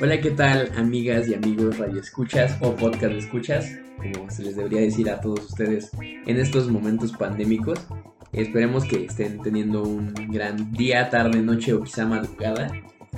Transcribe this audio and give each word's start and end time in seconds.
Hola, 0.00 0.20
¿qué 0.20 0.30
tal, 0.30 0.70
amigas 0.76 1.26
y 1.26 1.34
amigos 1.34 1.76
radio 1.76 2.00
escuchas 2.00 2.56
o 2.60 2.76
podcast 2.76 3.14
escuchas? 3.14 3.68
Como 3.96 4.30
se 4.30 4.44
les 4.44 4.54
debería 4.54 4.80
decir 4.80 5.10
a 5.10 5.20
todos 5.20 5.46
ustedes 5.46 5.90
en 6.00 6.38
estos 6.38 6.70
momentos 6.70 7.10
pandémicos. 7.10 7.80
Esperemos 8.32 8.84
que 8.84 9.06
estén 9.06 9.42
teniendo 9.42 9.82
un 9.82 10.14
gran 10.30 10.70
día, 10.70 11.10
tarde, 11.10 11.40
noche 11.40 11.72
o 11.72 11.82
quizá 11.82 12.06
madrugada. 12.06 12.70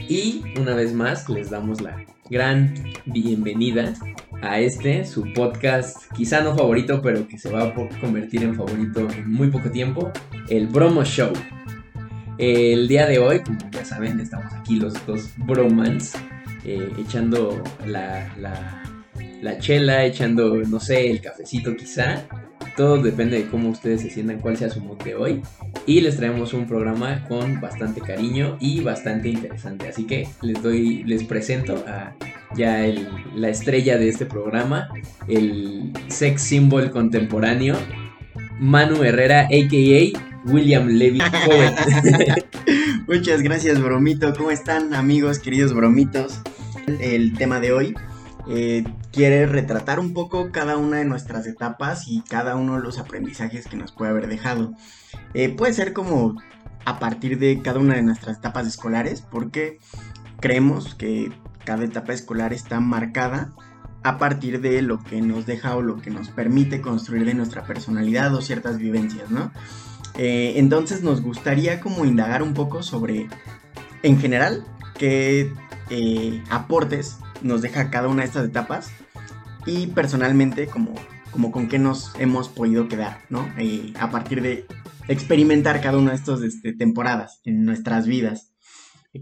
Y 0.09 0.43
una 0.59 0.75
vez 0.75 0.95
más 0.95 1.29
les 1.29 1.51
damos 1.51 1.83
la 1.83 2.03
gran 2.31 2.73
bienvenida 3.05 3.93
a 4.41 4.59
este, 4.59 5.05
su 5.05 5.31
podcast, 5.35 6.11
quizá 6.15 6.41
no 6.41 6.57
favorito, 6.57 7.03
pero 7.03 7.29
que 7.29 7.37
se 7.37 7.51
va 7.51 7.65
a 7.65 7.75
convertir 8.01 8.43
en 8.43 8.55
favorito 8.55 9.07
en 9.11 9.31
muy 9.31 9.49
poco 9.49 9.71
tiempo, 9.71 10.11
el 10.49 10.67
Bromo 10.67 11.05
Show. 11.05 11.35
El 12.39 12.89
día 12.89 13.07
de 13.07 13.19
hoy, 13.19 13.41
como 13.41 13.59
ya 13.71 13.85
saben, 13.85 14.19
estamos 14.19 14.51
aquí 14.55 14.77
los 14.77 14.95
dos 15.05 15.31
bromans, 15.37 16.15
eh, 16.65 16.91
echando 16.99 17.63
la, 17.87 18.35
la, 18.39 18.83
la 19.43 19.59
chela, 19.59 20.05
echando, 20.05 20.57
no 20.57 20.81
sé, 20.81 21.11
el 21.11 21.21
cafecito 21.21 21.77
quizá. 21.77 22.27
Todo 22.77 23.03
depende 23.03 23.39
de 23.39 23.49
cómo 23.49 23.71
ustedes 23.71 24.03
se 24.03 24.11
sientan, 24.11 24.41
cuál 24.41 24.57
sea 24.57 24.71
su 24.71 24.81
mood 24.81 25.03
de 25.03 25.15
hoy. 25.15 25.43
Y 25.87 26.01
les 26.01 26.17
traemos 26.17 26.55
un 26.55 26.67
programa 26.67 27.25
con 27.29 27.61
bastante 27.61 28.01
cariño 28.01 28.57
y 28.61 28.81
bastante 28.81 29.29
interesante. 29.29 29.89
Así 29.89 30.07
que 30.07 30.29
les 30.43 30.63
doy, 30.63 31.03
les 31.05 31.25
presento 31.25 31.85
a 31.87 32.15
ya 32.57 32.85
el, 32.85 33.09
la 33.35 33.49
estrella 33.49 33.99
de 33.99 34.09
este 34.09 34.27
programa, 34.27 34.89
el 35.29 35.93
sex 36.09 36.43
symbol 36.43 36.91
contemporáneo, 36.91 37.77
Manu 38.59 39.03
Herrera, 39.03 39.43
a.k.a. 39.43 40.31
William 40.47 40.89
Levy 40.89 41.21
Muchas 43.07 43.43
gracias, 43.43 43.81
Bromito. 43.81 44.33
¿Cómo 44.35 44.51
están, 44.51 44.95
amigos, 44.95 45.39
queridos 45.39 45.75
bromitos? 45.75 46.41
El 47.01 47.37
tema 47.37 47.61
de 47.61 47.73
hoy 47.73 47.95
eh, 48.49 48.85
quiere 49.13 49.47
retratar 49.47 50.01
un 50.01 50.13
poco 50.13 50.51
cada 50.51 50.77
una 50.77 50.99
de 50.99 51.05
nuestras 51.05 51.47
etapas 51.47 52.09
y 52.09 52.23
cada 52.23 52.57
uno 52.57 52.77
de 52.77 52.83
los 52.83 52.99
aprendizajes 52.99 53.67
que 53.67 53.77
nos 53.77 53.93
puede 53.93 54.11
haber 54.11 54.29
dejado. 54.29 54.73
Eh, 55.35 55.51
puede 55.51 55.73
ser 55.73 55.93
como 55.93 56.37
a 56.85 56.99
partir 56.99 57.39
de 57.39 57.61
cada 57.63 57.79
una 57.79 57.95
de 57.95 58.03
nuestras 58.03 58.39
etapas 58.39 58.67
escolares, 58.67 59.21
porque 59.21 59.79
creemos 60.41 60.95
que 60.95 61.33
cada 61.65 61.85
etapa 61.85 62.13
escolar 62.13 62.53
está 62.53 62.81
marcada 62.81 63.53
a 64.03 64.17
partir 64.19 64.61
de 64.61 64.81
lo 64.81 65.03
que 65.03 65.21
nos 65.21 65.45
deja 65.45 65.77
o 65.77 65.83
lo 65.83 66.01
que 66.01 66.11
nos 66.11 66.31
permite 66.31 66.81
construir 66.81 67.27
de 67.27 67.35
nuestra 67.35 67.65
personalidad 67.65 68.35
o 68.35 68.41
ciertas 68.41 68.79
vivencias, 68.79 69.31
¿no? 69.31 69.53
Eh, 70.17 70.55
entonces 70.57 71.03
nos 71.03 71.23
gustaría 71.23 71.81
como 71.81 72.05
indagar 72.05 72.43
un 72.43 72.55
poco 72.55 72.83
sobre, 72.83 73.29
en 74.03 74.19
general, 74.19 74.65
qué 75.01 75.51
eh, 75.89 76.45
aportes 76.51 77.17
nos 77.43 77.63
deja 77.63 77.91
cada 77.91 78.09
una 78.09 78.23
de 78.23 78.29
estas 78.29 78.47
etapas 78.47 78.91
y 79.65 79.87
personalmente 79.89 80.67
como, 80.67 80.95
como 81.33 81.51
con 81.51 81.69
qué 81.69 81.79
nos 81.79 82.13
hemos 82.21 82.51
podido 82.51 82.87
quedar, 82.87 83.23
¿no? 83.31 83.49
Eh, 83.59 83.95
a 83.99 84.11
partir 84.11 84.43
de 84.43 84.67
experimentar 85.09 85.81
cada 85.81 85.97
una 85.97 86.11
de 86.11 86.19
estas 86.19 86.43
este, 86.43 86.75
temporadas 86.75 87.41
en 87.45 87.65
nuestras 87.65 88.07
vidas. 88.07 88.53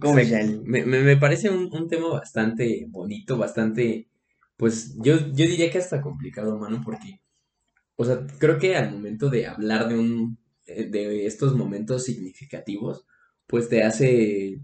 ¿Cómo 0.00 0.14
me, 0.14 0.84
me, 0.84 1.16
parece 1.16 1.48
un, 1.48 1.72
un, 1.72 1.88
tema 1.88 2.08
bastante 2.08 2.86
bonito, 2.90 3.38
bastante, 3.38 4.10
pues 4.56 4.96
yo, 4.98 5.16
yo 5.28 5.46
diría 5.46 5.70
que 5.70 5.78
hasta 5.78 6.02
complicado, 6.02 6.58
mano, 6.58 6.82
porque, 6.84 7.22
o 7.96 8.04
sea, 8.04 8.26
creo 8.38 8.58
que 8.58 8.76
al 8.76 8.90
momento 8.90 9.30
de 9.30 9.46
hablar 9.46 9.88
de 9.88 9.98
un, 9.98 10.38
de 10.66 11.24
estos 11.24 11.54
momentos 11.54 12.04
significativos, 12.04 13.06
pues 13.46 13.70
te 13.70 13.82
hace, 13.82 14.60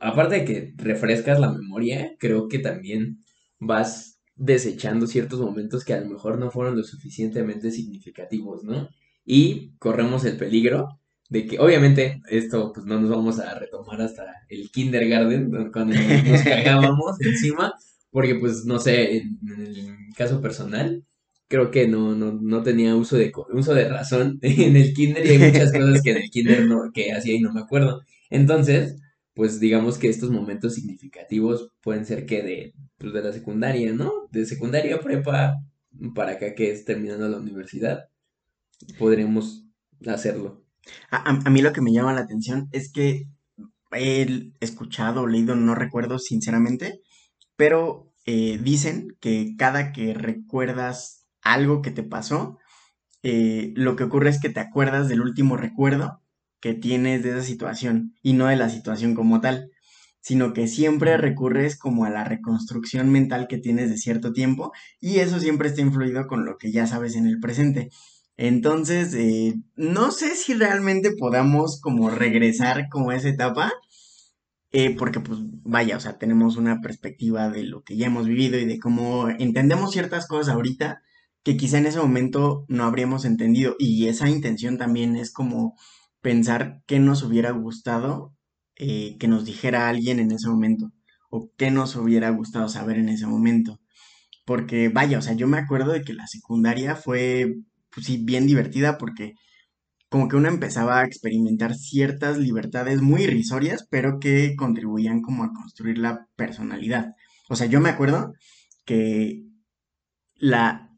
aparte 0.00 0.36
de 0.36 0.44
que 0.44 0.74
refrescas 0.76 1.38
la 1.38 1.52
memoria, 1.52 2.16
creo 2.18 2.48
que 2.48 2.58
también 2.58 3.20
vas 3.58 4.18
desechando 4.34 5.06
ciertos 5.06 5.38
momentos 5.38 5.84
que 5.84 5.92
a 5.92 6.00
lo 6.00 6.08
mejor 6.08 6.38
no 6.38 6.50
fueron 6.50 6.76
lo 6.76 6.82
suficientemente 6.82 7.70
significativos, 7.70 8.64
¿no? 8.64 8.88
Y 9.24 9.72
corremos 9.78 10.24
el 10.24 10.38
peligro 10.38 11.00
de 11.28 11.46
que 11.46 11.58
obviamente 11.58 12.22
esto 12.28 12.72
pues 12.72 12.86
no 12.86 13.00
nos 13.00 13.10
vamos 13.10 13.38
a 13.38 13.54
retomar 13.58 14.00
hasta 14.00 14.24
el 14.48 14.70
kindergarten 14.70 15.70
cuando 15.70 15.94
nos, 15.94 16.42
cagábamos 16.42 17.20
encima 17.20 17.74
porque 18.10 18.34
pues 18.34 18.64
no 18.64 18.80
sé 18.80 19.18
en, 19.18 19.38
el 19.56 19.96
caso 20.16 20.40
personal 20.40 21.04
creo 21.46 21.70
que 21.70 21.86
no, 21.86 22.16
no, 22.16 22.32
no 22.32 22.62
tenía 22.64 22.96
uso 22.96 23.16
de 23.16 23.30
uso 23.52 23.74
de 23.74 23.88
razón 23.88 24.38
en 24.42 24.76
el 24.76 24.92
kinder 24.92 25.24
y 25.24 25.30
hay 25.30 25.38
muchas 25.38 25.72
cosas 25.72 26.02
que 26.02 26.10
en 26.10 26.16
el 26.16 26.30
kinder 26.30 26.66
no 26.66 26.90
que 26.92 27.12
hacía 27.12 27.34
y 27.34 27.40
no 27.40 27.52
me 27.52 27.60
acuerdo 27.60 28.02
entonces 28.28 28.96
pues 29.34 29.60
digamos 29.60 29.98
que 29.98 30.08
estos 30.08 30.30
momentos 30.30 30.74
significativos 30.74 31.70
pueden 31.80 32.04
ser 32.04 32.26
que 32.26 32.42
de 32.42 32.74
pues, 32.98 33.12
de 33.12 33.22
la 33.22 33.32
secundaria 33.32 33.92
no 33.92 34.28
de 34.30 34.44
secundaria 34.46 35.00
prepa 35.00 35.56
para 36.14 36.32
acá 36.32 36.54
que 36.54 36.70
es 36.72 36.84
terminando 36.84 37.28
la 37.28 37.38
universidad 37.38 38.08
podremos 38.98 39.66
hacerlo. 40.06 40.64
A, 41.10 41.50
mí 41.50 41.62
lo 41.62 41.72
que 41.72 41.82
me 41.82 41.92
llama 41.92 42.14
la 42.14 42.22
atención 42.22 42.68
es 42.72 42.90
que 42.90 43.28
he 43.92 44.52
escuchado 44.60 45.26
leído, 45.26 45.54
no 45.56 45.74
recuerdo 45.74 46.18
sinceramente, 46.18 47.00
pero 47.56 48.12
eh, 48.24 48.58
dicen 48.62 49.16
que 49.20 49.54
cada 49.58 49.92
que 49.92 50.14
recuerdas 50.14 51.26
algo 51.42 51.82
que 51.82 51.90
te 51.90 52.02
pasó, 52.02 52.58
eh, 53.22 53.72
lo 53.76 53.96
que 53.96 54.04
ocurre 54.04 54.30
es 54.30 54.40
que 54.40 54.48
te 54.48 54.60
acuerdas 54.60 55.08
del 55.08 55.20
último 55.20 55.56
recuerdo 55.56 56.19
que 56.60 56.74
tienes 56.74 57.22
de 57.22 57.30
esa 57.30 57.42
situación 57.42 58.14
y 58.22 58.34
no 58.34 58.46
de 58.46 58.56
la 58.56 58.68
situación 58.68 59.14
como 59.14 59.40
tal, 59.40 59.70
sino 60.20 60.52
que 60.52 60.68
siempre 60.68 61.16
recurres 61.16 61.78
como 61.78 62.04
a 62.04 62.10
la 62.10 62.24
reconstrucción 62.24 63.10
mental 63.10 63.48
que 63.48 63.58
tienes 63.58 63.90
de 63.90 63.96
cierto 63.96 64.32
tiempo 64.32 64.72
y 65.00 65.18
eso 65.18 65.40
siempre 65.40 65.68
está 65.68 65.80
influido 65.80 66.26
con 66.26 66.44
lo 66.44 66.58
que 66.58 66.72
ya 66.72 66.86
sabes 66.86 67.16
en 67.16 67.26
el 67.26 67.40
presente. 67.40 67.90
Entonces, 68.36 69.12
eh, 69.14 69.54
no 69.76 70.12
sé 70.12 70.34
si 70.34 70.54
realmente 70.54 71.12
podamos 71.18 71.80
como 71.80 72.10
regresar 72.10 72.88
como 72.90 73.10
a 73.10 73.16
esa 73.16 73.28
etapa, 73.28 73.72
eh, 74.72 74.94
porque 74.96 75.20
pues 75.20 75.40
vaya, 75.62 75.96
o 75.96 76.00
sea, 76.00 76.18
tenemos 76.18 76.56
una 76.56 76.80
perspectiva 76.80 77.50
de 77.50 77.64
lo 77.64 77.82
que 77.82 77.96
ya 77.96 78.06
hemos 78.06 78.26
vivido 78.26 78.58
y 78.58 78.64
de 78.64 78.78
cómo 78.78 79.28
entendemos 79.28 79.92
ciertas 79.92 80.26
cosas 80.26 80.54
ahorita 80.54 81.02
que 81.42 81.56
quizá 81.56 81.78
en 81.78 81.86
ese 81.86 81.98
momento 81.98 82.64
no 82.68 82.84
habríamos 82.84 83.24
entendido. 83.24 83.76
Y 83.78 84.06
esa 84.08 84.28
intención 84.28 84.78
también 84.78 85.16
es 85.16 85.32
como 85.32 85.76
pensar 86.20 86.82
qué 86.86 86.98
nos 86.98 87.22
hubiera 87.22 87.50
gustado 87.52 88.34
eh, 88.76 89.16
que 89.18 89.28
nos 89.28 89.44
dijera 89.44 89.88
alguien 89.88 90.20
en 90.20 90.32
ese 90.32 90.48
momento 90.48 90.92
o 91.30 91.50
qué 91.56 91.70
nos 91.70 91.96
hubiera 91.96 92.30
gustado 92.30 92.68
saber 92.68 92.98
en 92.98 93.08
ese 93.10 93.26
momento. 93.26 93.80
Porque 94.46 94.88
vaya, 94.88 95.18
o 95.18 95.22
sea, 95.22 95.34
yo 95.34 95.46
me 95.48 95.58
acuerdo 95.58 95.92
de 95.92 96.02
que 96.02 96.14
la 96.14 96.26
secundaria 96.26 96.96
fue 96.96 97.56
pues 97.92 98.06
sí, 98.06 98.18
bien 98.24 98.46
divertida 98.46 98.98
porque 98.98 99.34
como 100.08 100.28
que 100.28 100.36
uno 100.36 100.48
empezaba 100.48 101.00
a 101.00 101.04
experimentar 101.04 101.74
ciertas 101.76 102.38
libertades 102.38 103.00
muy 103.02 103.22
irrisorias, 103.24 103.86
pero 103.90 104.18
que 104.18 104.56
contribuían 104.56 105.22
como 105.22 105.44
a 105.44 105.52
construir 105.52 105.98
la 105.98 106.26
personalidad. 106.36 107.14
O 107.48 107.56
sea, 107.56 107.66
yo 107.66 107.80
me 107.80 107.90
acuerdo 107.90 108.32
que 108.84 109.44
la, 110.36 110.90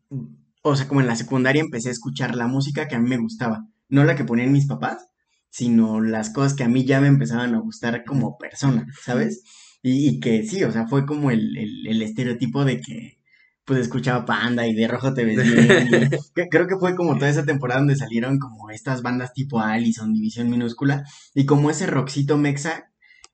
o 0.62 0.76
sea, 0.76 0.88
como 0.88 1.00
en 1.00 1.08
la 1.08 1.16
secundaria 1.16 1.60
empecé 1.60 1.88
a 1.88 1.92
escuchar 1.92 2.36
la 2.36 2.46
música 2.46 2.88
que 2.88 2.96
a 2.96 3.00
mí 3.00 3.08
me 3.08 3.18
gustaba, 3.18 3.66
no 3.88 4.04
la 4.04 4.16
que 4.16 4.24
ponían 4.24 4.52
mis 4.52 4.66
papás, 4.66 5.08
sino 5.52 6.00
las 6.00 6.30
cosas 6.30 6.54
que 6.54 6.64
a 6.64 6.68
mí 6.68 6.86
ya 6.86 7.00
me 7.00 7.08
empezaban 7.08 7.54
a 7.54 7.60
gustar 7.60 8.04
como 8.04 8.38
persona, 8.38 8.86
¿sabes? 9.04 9.42
Y, 9.82 10.18
que 10.20 10.44
sí, 10.46 10.64
o 10.64 10.72
sea, 10.72 10.86
fue 10.86 11.04
como 11.04 11.30
el, 11.30 11.56
el 11.56 12.02
estereotipo 12.02 12.64
de 12.64 12.80
que 12.80 13.18
pues 13.64 13.80
escuchaba 13.80 14.24
Panda 14.24 14.66
y 14.66 14.74
de 14.74 14.88
Rojo 14.88 15.12
te 15.12 15.24
bien. 15.24 15.38
creo 16.50 16.66
que 16.66 16.76
fue 16.80 16.96
como 16.96 17.16
toda 17.16 17.30
esa 17.30 17.44
temporada 17.44 17.80
donde 17.80 17.96
salieron 17.96 18.38
como 18.38 18.70
estas 18.70 19.02
bandas 19.02 19.32
tipo 19.34 19.60
Allison, 19.60 20.12
División 20.12 20.50
Minúscula, 20.50 21.04
y 21.34 21.44
como 21.46 21.70
ese 21.70 21.86
rockcito 21.86 22.38
mexa, 22.38 22.90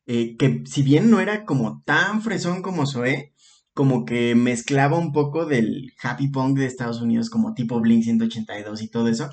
eh, 0.06 0.37
que 0.37 0.64
si 0.66 0.82
bien 0.82 1.10
no 1.10 1.20
era 1.20 1.44
como 1.44 1.82
tan 1.84 2.20
fresón 2.20 2.62
como 2.62 2.87
Zoe, 2.87 3.32
como 3.72 4.04
que 4.04 4.34
mezclaba 4.34 4.98
un 4.98 5.12
poco 5.12 5.46
del 5.46 5.92
happy 6.02 6.28
punk 6.28 6.58
de 6.58 6.66
Estados 6.66 7.00
Unidos, 7.00 7.31
como 7.31 7.54
tipo 7.54 7.81
Blink 7.81 8.02
182 8.02 8.82
y 8.82 8.88
todo 8.90 9.08
eso, 9.08 9.31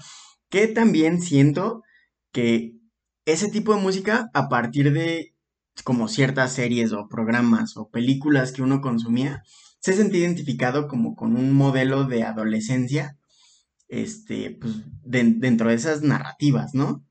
que 0.50 0.68
también 0.68 1.22
siento 1.22 1.82
que 2.32 2.75
ese 3.26 3.50
tipo 3.50 3.76
de 3.76 3.82
música, 3.82 4.30
a 4.34 4.50
partir 4.50 4.94
de 4.94 5.34
como 5.84 6.08
ciertas 6.08 6.54
series 6.54 6.94
o 6.94 7.08
programas 7.10 7.76
o 7.76 7.90
películas 7.90 8.52
que 8.52 8.62
uno 8.62 8.82
consumía, 8.82 9.44
se 9.80 9.94
sentía 9.94 10.22
identificado 10.22 10.88
como 10.88 11.16
con 11.16 11.36
un 11.36 11.54
modelo 11.54 12.06
de 12.06 12.24
adolescencia, 12.24 13.18
este, 13.88 14.58
pues, 14.60 14.74
dentro 15.04 15.70
de 15.70 15.76
esas 15.76 16.02
narrativas, 16.02 16.74
¿no? 16.74 17.06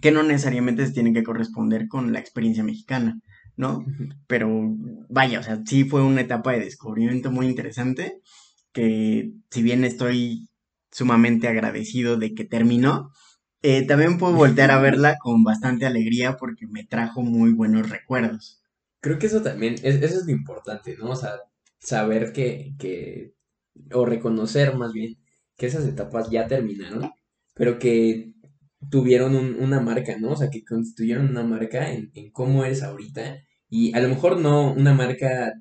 Que 0.00 0.10
no 0.10 0.22
necesariamente 0.22 0.86
se 0.86 0.92
tienen 0.92 1.14
que 1.14 1.22
corresponder 1.22 1.88
con 1.88 2.12
la 2.12 2.20
experiencia 2.20 2.64
mexicana, 2.64 3.20
¿no? 3.56 3.84
Pero 4.26 4.48
vaya, 5.10 5.40
o 5.40 5.42
sea, 5.42 5.60
sí 5.66 5.84
fue 5.84 6.02
una 6.02 6.22
etapa 6.22 6.52
de 6.52 6.60
descubrimiento 6.60 7.30
muy 7.30 7.46
interesante, 7.46 8.20
que 8.72 9.32
si 9.50 9.62
bien 9.62 9.84
estoy 9.84 10.48
sumamente 10.90 11.48
agradecido 11.48 12.16
de 12.16 12.34
que 12.34 12.44
terminó, 12.44 13.10
eh, 13.64 13.86
también 13.86 14.18
puedo 14.18 14.34
voltear 14.34 14.70
a 14.70 14.80
verla 14.86 15.16
con 15.18 15.42
bastante 15.44 15.86
alegría 15.86 16.36
porque 16.36 16.66
me 16.66 16.84
trajo 16.84 17.22
muy 17.22 17.52
buenos 17.52 17.88
recuerdos. 17.90 18.62
creo 19.00 19.18
que 19.18 19.26
eso 19.26 19.42
también, 19.42 19.74
es, 19.82 19.96
eso 20.02 20.18
es 20.20 20.26
lo 20.26 20.32
importante, 20.32 20.96
¿no? 20.98 21.10
O 21.10 21.16
sea, 21.16 21.32
saber 21.80 22.32
que, 22.32 22.74
que, 22.78 23.34
o 23.92 24.06
reconocer 24.06 24.76
más 24.76 24.92
bien, 24.92 25.16
que 25.56 25.66
esas 25.66 25.86
etapas 25.86 26.30
ya 26.30 26.46
terminaron, 26.48 27.10
pero 27.54 27.78
que 27.78 28.34
tuvieron 28.90 29.34
una 29.36 29.80
marca, 29.80 30.18
¿no? 30.18 30.32
O 30.32 30.36
sea, 30.36 30.50
que 30.50 30.64
constituyeron 30.64 31.30
una 31.30 31.44
marca 31.44 31.92
en, 31.92 32.10
en 32.14 32.30
cómo 32.32 32.64
eres 32.64 32.82
ahorita, 32.82 33.38
y 33.68 33.94
a 33.96 34.00
lo 34.00 34.08
mejor 34.08 34.38
no 34.40 34.72
una 34.72 34.94
marca 34.94 35.52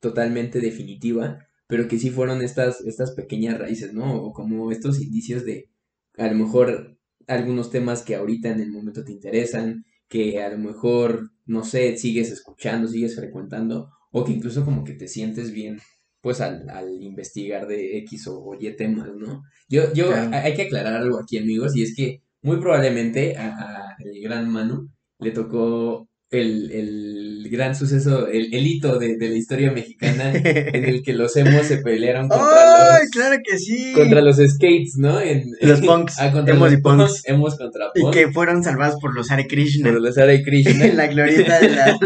totalmente 0.00 0.60
definitiva, 0.60 1.46
pero 1.66 1.88
que 1.88 1.98
sí 1.98 2.10
fueron 2.10 2.42
estas, 2.42 2.80
estas 2.82 3.12
pequeñas 3.12 3.58
raíces, 3.58 3.92
¿no? 3.94 4.14
O 4.16 4.32
como 4.32 4.72
estos 4.72 5.00
indicios 5.00 5.44
de, 5.44 5.70
a 6.18 6.28
lo 6.28 6.34
mejor, 6.36 6.98
algunos 7.26 7.70
temas 7.70 8.02
que 8.02 8.16
ahorita 8.16 8.50
en 8.50 8.60
el 8.60 8.72
momento 8.72 9.04
te 9.04 9.12
interesan, 9.12 9.84
que 10.08 10.42
a 10.42 10.50
lo 10.50 10.58
mejor, 10.58 11.30
no 11.46 11.64
sé, 11.64 11.96
sigues 11.96 12.30
escuchando, 12.30 12.88
sigues 12.88 13.16
frecuentando, 13.16 13.90
o 14.10 14.24
que 14.24 14.32
incluso 14.32 14.64
como 14.64 14.84
que 14.84 14.94
te 14.94 15.08
sientes 15.08 15.52
bien, 15.52 15.78
pues 16.20 16.40
al, 16.40 16.68
al 16.68 17.02
investigar 17.02 17.66
de 17.66 17.98
X 17.98 18.26
o, 18.28 18.56
Y 18.58 18.74
temas, 18.76 19.08
¿no? 19.16 19.42
Yo, 19.68 19.92
yo, 19.94 20.12
hay 20.32 20.54
que 20.54 20.62
aclarar 20.62 20.94
algo 20.94 21.18
aquí, 21.20 21.38
amigos, 21.38 21.76
y 21.76 21.82
es 21.82 21.94
que 21.94 22.22
muy 22.42 22.58
probablemente 22.58 23.36
a, 23.36 23.48
a 23.48 23.96
el 24.00 24.20
gran 24.22 24.50
Manu 24.50 24.90
le 25.18 25.30
tocó 25.30 26.09
el, 26.30 26.70
el 26.70 27.48
gran 27.50 27.74
suceso, 27.74 28.28
el, 28.28 28.54
el 28.54 28.66
hito 28.66 28.98
de, 28.98 29.16
de, 29.16 29.30
la 29.30 29.36
historia 29.36 29.72
mexicana 29.72 30.32
en 30.34 30.84
el 30.84 31.02
que 31.02 31.12
los 31.12 31.36
emos 31.36 31.66
se 31.66 31.78
pelearon 31.78 32.28
contra 32.28 32.94
¡Ay, 32.94 33.02
los, 33.02 33.10
claro 33.10 33.36
que 33.44 33.58
sí! 33.58 33.92
Contra 33.94 34.20
los 34.20 34.36
skates, 34.36 34.96
¿no? 34.96 35.20
En, 35.20 35.50
los 35.60 35.80
punks. 35.80 36.20
Ah, 36.20 36.30
contra 36.30 36.54
emos 36.54 36.70
los 36.70 36.78
y 36.78 36.82
punks. 36.82 37.22
Emos 37.26 37.58
contra 37.58 37.92
punks. 37.92 38.16
Y 38.16 38.20
que 38.20 38.32
fueron 38.32 38.62
salvados 38.62 39.00
por 39.00 39.14
los 39.14 39.30
Hare 39.30 39.48
Krishna. 39.48 39.90
Por 39.90 40.00
los 40.00 40.16
Hare 40.18 40.42
Krishna. 40.42 40.86
en 40.86 40.96
la 40.96 41.08
glorieta 41.08 41.58
de 41.60 41.70
la 41.70 41.98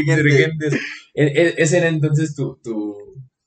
insurgentes. 0.00 0.74
E, 1.14 1.24
e, 1.24 1.54
ese 1.58 1.78
era 1.78 1.88
entonces 1.88 2.34
tu, 2.36 2.60
tu, 2.62 2.96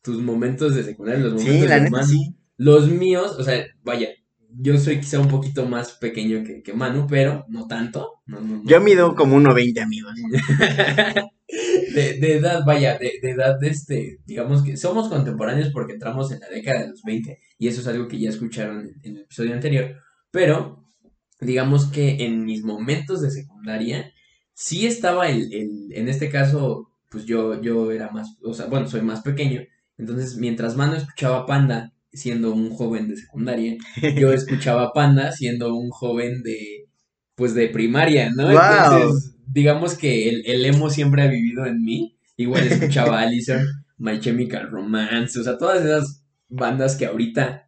tus 0.01 0.21
momentos 0.21 0.75
de 0.75 0.83
secundaria, 0.83 1.23
los 1.23 1.33
momentos 1.33 1.61
sí, 1.61 1.67
la 1.67 1.75
de 1.75 1.81
neta, 1.81 2.03
sí. 2.03 2.35
Los 2.57 2.89
míos, 2.89 3.35
o 3.37 3.43
sea, 3.43 3.65
vaya, 3.83 4.09
yo 4.57 4.77
soy 4.77 4.99
quizá 4.99 5.19
un 5.19 5.27
poquito 5.27 5.65
más 5.65 5.93
pequeño 5.93 6.43
que, 6.43 6.61
que 6.61 6.73
Manu, 6.73 7.07
pero 7.07 7.45
no 7.49 7.67
tanto. 7.67 8.21
No, 8.25 8.39
no, 8.39 8.57
no. 8.57 8.63
Yo 8.65 8.79
mido 8.81 9.15
como 9.15 9.37
1,20 9.37 9.81
amigos. 9.81 10.13
de, 11.47 12.19
de, 12.19 12.37
edad, 12.37 12.63
vaya, 12.65 12.97
de, 12.97 13.13
de, 13.21 13.31
edad, 13.31 13.61
este, 13.63 14.19
digamos 14.25 14.63
que 14.63 14.77
somos 14.77 15.09
contemporáneos 15.09 15.69
porque 15.71 15.93
entramos 15.93 16.31
en 16.31 16.39
la 16.39 16.49
década 16.49 16.81
de 16.81 16.89
los 16.89 17.01
20 17.03 17.39
y 17.57 17.67
eso 17.67 17.81
es 17.81 17.87
algo 17.87 18.07
que 18.07 18.19
ya 18.19 18.29
escucharon 18.29 18.81
en, 18.81 18.95
en 19.03 19.17
el 19.17 19.23
episodio 19.23 19.53
anterior, 19.53 19.95
pero 20.31 20.83
digamos 21.39 21.87
que 21.87 22.25
en 22.25 22.45
mis 22.45 22.63
momentos 22.63 23.21
de 23.21 23.31
secundaria 23.31 24.11
sí 24.53 24.87
estaba 24.87 25.29
el, 25.29 25.53
el 25.53 25.91
en 25.93 26.09
este 26.09 26.29
caso, 26.29 26.89
pues 27.09 27.25
yo, 27.25 27.61
yo 27.61 27.91
era 27.91 28.09
más, 28.09 28.37
o 28.43 28.53
sea, 28.53 28.65
bueno, 28.67 28.87
soy 28.87 29.01
más 29.01 29.21
pequeño, 29.21 29.61
entonces 29.97 30.37
mientras 30.37 30.75
Manu 30.75 30.95
escuchaba 30.95 31.45
Panda 31.45 31.93
siendo 32.15 32.53
un 32.53 32.71
joven 32.71 33.07
de 33.07 33.17
secundaria, 33.17 33.77
yo 34.17 34.33
escuchaba 34.33 34.93
Panda 34.93 35.31
siendo 35.31 35.75
un 35.75 35.89
joven 35.89 36.41
de, 36.43 36.87
pues 37.35 37.53
de 37.53 37.69
primaria, 37.69 38.31
¿no? 38.35 38.43
Wow. 38.43 38.53
Entonces, 38.53 39.35
digamos 39.47 39.97
que 39.97 40.29
el, 40.29 40.43
el, 40.45 40.65
emo 40.65 40.89
siempre 40.89 41.21
ha 41.21 41.27
vivido 41.27 41.65
en 41.65 41.83
mí, 41.83 42.17
igual 42.37 42.65
escuchaba 42.67 43.19
Allison, 43.21 43.63
My 43.97 44.19
Chemical 44.19 44.69
Romance, 44.69 45.39
o 45.39 45.43
sea, 45.43 45.57
todas 45.57 45.83
esas 45.83 46.23
bandas 46.49 46.95
que 46.95 47.05
ahorita 47.05 47.65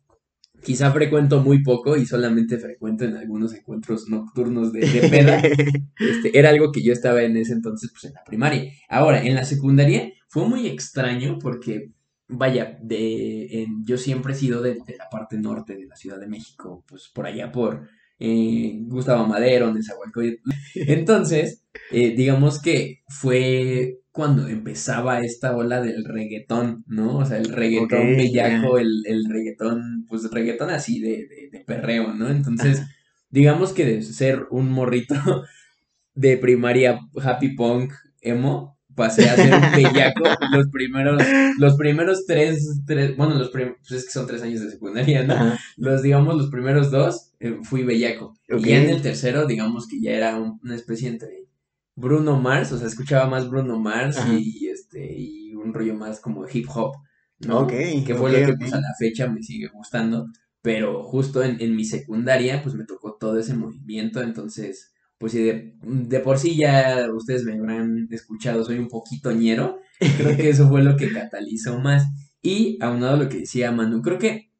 quizá 0.63 0.91
frecuento 0.91 1.41
muy 1.41 1.63
poco 1.63 1.95
y 1.95 2.05
solamente 2.05 2.57
frecuento 2.57 3.05
en 3.05 3.15
algunos 3.15 3.53
encuentros 3.53 4.09
nocturnos 4.09 4.73
de, 4.73 4.81
de 4.81 5.09
peda, 5.09 5.37
este, 5.99 6.37
era 6.37 6.49
algo 6.49 6.71
que 6.71 6.83
yo 6.83 6.91
estaba 6.91 7.23
en 7.23 7.37
ese 7.37 7.53
entonces, 7.53 7.91
pues 7.91 8.05
en 8.05 8.13
la 8.13 8.23
primaria. 8.23 8.71
Ahora, 8.89 9.23
en 9.23 9.35
la 9.35 9.45
secundaria 9.45 10.11
fue 10.27 10.47
muy 10.47 10.67
extraño 10.67 11.37
porque 11.39 11.91
vaya, 12.27 12.77
de, 12.81 13.63
en, 13.63 13.85
yo 13.85 13.97
siempre 13.97 14.33
he 14.33 14.35
sido 14.35 14.61
de, 14.61 14.75
de, 14.85 14.97
la 14.97 15.09
parte 15.09 15.37
norte 15.37 15.75
de 15.75 15.85
la 15.85 15.95
Ciudad 15.95 16.19
de 16.19 16.27
México, 16.27 16.83
pues 16.87 17.09
por 17.13 17.25
allá 17.25 17.51
por 17.51 17.87
eh, 18.19 18.79
Gustavo 18.81 19.27
Madero, 19.27 19.73
Nezahualcóyotl. 19.73 20.41
Entonces, 20.75 21.63
eh, 21.91 22.15
digamos 22.15 22.61
que 22.61 23.03
fue 23.07 23.99
cuando 24.11 24.47
empezaba 24.47 25.21
esta 25.21 25.55
ola 25.55 25.79
del 25.79 26.03
reggaetón, 26.03 26.83
¿no? 26.87 27.17
O 27.19 27.25
sea, 27.25 27.37
el 27.37 27.49
reggaetón 27.49 27.99
okay, 27.99 28.15
bellaco, 28.15 28.79
yeah. 28.79 28.81
el, 28.81 29.03
el 29.05 29.25
reggaetón, 29.25 30.05
pues 30.09 30.29
reggaetón 30.31 30.71
así 30.71 30.99
de, 30.99 31.27
de, 31.27 31.49
de 31.51 31.63
perreo, 31.63 32.13
¿no? 32.13 32.27
Entonces, 32.27 32.81
digamos 33.29 33.73
que 33.73 33.85
de 33.85 34.01
ser 34.01 34.47
un 34.49 34.71
morrito 34.71 35.15
de 36.15 36.37
primaria 36.37 36.99
happy 37.21 37.49
punk 37.55 37.93
emo, 38.21 38.76
pasé 38.97 39.29
a 39.29 39.35
ser 39.35 39.53
un 39.53 39.71
bellaco 39.71 40.23
los 40.51 40.67
primeros, 40.69 41.23
los 41.59 41.77
primeros 41.77 42.25
tres, 42.25 42.81
tres 42.85 43.15
bueno, 43.15 43.35
los 43.35 43.49
prim 43.49 43.75
pues 43.79 43.91
es 43.91 44.05
que 44.05 44.11
son 44.11 44.25
tres 44.25 44.41
años 44.41 44.59
de 44.61 44.71
secundaria, 44.71 45.23
¿no? 45.23 45.33
Ajá. 45.35 45.59
Los, 45.77 46.01
digamos, 46.01 46.35
los 46.35 46.49
primeros 46.49 46.89
dos 46.89 47.31
eh, 47.39 47.59
fui 47.61 47.83
bellaco. 47.83 48.33
Okay. 48.51 48.71
Y 48.71 48.75
en 48.75 48.89
el 48.89 49.01
tercero, 49.01 49.45
digamos 49.45 49.87
que 49.87 50.01
ya 50.01 50.11
era 50.11 50.35
un, 50.35 50.59
una 50.63 50.75
especie 50.75 51.07
entre 51.07 51.47
Bruno 51.95 52.41
Mars, 52.41 52.71
o 52.71 52.77
sea, 52.77 52.87
escuchaba 52.87 53.27
más 53.27 53.49
Bruno 53.49 53.79
Mars 53.79 54.17
y, 54.31 54.65
y, 54.65 54.67
este, 54.69 55.15
y 55.15 55.55
un 55.55 55.73
rollo 55.73 55.93
más 55.93 56.19
como 56.19 56.45
hip 56.51 56.67
hop, 56.73 56.95
¿no? 57.39 57.59
Ok. 57.59 57.71
Que 58.05 58.15
fue 58.15 58.31
okay, 58.31 58.41
lo 58.41 58.47
que 58.47 58.57
pues 58.57 58.73
a 58.73 58.81
la 58.81 58.93
fecha 58.97 59.27
me 59.27 59.43
sigue 59.43 59.67
gustando, 59.67 60.27
pero 60.63 61.03
justo 61.03 61.43
en, 61.43 61.61
en 61.61 61.75
mi 61.75 61.85
secundaria, 61.85 62.63
pues 62.63 62.73
me 62.73 62.85
tocó 62.85 63.15
todo 63.19 63.37
ese 63.39 63.53
movimiento, 63.53 64.21
entonces 64.23 64.91
pues 65.17 65.31
si 65.31 65.43
de, 65.43 65.73
de, 65.81 66.19
por 66.19 66.37
sí 66.37 66.55
ya 66.55 67.07
ustedes 67.13 67.43
me 67.43 67.53
habrán 67.53 68.07
escuchado, 68.11 68.63
soy 68.63 68.77
un 68.77 68.87
poquito 68.87 69.31
ñero, 69.31 69.79
creo 69.99 70.37
que 70.37 70.49
eso 70.49 70.69
fue 70.69 70.83
lo 70.83 70.95
que 70.95 71.11
catalizó 71.11 71.79
más. 71.79 72.05
Y 72.41 72.77
aunado 72.81 73.15
a 73.15 73.17
lo 73.17 73.29
que 73.29 73.39
decía 73.39 73.71
Manu, 73.71 74.01
creo 74.01 74.19
que 74.19 74.51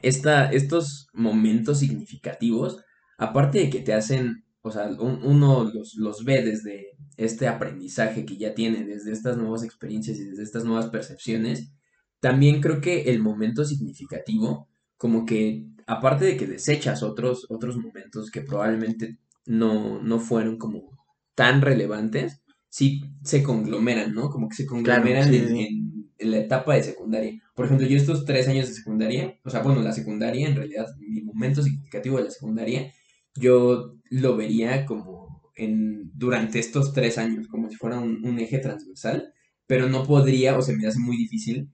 esta, 0.00 0.50
estos 0.50 1.08
momentos 1.12 1.80
significativos, 1.80 2.82
aparte 3.18 3.58
de 3.58 3.70
que 3.70 3.80
te 3.80 3.92
hacen, 3.92 4.44
o 4.62 4.70
sea, 4.70 4.86
un, 4.86 5.22
uno 5.24 5.64
los, 5.64 5.94
los 5.96 6.24
ve 6.24 6.42
desde 6.42 6.92
este 7.16 7.48
aprendizaje 7.48 8.24
que 8.24 8.36
ya 8.36 8.54
tiene, 8.54 8.84
desde 8.84 9.12
estas 9.12 9.36
nuevas 9.36 9.62
experiencias 9.62 10.18
y 10.18 10.24
desde 10.24 10.42
estas 10.42 10.64
nuevas 10.64 10.86
percepciones, 10.86 11.72
también 12.20 12.60
creo 12.60 12.80
que 12.80 13.02
el 13.10 13.20
momento 13.20 13.64
significativo, 13.64 14.68
como 14.96 15.26
que 15.26 15.66
aparte 15.86 16.24
de 16.24 16.36
que 16.36 16.46
desechas 16.46 17.02
otros, 17.02 17.46
otros 17.50 17.76
momentos 17.76 18.30
que 18.30 18.42
probablemente 18.42 19.18
no, 19.46 20.02
no 20.02 20.18
fueron 20.18 20.58
como 20.58 20.90
tan 21.34 21.62
relevantes, 21.62 22.42
sí 22.68 23.02
se 23.22 23.42
conglomeran, 23.42 24.14
¿no? 24.14 24.30
Como 24.30 24.48
que 24.48 24.56
se 24.56 24.66
conglomeran 24.66 25.28
claro, 25.28 25.30
sí, 25.30 25.36
en, 25.36 25.48
sí. 25.48 25.60
En, 25.60 26.10
en, 26.18 26.30
la 26.30 26.38
etapa 26.38 26.74
de 26.74 26.82
secundaria. 26.82 27.42
Por 27.54 27.66
ejemplo, 27.66 27.86
yo 27.86 27.96
estos 27.96 28.24
tres 28.24 28.48
años 28.48 28.68
de 28.68 28.74
secundaria, 28.74 29.38
o 29.44 29.50
sea, 29.50 29.62
bueno, 29.62 29.82
la 29.82 29.92
secundaria, 29.92 30.48
en 30.48 30.56
realidad, 30.56 30.86
mi 30.98 31.22
momento 31.22 31.62
significativo 31.62 32.18
de 32.18 32.24
la 32.24 32.30
secundaria, 32.30 32.92
yo 33.34 33.96
lo 34.10 34.36
vería 34.36 34.86
como 34.86 35.42
en, 35.56 36.10
durante 36.14 36.58
estos 36.58 36.92
tres 36.92 37.18
años, 37.18 37.48
como 37.48 37.68
si 37.70 37.76
fuera 37.76 37.98
un, 37.98 38.24
un 38.24 38.38
eje 38.38 38.58
transversal, 38.58 39.32
pero 39.66 39.88
no 39.88 40.04
podría, 40.04 40.56
o 40.56 40.62
se 40.62 40.76
me 40.76 40.86
hace 40.86 40.98
muy 40.98 41.16
difícil 41.16 41.70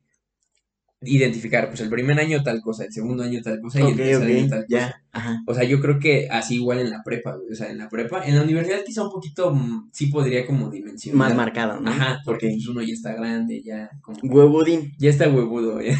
identificar, 1.00 1.68
pues 1.68 1.80
el 1.80 1.90
primer 1.90 2.18
año 2.18 2.42
tal 2.42 2.60
cosa, 2.60 2.84
el 2.84 2.92
segundo 2.92 3.22
año 3.22 3.40
tal 3.42 3.60
cosa 3.60 3.78
okay, 3.78 3.88
y 3.88 3.90
el 3.92 3.96
tercer 3.96 4.22
okay, 4.22 4.38
año 4.38 4.48
tal 4.48 4.66
ya, 4.68 4.78
cosa. 4.86 5.02
Ajá. 5.12 5.42
O 5.46 5.54
sea, 5.54 5.64
yo 5.64 5.80
creo 5.80 5.98
que 5.98 6.28
así 6.30 6.56
igual 6.56 6.80
en 6.80 6.90
la 6.90 7.02
prepa, 7.04 7.36
o 7.36 7.54
sea, 7.54 7.70
en 7.70 7.78
la 7.78 7.88
prepa, 7.88 8.24
en 8.26 8.34
la 8.34 8.42
universidad 8.42 8.82
quizá 8.84 9.04
un 9.04 9.10
poquito 9.10 9.54
mm, 9.54 9.90
sí 9.92 10.06
podría 10.06 10.44
como 10.44 10.70
dimensionar. 10.70 11.18
Más 11.18 11.36
marcado, 11.36 11.80
¿no? 11.80 11.90
Ajá, 11.90 12.20
porque 12.24 12.46
okay. 12.46 12.56
pues 12.56 12.68
uno 12.68 12.82
ya 12.82 12.94
está 12.94 13.12
grande, 13.12 13.62
ya 13.62 13.90
como... 14.02 14.18
Huevudín. 14.22 14.92
Ya 14.98 15.10
está 15.10 15.28
huevudo, 15.28 15.80
ya, 15.82 15.96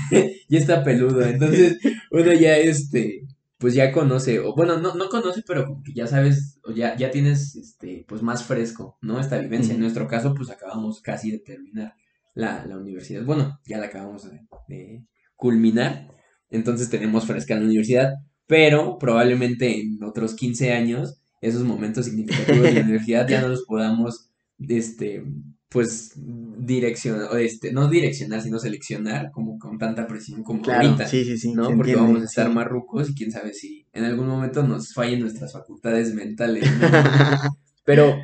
ya 0.48 0.58
está 0.58 0.82
peludo, 0.82 1.22
entonces 1.22 1.78
uno 2.10 2.32
ya 2.32 2.56
este, 2.56 3.22
pues 3.58 3.74
ya 3.74 3.92
conoce, 3.92 4.40
o 4.40 4.54
bueno, 4.54 4.78
no, 4.78 4.94
no 4.94 5.08
conoce, 5.08 5.42
pero 5.46 5.64
como 5.64 5.82
que 5.84 5.92
ya 5.92 6.08
sabes, 6.08 6.58
o 6.64 6.72
ya, 6.72 6.96
ya 6.96 7.12
tienes, 7.12 7.54
este, 7.54 8.04
pues 8.08 8.22
más 8.22 8.42
fresco, 8.42 8.98
¿no? 9.00 9.20
Esta 9.20 9.38
vivencia. 9.38 9.74
En 9.74 9.80
nuestro 9.80 10.08
caso, 10.08 10.34
pues 10.34 10.50
acabamos 10.50 11.00
casi 11.00 11.30
de 11.30 11.38
terminar 11.38 11.94
la, 12.38 12.64
la 12.66 12.78
universidad. 12.78 13.24
Bueno, 13.24 13.58
ya 13.66 13.78
la 13.78 13.86
acabamos 13.86 14.30
de, 14.30 14.46
de 14.68 15.04
culminar, 15.34 16.08
entonces 16.50 16.88
tenemos 16.88 17.26
fresca 17.26 17.56
la 17.56 17.64
universidad, 17.64 18.14
pero 18.46 18.96
probablemente 18.96 19.80
en 19.80 20.02
otros 20.04 20.34
15 20.34 20.72
años 20.72 21.20
esos 21.40 21.64
momentos 21.64 22.06
significativos 22.06 22.62
de 22.62 22.72
la 22.72 22.80
universidad 22.82 23.26
ya 23.28 23.40
no 23.40 23.48
los 23.48 23.64
podamos, 23.64 24.30
este, 24.60 25.24
pues, 25.68 26.12
direccionar, 26.16 27.36
este, 27.40 27.72
no 27.72 27.88
direccionar, 27.88 28.40
sino 28.40 28.60
seleccionar 28.60 29.32
como 29.32 29.58
con 29.58 29.76
tanta 29.76 30.06
presión 30.06 30.44
como 30.44 30.62
claro, 30.62 30.86
ahorita, 30.86 31.08
sí, 31.08 31.24
sí, 31.24 31.38
sí, 31.38 31.52
¿no? 31.52 31.64
Porque 31.64 31.90
entiende, 31.90 32.02
vamos 32.02 32.22
a 32.22 32.26
estar 32.26 32.46
sí. 32.46 32.54
más 32.54 32.66
rucos 32.68 33.10
y 33.10 33.14
quién 33.14 33.32
sabe 33.32 33.52
si 33.52 33.84
en 33.92 34.04
algún 34.04 34.28
momento 34.28 34.62
nos 34.62 34.94
fallen 34.94 35.20
nuestras 35.20 35.52
facultades 35.52 36.14
mentales, 36.14 36.64
¿no? 36.80 36.88
pero, 37.84 38.16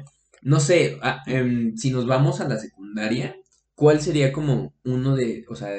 no 0.42 0.60
sé, 0.60 0.98
a, 1.02 1.22
eh, 1.26 1.72
si 1.74 1.90
nos 1.90 2.06
vamos 2.06 2.40
a 2.40 2.48
la 2.48 2.58
secundaria, 2.58 3.34
¿cuál 3.74 4.00
sería 4.00 4.32
como 4.32 4.74
uno 4.84 5.16
de, 5.16 5.44
o 5.48 5.54
sea, 5.56 5.70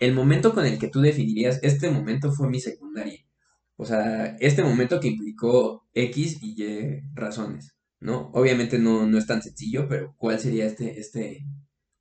el 0.00 0.14
momento 0.14 0.54
con 0.54 0.66
el 0.66 0.78
que 0.78 0.88
tú 0.88 1.00
definirías, 1.00 1.60
este 1.62 1.90
momento 1.90 2.32
fue 2.32 2.48
mi 2.48 2.60
secundaria. 2.60 3.20
O 3.76 3.84
sea, 3.86 4.36
este 4.40 4.62
momento 4.62 5.00
que 5.00 5.08
implicó 5.08 5.86
X 5.94 6.38
y 6.42 6.62
Y 6.62 7.00
razones. 7.14 7.76
¿no? 8.00 8.30
Obviamente 8.34 8.78
no, 8.78 9.06
no 9.06 9.18
es 9.18 9.26
tan 9.26 9.42
sencillo, 9.42 9.88
pero 9.88 10.14
¿cuál 10.18 10.38
sería 10.38 10.66
este, 10.66 11.00
este 11.00 11.46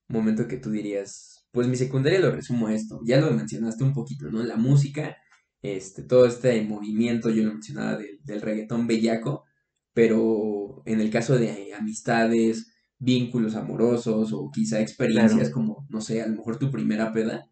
momento 0.08 0.48
que 0.48 0.58
tú 0.58 0.72
dirías? 0.72 1.46
Pues 1.52 1.68
mi 1.68 1.78
secundaria 1.78 2.20
lo 2.20 2.32
resumo 2.32 2.68
a 2.68 2.74
esto, 2.74 3.00
ya 3.06 3.20
lo 3.20 3.32
mencionaste 3.32 3.84
un 3.84 3.94
poquito, 3.94 4.30
¿no? 4.30 4.44
La 4.44 4.58
música, 4.58 5.18
este, 5.62 6.04
todo 6.04 6.26
este 6.26 6.62
movimiento, 6.64 7.30
yo 7.30 7.44
lo 7.44 7.54
mencionaba 7.54 7.98
del, 7.98 8.20
del 8.24 8.42
reggaetón 8.42 8.88
bellaco, 8.88 9.46
pero 9.94 10.84
en 10.86 11.00
el 11.02 11.10
caso 11.10 11.38
de 11.38 11.74
amistades, 11.74 12.68
vínculos 13.00 13.56
amorosos 13.56 14.32
o 14.34 14.50
quizá 14.52 14.82
experiencias 14.82 15.50
como, 15.50 15.86
no 15.90 16.02
sé, 16.02 16.22
a 16.22 16.28
lo 16.28 16.36
mejor 16.36 16.58
tu 16.58 16.72
primera 16.72 17.12
peda, 17.12 17.50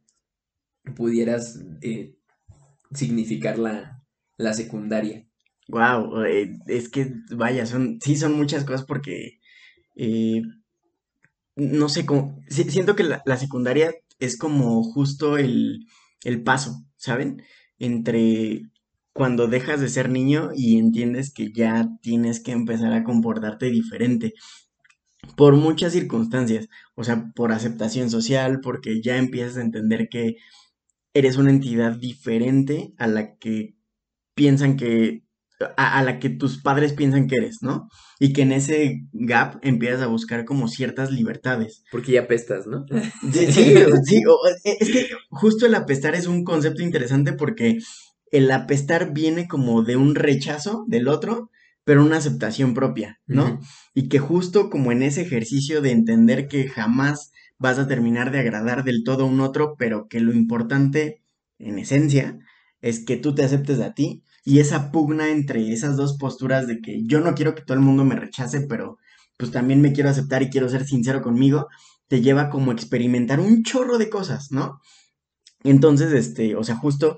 pudieras 0.96 1.60
eh, 1.82 2.16
significar 2.94 3.58
la, 3.58 4.04
la 4.38 4.54
secundaria. 4.54 5.26
Wow, 5.68 6.24
eh, 6.26 6.58
es 6.68 6.90
que 6.90 7.14
vaya, 7.36 7.66
son, 7.66 8.00
sí 8.02 8.16
son 8.16 8.34
muchas 8.34 8.66
cosas 8.66 8.86
porque 8.86 9.40
eh, 9.96 10.42
no 11.56 11.90
sé 11.90 12.06
cómo, 12.06 12.42
siento 12.50 12.96
que 12.96 13.04
la, 13.04 13.38
secundaria 13.38 13.94
es 14.20 14.38
como 14.38 14.84
justo 14.84 15.38
el, 15.38 15.88
el 16.24 16.44
paso, 16.44 16.84
¿saben? 16.98 17.44
Entre 17.80 18.64
cuando 19.14 19.48
dejas 19.48 19.80
de 19.80 19.90
ser 19.90 20.10
niño 20.10 20.50
y 20.56 20.78
entiendes 20.78 21.32
que 21.32 21.52
ya 21.54 21.88
tienes 22.02 22.42
que 22.42 22.52
empezar 22.52 22.94
a 22.94 23.04
comportarte 23.04 23.70
diferente 23.70 24.34
por 25.36 25.56
muchas 25.56 25.94
circunstancias, 25.94 26.68
o 26.96 27.04
sea, 27.04 27.32
por 27.36 27.52
aceptación 27.52 28.10
social, 28.10 28.60
porque 28.62 29.02
ya 29.02 29.18
empiezas 29.18 29.58
a 29.58 29.62
entender 29.62 30.08
que 30.10 30.38
eres 31.14 31.38
una 31.38 31.52
entidad 31.52 31.94
diferente 31.94 32.94
a 32.98 33.08
la 33.08 33.36
que 33.38 33.76
piensan 34.36 34.78
que, 34.78 35.24
a, 35.78 36.04
la 36.04 36.20
que 36.20 36.30
tus 36.30 36.62
padres 36.62 36.94
piensan 36.94 37.28
que 37.28 37.38
eres, 37.38 37.58
¿no? 37.62 37.88
Y 38.20 38.34
que 38.34 38.42
en 38.42 38.52
ese 38.52 39.04
gap 39.14 39.60
empiezas 39.62 40.02
a 40.02 40.08
buscar 40.08 40.46
como 40.46 40.68
ciertas 40.68 41.12
libertades. 41.12 41.84
Porque 41.92 42.14
ya 42.14 42.22
apestas, 42.22 42.66
¿no? 42.68 42.86
Sí, 43.32 43.52
sí, 43.52 43.76
sí 44.06 44.22
e, 44.64 44.78
es 44.80 44.92
que 44.92 45.08
justo 45.30 45.66
el 45.66 45.76
apestar 45.76 46.16
es 46.16 46.28
un 46.28 46.44
concepto 46.44 46.82
interesante 46.82 47.34
porque 47.34 47.78
el 48.32 48.50
apestar 48.52 49.14
viene 49.14 49.48
como 49.48 49.84
de 49.84 49.96
un 49.96 50.16
rechazo 50.16 50.86
del 50.88 51.08
otro, 51.08 51.52
pero 51.84 52.04
una 52.04 52.18
aceptación 52.18 52.74
propia, 52.74 53.20
¿no? 53.28 53.60
Y 53.94 54.08
que 54.08 54.20
justo 54.20 54.70
como 54.70 54.92
en 54.92 55.04
ese 55.04 55.22
ejercicio 55.22 55.82
de 55.82 55.92
entender 55.92 56.48
que 56.48 56.68
jamás 56.68 57.32
vas 57.58 57.80
a 57.80 57.88
terminar 57.88 58.32
de 58.32 58.40
agradar 58.40 58.84
del 58.84 59.04
todo 59.04 59.24
a 59.24 59.28
un 59.28 59.42
otro, 59.42 59.76
pero 59.78 60.08
que 60.08 60.20
lo 60.20 60.34
importante, 60.34 61.22
en 61.60 61.80
esencia, 61.80 62.40
es 62.82 63.04
que 63.04 63.18
tú 63.18 63.36
te 63.36 63.44
aceptes 63.44 63.80
a 63.80 63.94
ti 63.94 64.24
y 64.46 64.60
esa 64.60 64.92
pugna 64.92 65.30
entre 65.30 65.72
esas 65.72 65.96
dos 65.96 66.18
posturas 66.18 66.68
de 66.68 66.82
que 66.82 67.04
yo 67.06 67.22
no 67.22 67.34
quiero 67.34 67.56
que 67.56 67.62
todo 67.62 67.76
el 67.76 67.84
mundo 67.84 68.04
me 68.04 68.16
rechace, 68.16 68.62
pero 68.62 68.98
pues 69.38 69.52
también 69.52 69.82
me 69.82 69.94
quiero 69.94 70.10
aceptar 70.10 70.44
y 70.44 70.50
quiero 70.50 70.70
ser 70.70 70.86
sincero 70.86 71.22
conmigo, 71.22 71.68
te 72.08 72.22
lleva 72.22 72.50
como 72.50 72.72
a 72.72 72.74
experimentar 72.74 73.40
un 73.40 73.64
chorro 73.64 73.98
de 73.98 74.10
cosas, 74.10 74.52
¿no? 74.52 74.80
Entonces, 75.64 76.12
este, 76.12 76.56
o 76.56 76.64
sea, 76.64 76.76
justo, 76.76 77.18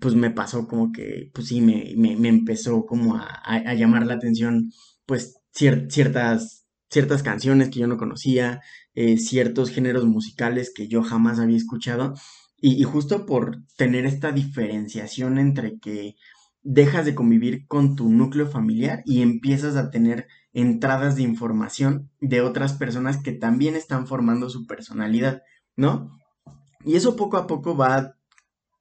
pues 0.00 0.14
me 0.16 0.30
pasó 0.30 0.66
como 0.66 0.90
que, 0.90 1.30
pues 1.32 1.48
sí, 1.48 1.60
me, 1.60 1.94
me, 1.96 2.28
empezó 2.28 2.86
como 2.86 3.16
a, 3.16 3.74
llamar 3.74 4.04
la 4.04 4.14
atención, 4.14 4.72
pues 5.06 5.36
ciertas, 5.52 6.66
ciertas 6.90 7.22
canciones 7.22 7.70
que 7.70 7.78
yo 7.78 7.86
no 7.86 7.96
conocía, 7.96 8.60
eh, 8.94 9.16
ciertos 9.16 9.70
géneros 9.70 10.06
musicales 10.06 10.72
que 10.74 10.88
yo 10.88 11.04
jamás 11.04 11.38
había 11.38 11.56
escuchado. 11.56 12.14
Y, 12.56 12.82
justo 12.82 13.26
por 13.26 13.62
tener 13.76 14.06
esta 14.06 14.32
diferenciación 14.32 15.38
entre 15.38 15.78
que 15.78 16.16
dejas 16.62 17.04
de 17.04 17.14
convivir 17.14 17.66
con 17.68 17.94
tu 17.94 18.10
núcleo 18.10 18.48
familiar 18.48 19.02
y 19.04 19.22
empiezas 19.22 19.76
a 19.76 19.90
tener 19.90 20.26
entradas 20.52 21.14
de 21.14 21.22
información 21.22 22.10
de 22.20 22.40
otras 22.40 22.72
personas 22.72 23.18
que 23.18 23.32
también 23.32 23.76
están 23.76 24.06
formando 24.08 24.50
su 24.50 24.66
personalidad, 24.66 25.42
¿no? 25.76 26.10
Y 26.84 26.96
eso 26.96 27.16
poco 27.16 27.36
a 27.36 27.46
poco 27.46 27.76
va 27.76 28.13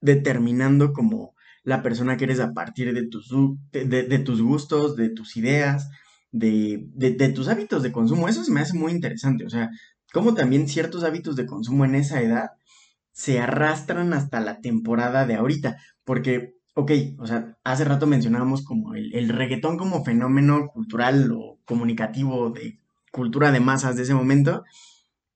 determinando 0.03 0.91
como 0.91 1.33
la 1.63 1.81
persona 1.81 2.17
que 2.17 2.25
eres 2.25 2.41
a 2.41 2.53
partir 2.53 2.93
de 2.93 3.07
tus, 3.07 3.33
de, 3.72 4.19
tus 4.19 4.41
gustos, 4.41 4.98
de 4.98 5.10
tus 5.10 5.38
ideas, 5.38 5.89
de, 6.31 6.89
de, 6.93 7.29
tus 7.29 7.48
hábitos 7.48 7.83
de 7.83 7.93
consumo. 7.93 8.27
Eso 8.27 8.43
se 8.43 8.51
me 8.51 8.60
hace 8.60 8.77
muy 8.77 8.91
interesante. 8.91 9.45
O 9.45 9.50
sea, 9.50 9.69
como 10.12 10.33
también 10.33 10.67
ciertos 10.67 11.05
hábitos 11.05 11.38
de 11.38 11.45
consumo 11.45 11.86
en 11.86 11.95
esa 11.95 12.22
edad 12.22 12.51
se 13.13 13.39
arrastran 13.39 14.12
hasta 14.12 14.41
la 14.41 14.60
temporada 14.60 15.25
de 15.25 15.36
ahorita. 15.36 15.77
Porque, 16.03 16.53
ok, 16.75 16.91
o 17.17 17.25
sea, 17.25 17.57
hace 17.63 17.86
rato 17.86 18.07
mencionábamos 18.07 18.65
como 18.65 18.95
el, 18.95 19.15
el 19.15 19.29
reggaetón 19.29 19.77
como 19.77 20.03
fenómeno 20.03 20.67
cultural 20.67 21.31
o 21.31 21.60
comunicativo 21.63 22.50
de 22.50 22.81
cultura 23.13 23.53
de 23.53 23.62
masas 23.62 23.95
de 23.95 24.03
ese 24.03 24.15
momento, 24.15 24.65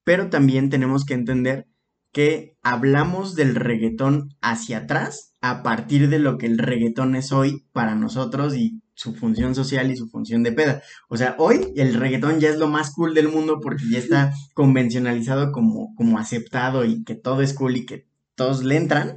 pero 0.04 0.28
también 0.28 0.68
tenemos 0.68 1.06
que 1.06 1.14
entender 1.14 1.66
que 2.12 2.56
hablamos 2.62 3.34
del 3.34 3.54
reggaetón 3.54 4.34
hacia 4.40 4.78
atrás 4.78 5.34
a 5.40 5.62
partir 5.62 6.08
de 6.08 6.18
lo 6.18 6.38
que 6.38 6.46
el 6.46 6.58
reggaetón 6.58 7.14
es 7.16 7.32
hoy 7.32 7.66
para 7.72 7.94
nosotros 7.94 8.56
y 8.56 8.80
su 8.94 9.14
función 9.14 9.54
social 9.54 9.90
y 9.90 9.96
su 9.96 10.08
función 10.08 10.42
de 10.42 10.52
peda. 10.52 10.82
O 11.08 11.16
sea, 11.16 11.36
hoy 11.38 11.72
el 11.76 11.94
reggaetón 11.94 12.40
ya 12.40 12.48
es 12.48 12.58
lo 12.58 12.66
más 12.66 12.92
cool 12.92 13.14
del 13.14 13.28
mundo 13.28 13.60
porque 13.62 13.84
ya 13.90 13.98
está 13.98 14.32
convencionalizado 14.54 15.52
como, 15.52 15.94
como 15.94 16.18
aceptado 16.18 16.84
y 16.84 17.04
que 17.04 17.14
todo 17.14 17.42
es 17.42 17.54
cool 17.54 17.76
y 17.76 17.86
que 17.86 18.08
todos 18.34 18.64
le 18.64 18.76
entran, 18.76 19.16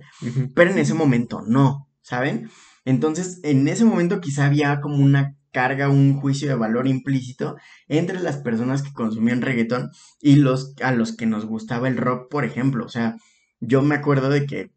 pero 0.56 0.72
en 0.72 0.80
ese 0.80 0.96
momento 0.96 1.42
no, 1.46 1.88
¿saben? 2.02 2.50
Entonces, 2.86 3.40
en 3.44 3.68
ese 3.68 3.86
momento 3.86 4.20
quizá 4.20 4.48
había 4.48 4.82
como 4.82 4.96
una 4.96 5.38
carga, 5.52 5.90
un 5.90 6.16
juicio 6.16 6.48
de 6.50 6.56
valor 6.56 6.88
implícito 6.88 7.58
entre 7.88 8.20
las 8.20 8.38
personas 8.38 8.82
que 8.84 8.94
consumían 8.94 9.42
reggaetón 9.42 9.92
y 10.22 10.36
los 10.36 10.74
a 10.82 10.92
los 10.92 11.16
que 11.16 11.26
nos 11.26 11.46
gustaba 11.46 11.88
el 11.88 11.98
rock, 11.98 12.30
por 12.30 12.46
ejemplo. 12.46 12.86
O 12.86 12.90
sea, 12.90 13.16
yo 13.60 13.82
me 13.82 13.96
acuerdo 13.96 14.30
de 14.30 14.46
que 14.46 14.72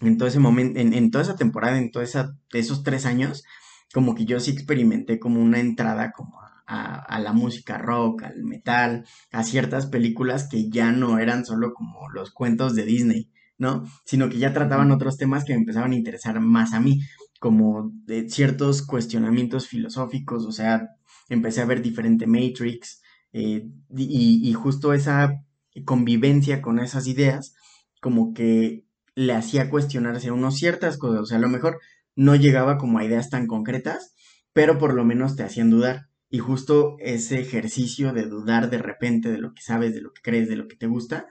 en 0.00 0.18
todo 0.18 0.28
ese 0.28 0.38
momento, 0.38 0.80
en, 0.80 0.94
en 0.94 1.10
toda 1.10 1.24
esa 1.24 1.36
temporada, 1.36 1.78
en 1.78 1.90
todos 1.90 2.16
esos 2.52 2.82
tres 2.82 3.06
años, 3.06 3.44
como 3.92 4.14
que 4.14 4.24
yo 4.24 4.40
sí 4.40 4.50
experimenté 4.52 5.18
como 5.18 5.40
una 5.40 5.60
entrada 5.60 6.12
como 6.12 6.40
a, 6.66 6.96
a, 6.96 7.18
la 7.20 7.32
música 7.32 7.78
rock, 7.78 8.22
al 8.24 8.42
metal, 8.44 9.06
a 9.30 9.44
ciertas 9.44 9.86
películas 9.86 10.48
que 10.48 10.70
ya 10.70 10.92
no 10.92 11.18
eran 11.18 11.44
solo 11.44 11.74
como 11.74 12.08
los 12.10 12.32
cuentos 12.32 12.74
de 12.74 12.84
Disney, 12.84 13.30
¿no? 13.58 13.84
Sino 14.04 14.28
que 14.28 14.38
ya 14.38 14.52
trataban 14.52 14.90
otros 14.90 15.18
temas 15.18 15.44
que 15.44 15.52
me 15.52 15.60
empezaban 15.60 15.92
a 15.92 15.96
interesar 15.96 16.40
más 16.40 16.72
a 16.72 16.80
mí, 16.80 17.00
como 17.42 17.90
de 18.04 18.30
ciertos 18.30 18.82
cuestionamientos 18.82 19.66
filosóficos, 19.66 20.46
o 20.46 20.52
sea, 20.52 20.90
empecé 21.28 21.60
a 21.60 21.64
ver 21.64 21.82
diferente 21.82 22.28
Matrix 22.28 23.02
eh, 23.32 23.66
y, 23.96 24.52
justo 24.52 24.92
esa 24.92 25.42
convivencia 25.84 26.62
con 26.62 26.78
esas 26.78 27.08
ideas 27.08 27.56
como 28.00 28.32
que 28.32 28.84
le 29.16 29.32
hacía 29.32 29.70
cuestionarse 29.70 30.30
uno 30.30 30.52
ciertas 30.52 30.98
cosas, 30.98 31.22
o 31.22 31.26
sea, 31.26 31.38
a 31.38 31.40
lo 31.40 31.48
mejor 31.48 31.80
no 32.14 32.36
llegaba 32.36 32.78
como 32.78 33.00
a 33.00 33.04
ideas 33.04 33.28
tan 33.28 33.48
concretas, 33.48 34.14
pero 34.52 34.78
por 34.78 34.94
lo 34.94 35.04
menos 35.04 35.34
te 35.34 35.42
hacían 35.42 35.68
dudar. 35.68 36.10
Y 36.30 36.38
justo 36.38 36.94
ese 37.00 37.40
ejercicio 37.40 38.12
de 38.12 38.26
dudar 38.26 38.70
de 38.70 38.78
repente 38.78 39.32
de 39.32 39.38
lo 39.38 39.52
que 39.52 39.62
sabes, 39.62 39.94
de 39.94 40.00
lo 40.00 40.12
que 40.12 40.22
crees, 40.22 40.48
de 40.48 40.56
lo 40.56 40.68
que 40.68 40.76
te 40.76 40.86
gusta, 40.86 41.26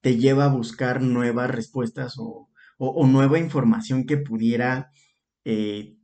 te 0.00 0.16
lleva 0.16 0.44
a 0.44 0.54
buscar 0.54 1.02
nuevas 1.02 1.50
respuestas 1.50 2.14
o, 2.18 2.48
nueva 2.78 3.40
información 3.40 4.06
que 4.06 4.16
pudiera 4.16 4.92
eh, 5.48 5.96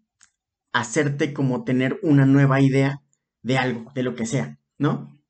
hacerte 0.73 1.33
como 1.35 1.65
tener 1.65 1.99
una 2.03 2.27
nueva 2.27 2.61
idea 2.61 3.03
de 3.43 3.59
algo, 3.59 3.91
de 3.93 4.05
lo 4.05 4.15
que 4.15 4.25
sea, 4.25 4.61
¿no? 4.79 5.21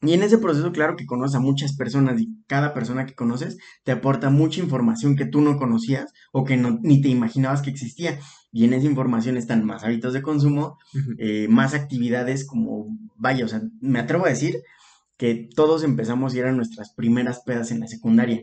Y 0.00 0.14
en 0.14 0.22
ese 0.22 0.38
proceso, 0.38 0.72
claro 0.72 0.96
que 0.96 1.04
conoces 1.04 1.36
a 1.36 1.40
muchas 1.40 1.76
personas 1.76 2.18
y 2.18 2.28
cada 2.46 2.72
persona 2.72 3.04
que 3.04 3.14
conoces 3.14 3.58
te 3.84 3.92
aporta 3.92 4.30
mucha 4.30 4.60
información 4.60 5.16
que 5.16 5.26
tú 5.26 5.42
no 5.42 5.58
conocías 5.58 6.12
o 6.32 6.44
que 6.44 6.56
no, 6.56 6.78
ni 6.82 7.02
te 7.02 7.08
imaginabas 7.08 7.60
que 7.60 7.68
existía. 7.70 8.18
Y 8.50 8.64
en 8.64 8.72
esa 8.72 8.86
información 8.86 9.36
están 9.36 9.66
más 9.66 9.84
hábitos 9.84 10.14
de 10.14 10.22
consumo, 10.22 10.78
eh, 11.18 11.46
más 11.50 11.74
actividades 11.74 12.46
como, 12.46 12.86
vaya, 13.16 13.44
o 13.44 13.48
sea, 13.48 13.60
me 13.82 13.98
atrevo 13.98 14.24
a 14.24 14.30
decir 14.30 14.62
que 15.18 15.48
todos 15.54 15.84
empezamos 15.84 16.34
ir 16.34 16.46
a 16.46 16.52
nuestras 16.52 16.94
primeras 16.94 17.42
pedas 17.44 17.70
en 17.70 17.80
la 17.80 17.88
secundaria, 17.88 18.40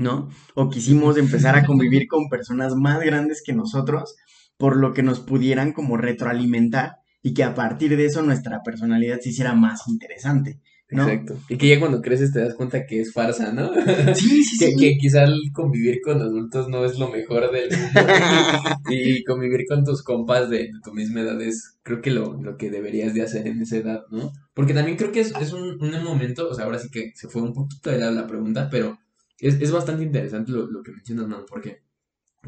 ¿no? 0.00 0.30
O 0.54 0.70
quisimos 0.70 1.18
empezar 1.18 1.56
a 1.56 1.64
convivir 1.64 2.08
con 2.08 2.28
personas 2.28 2.74
más 2.74 3.00
grandes 3.00 3.42
que 3.44 3.52
nosotros, 3.52 4.16
por 4.56 4.76
lo 4.76 4.94
que 4.94 5.02
nos 5.02 5.20
pudieran 5.20 5.72
como 5.72 5.96
retroalimentar 5.96 6.96
y 7.22 7.34
que 7.34 7.44
a 7.44 7.54
partir 7.54 7.96
de 7.96 8.06
eso 8.06 8.22
nuestra 8.22 8.62
personalidad 8.64 9.20
se 9.20 9.28
hiciera 9.28 9.54
más 9.54 9.86
interesante. 9.88 10.58
¿no? 10.90 11.08
Exacto. 11.08 11.38
Y 11.48 11.56
que 11.56 11.68
ya 11.68 11.78
cuando 11.78 12.00
creces 12.00 12.32
te 12.32 12.40
das 12.40 12.54
cuenta 12.54 12.84
que 12.84 13.00
es 13.00 13.12
farsa, 13.12 13.52
¿no? 13.52 13.70
Sí, 14.14 14.42
sí, 14.42 14.58
que, 14.58 14.70
sí. 14.70 14.76
Que 14.76 14.96
quizá 14.98 15.26
convivir 15.52 16.00
con 16.02 16.20
adultos 16.20 16.68
no 16.68 16.84
es 16.84 16.98
lo 16.98 17.08
mejor 17.10 17.52
del 17.52 17.70
mundo. 17.70 18.00
y, 18.90 19.22
convivir 19.22 19.66
con 19.68 19.84
tus 19.84 20.02
compas 20.02 20.48
de, 20.50 20.70
tu 20.82 20.92
misma 20.92 21.20
edad 21.20 21.40
es, 21.42 21.78
creo 21.82 22.00
que 22.00 22.10
lo, 22.10 22.40
lo, 22.42 22.56
que 22.56 22.70
deberías 22.70 23.14
de 23.14 23.22
hacer 23.22 23.46
en 23.46 23.60
esa 23.60 23.76
edad, 23.76 24.00
¿no? 24.10 24.32
Porque 24.52 24.74
también 24.74 24.96
creo 24.96 25.12
que 25.12 25.20
es, 25.20 25.32
es 25.40 25.52
un, 25.52 25.80
un, 25.80 26.02
momento, 26.02 26.48
o 26.48 26.54
sea, 26.54 26.64
ahora 26.64 26.78
sí 26.78 26.88
que 26.90 27.12
se 27.14 27.28
fue 27.28 27.42
un 27.42 27.52
poquito 27.52 27.90
de 27.90 27.98
la, 27.98 28.10
la 28.10 28.26
pregunta, 28.26 28.68
pero 28.70 28.98
es, 29.40 29.60
es 29.60 29.72
bastante 29.72 30.04
interesante 30.04 30.52
lo, 30.52 30.66
lo 30.70 30.82
que 30.82 30.92
mencionas, 30.92 31.28
¿no? 31.28 31.46
Porque 31.46 31.82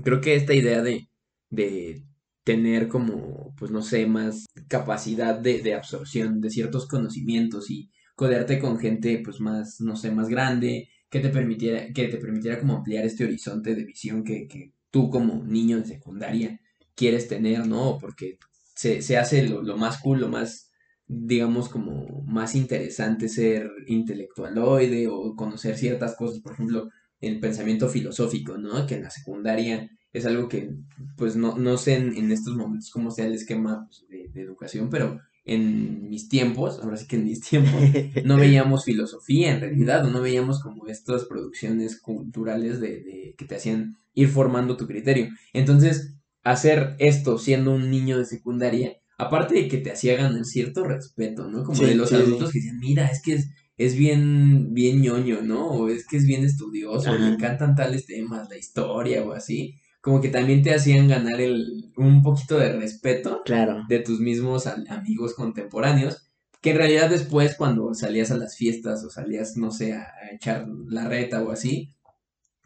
creo 0.02 0.20
que 0.20 0.34
esta 0.34 0.54
idea 0.54 0.82
de, 0.82 1.08
de 1.50 2.04
tener 2.44 2.88
como, 2.88 3.54
pues 3.56 3.70
no 3.70 3.82
sé, 3.82 4.06
más 4.06 4.46
capacidad 4.68 5.38
de, 5.38 5.62
de 5.62 5.74
absorción 5.74 6.40
de 6.40 6.50
ciertos 6.50 6.86
conocimientos 6.88 7.70
y 7.70 7.90
codearte 8.16 8.58
con 8.58 8.78
gente 8.78 9.20
pues 9.24 9.40
más, 9.40 9.80
no 9.80 9.96
sé, 9.96 10.10
más 10.10 10.28
grande, 10.28 10.88
que 11.10 11.20
te 11.20 11.28
permitiera, 11.28 11.92
que 11.92 12.08
te 12.08 12.18
permitiera 12.18 12.58
como 12.58 12.76
ampliar 12.78 13.04
este 13.04 13.24
horizonte 13.24 13.74
de 13.74 13.84
visión 13.84 14.24
que, 14.24 14.48
que 14.48 14.72
tú 14.90 15.10
como 15.10 15.44
niño 15.44 15.78
de 15.78 15.86
secundaria 15.86 16.60
quieres 16.94 17.28
tener, 17.28 17.66
¿no? 17.66 17.98
Porque 18.00 18.38
se, 18.74 19.02
se 19.02 19.18
hace 19.18 19.46
lo, 19.48 19.62
lo, 19.62 19.76
más 19.76 19.98
cool, 19.98 20.20
lo 20.20 20.28
más, 20.28 20.71
digamos, 21.14 21.68
como 21.68 22.24
más 22.26 22.54
interesante 22.54 23.28
ser 23.28 23.70
intelectualoide 23.86 25.08
o 25.08 25.36
conocer 25.36 25.76
ciertas 25.76 26.16
cosas, 26.16 26.40
por 26.40 26.52
ejemplo, 26.54 26.88
el 27.20 27.38
pensamiento 27.38 27.88
filosófico, 27.88 28.56
¿no? 28.56 28.86
Que 28.86 28.96
en 28.96 29.02
la 29.02 29.10
secundaria 29.10 29.90
es 30.12 30.24
algo 30.26 30.48
que, 30.48 30.70
pues, 31.16 31.36
no, 31.36 31.58
no 31.58 31.76
sé 31.76 31.96
en, 31.96 32.16
en 32.16 32.32
estos 32.32 32.56
momentos 32.56 32.90
cómo 32.90 33.10
sea 33.10 33.26
el 33.26 33.34
esquema 33.34 33.86
pues, 33.86 34.06
de, 34.08 34.42
educación, 34.42 34.88
pero 34.88 35.20
en 35.44 36.08
mis 36.08 36.28
tiempos, 36.28 36.80
ahora 36.82 36.96
sí 36.96 37.06
que 37.06 37.16
en 37.16 37.24
mis 37.24 37.40
tiempos, 37.48 37.82
no 38.24 38.38
veíamos 38.38 38.84
filosofía 38.84 39.52
en 39.52 39.60
realidad, 39.60 40.06
o 40.06 40.10
no 40.10 40.22
veíamos 40.22 40.62
como 40.62 40.86
estas 40.86 41.26
producciones 41.26 42.00
culturales 42.00 42.80
de, 42.80 43.02
de 43.02 43.34
que 43.36 43.44
te 43.44 43.56
hacían 43.56 43.98
ir 44.14 44.28
formando 44.28 44.76
tu 44.78 44.86
criterio. 44.86 45.28
Entonces, 45.52 46.14
hacer 46.42 46.96
esto 46.98 47.38
siendo 47.38 47.74
un 47.74 47.90
niño 47.90 48.18
de 48.18 48.24
secundaria, 48.24 48.96
aparte 49.22 49.54
de 49.54 49.68
que 49.68 49.78
te 49.78 49.92
hacía 49.92 50.16
ganar 50.16 50.44
cierto 50.44 50.84
respeto, 50.84 51.48
¿no? 51.48 51.64
Como 51.64 51.78
sí, 51.78 51.86
de 51.86 51.94
los 51.94 52.08
sí, 52.08 52.16
adultos 52.16 52.50
sí. 52.50 52.52
que 52.52 52.58
decían, 52.58 52.78
mira, 52.78 53.06
es 53.06 53.22
que 53.22 53.34
es, 53.34 53.50
es, 53.76 53.96
bien, 53.96 54.74
bien 54.74 55.00
ñoño, 55.02 55.42
¿no? 55.42 55.66
O 55.68 55.88
es 55.88 56.06
que 56.06 56.16
es 56.16 56.26
bien 56.26 56.44
estudioso, 56.44 57.10
Ajá. 57.10 57.18
le 57.18 57.34
encantan 57.34 57.74
tales 57.74 58.06
temas, 58.06 58.48
la 58.48 58.56
historia 58.56 59.22
o 59.24 59.32
así. 59.32 59.76
Como 60.00 60.20
que 60.20 60.28
también 60.28 60.62
te 60.62 60.74
hacían 60.74 61.08
ganar 61.08 61.40
el, 61.40 61.92
un 61.96 62.22
poquito 62.22 62.58
de 62.58 62.72
respeto 62.72 63.42
claro. 63.44 63.84
de 63.88 64.00
tus 64.00 64.20
mismos 64.20 64.66
amigos 64.66 65.34
contemporáneos, 65.34 66.28
que 66.60 66.70
en 66.70 66.76
realidad 66.76 67.08
después 67.08 67.54
cuando 67.56 67.94
salías 67.94 68.30
a 68.30 68.36
las 68.36 68.56
fiestas 68.56 69.04
o 69.04 69.10
salías, 69.10 69.56
no 69.56 69.70
sé, 69.70 69.92
a, 69.94 70.02
a 70.02 70.34
echar 70.34 70.66
la 70.88 71.08
reta 71.08 71.42
o 71.42 71.50
así, 71.50 71.94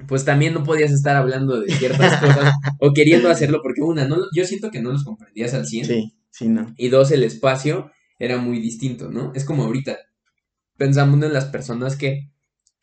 pues 0.07 0.25
también 0.25 0.53
no 0.53 0.63
podías 0.63 0.93
estar 0.93 1.17
hablando 1.17 1.61
de 1.61 1.73
ciertas 1.73 2.21
cosas 2.21 2.55
o 2.81 2.93
queriendo 2.93 3.31
hacerlo 3.31 3.61
porque 3.63 3.83
una, 3.83 4.07
no, 4.07 4.17
yo 4.35 4.45
siento 4.45 4.71
que 4.71 4.81
no 4.81 4.93
los 4.93 5.05
comprendías 5.05 5.55
al 5.55 5.67
100. 5.67 5.87
Sí, 5.87 6.15
sí, 6.31 6.49
no. 6.49 6.75
Y 6.77 6.89
dos, 6.89 7.11
el 7.11 7.25
espacio 7.25 7.91
era 8.19 8.39
muy 8.39 8.61
distinto, 8.61 9.11
¿no? 9.11 9.33
Es 9.35 9.45
como 9.45 9.65
ahorita, 9.65 9.99
pensamos 10.77 11.23
en 11.23 11.33
las 11.33 11.47
personas 11.47 11.97
que 11.97 12.31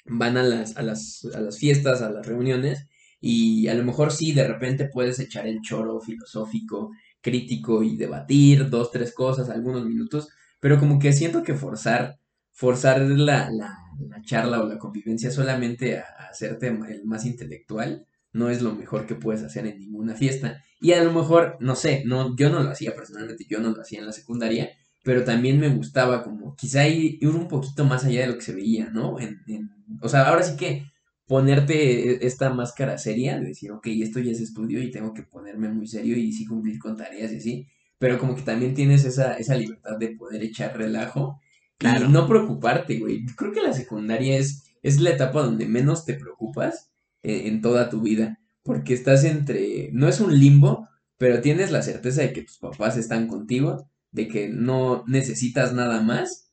van 0.05 0.37
a 0.37 0.43
las, 0.43 0.77
a 0.77 0.83
las, 0.83 1.27
a 1.35 1.41
las 1.41 1.59
fiestas, 1.59 2.01
a 2.01 2.11
las 2.11 2.25
reuniones 2.27 2.87
y 3.21 3.67
a 3.67 3.73
lo 3.75 3.83
mejor 3.85 4.11
sí, 4.11 4.33
de 4.33 4.47
repente 4.47 4.89
puedes 4.91 5.19
echar 5.19 5.47
el 5.47 5.61
choro 5.61 5.99
filosófico, 6.01 6.91
crítico 7.21 7.83
y 7.83 7.95
debatir 7.97 8.69
dos, 8.69 8.91
tres 8.91 9.13
cosas, 9.13 9.49
algunos 9.49 9.85
minutos, 9.85 10.29
pero 10.59 10.79
como 10.79 10.99
que 10.99 11.13
siento 11.13 11.43
que 11.43 11.53
forzar, 11.55 12.19
forzar 12.51 13.01
la, 13.01 13.49
la, 13.51 13.77
la 13.99 14.21
charla 14.23 14.61
o 14.61 14.67
la 14.67 14.77
convivencia 14.77 15.31
solamente 15.31 15.99
a, 15.99 16.03
a, 16.19 16.27
hacerte 16.29 16.67
el 16.67 17.05
más 17.05 17.25
intelectual 17.25 18.05
no 18.33 18.49
es 18.49 18.61
lo 18.61 18.73
mejor 18.73 19.05
que 19.05 19.15
puedes 19.15 19.43
hacer 19.43 19.67
en 19.67 19.79
ninguna 19.79 20.15
fiesta. 20.15 20.63
Y 20.83 20.91
a 20.91 21.01
lo 21.01 21.13
mejor, 21.13 21.55
no 21.61 21.77
sé, 21.77 22.03
no, 22.05 22.35
yo 22.35 22.49
no 22.49 22.61
lo 22.61 22.69
hacía 22.69 22.93
personalmente, 22.93 23.45
yo 23.49 23.59
no 23.61 23.71
lo 23.71 23.81
hacía 23.81 23.99
en 23.99 24.05
la 24.05 24.11
secundaria, 24.11 24.69
pero 25.01 25.23
también 25.23 25.57
me 25.57 25.69
gustaba 25.69 26.21
como 26.21 26.57
quizá 26.57 26.85
ir, 26.89 27.19
ir 27.21 27.29
un 27.29 27.47
poquito 27.47 27.85
más 27.85 28.03
allá 28.03 28.19
de 28.19 28.27
lo 28.27 28.35
que 28.35 28.41
se 28.41 28.53
veía, 28.53 28.89
¿no? 28.89 29.17
En, 29.17 29.39
en, 29.47 29.71
o 30.01 30.09
sea, 30.09 30.27
ahora 30.27 30.43
sí 30.43 30.57
que 30.57 30.83
ponerte 31.25 32.25
esta 32.27 32.53
máscara 32.53 32.97
seria, 32.97 33.39
de 33.39 33.47
decir, 33.47 33.71
ok, 33.71 33.87
esto 33.87 34.19
ya 34.19 34.33
es 34.33 34.41
estudio 34.41 34.83
y 34.83 34.91
tengo 34.91 35.13
que 35.13 35.23
ponerme 35.23 35.69
muy 35.69 35.87
serio 35.87 36.17
y 36.17 36.33
sí 36.33 36.45
cumplir 36.45 36.79
con 36.79 36.97
tareas 36.97 37.31
y 37.31 37.37
así, 37.37 37.67
pero 37.97 38.19
como 38.19 38.35
que 38.35 38.41
también 38.41 38.73
tienes 38.73 39.05
esa, 39.05 39.35
esa 39.35 39.55
libertad 39.55 39.97
de 39.97 40.09
poder 40.09 40.43
echar 40.43 40.77
relajo 40.77 41.39
claro. 41.77 42.07
y 42.07 42.09
no 42.09 42.27
preocuparte, 42.27 42.99
güey. 42.99 43.25
Creo 43.37 43.53
que 43.53 43.61
la 43.61 43.71
secundaria 43.71 44.37
es, 44.37 44.65
es 44.81 44.99
la 44.99 45.11
etapa 45.11 45.43
donde 45.43 45.65
menos 45.65 46.03
te 46.03 46.15
preocupas 46.15 46.91
eh, 47.21 47.43
en 47.47 47.61
toda 47.61 47.89
tu 47.89 48.01
vida, 48.01 48.41
porque 48.63 48.93
estás 48.93 49.23
entre, 49.25 49.89
no 49.93 50.07
es 50.07 50.19
un 50.19 50.37
limbo, 50.37 50.87
pero 51.17 51.41
tienes 51.41 51.71
la 51.71 51.81
certeza 51.81 52.21
de 52.21 52.33
que 52.33 52.43
tus 52.43 52.57
papás 52.57 52.97
están 52.97 53.27
contigo, 53.27 53.89
de 54.11 54.27
que 54.27 54.49
no 54.49 55.03
necesitas 55.07 55.73
nada 55.73 56.01
más 56.01 56.51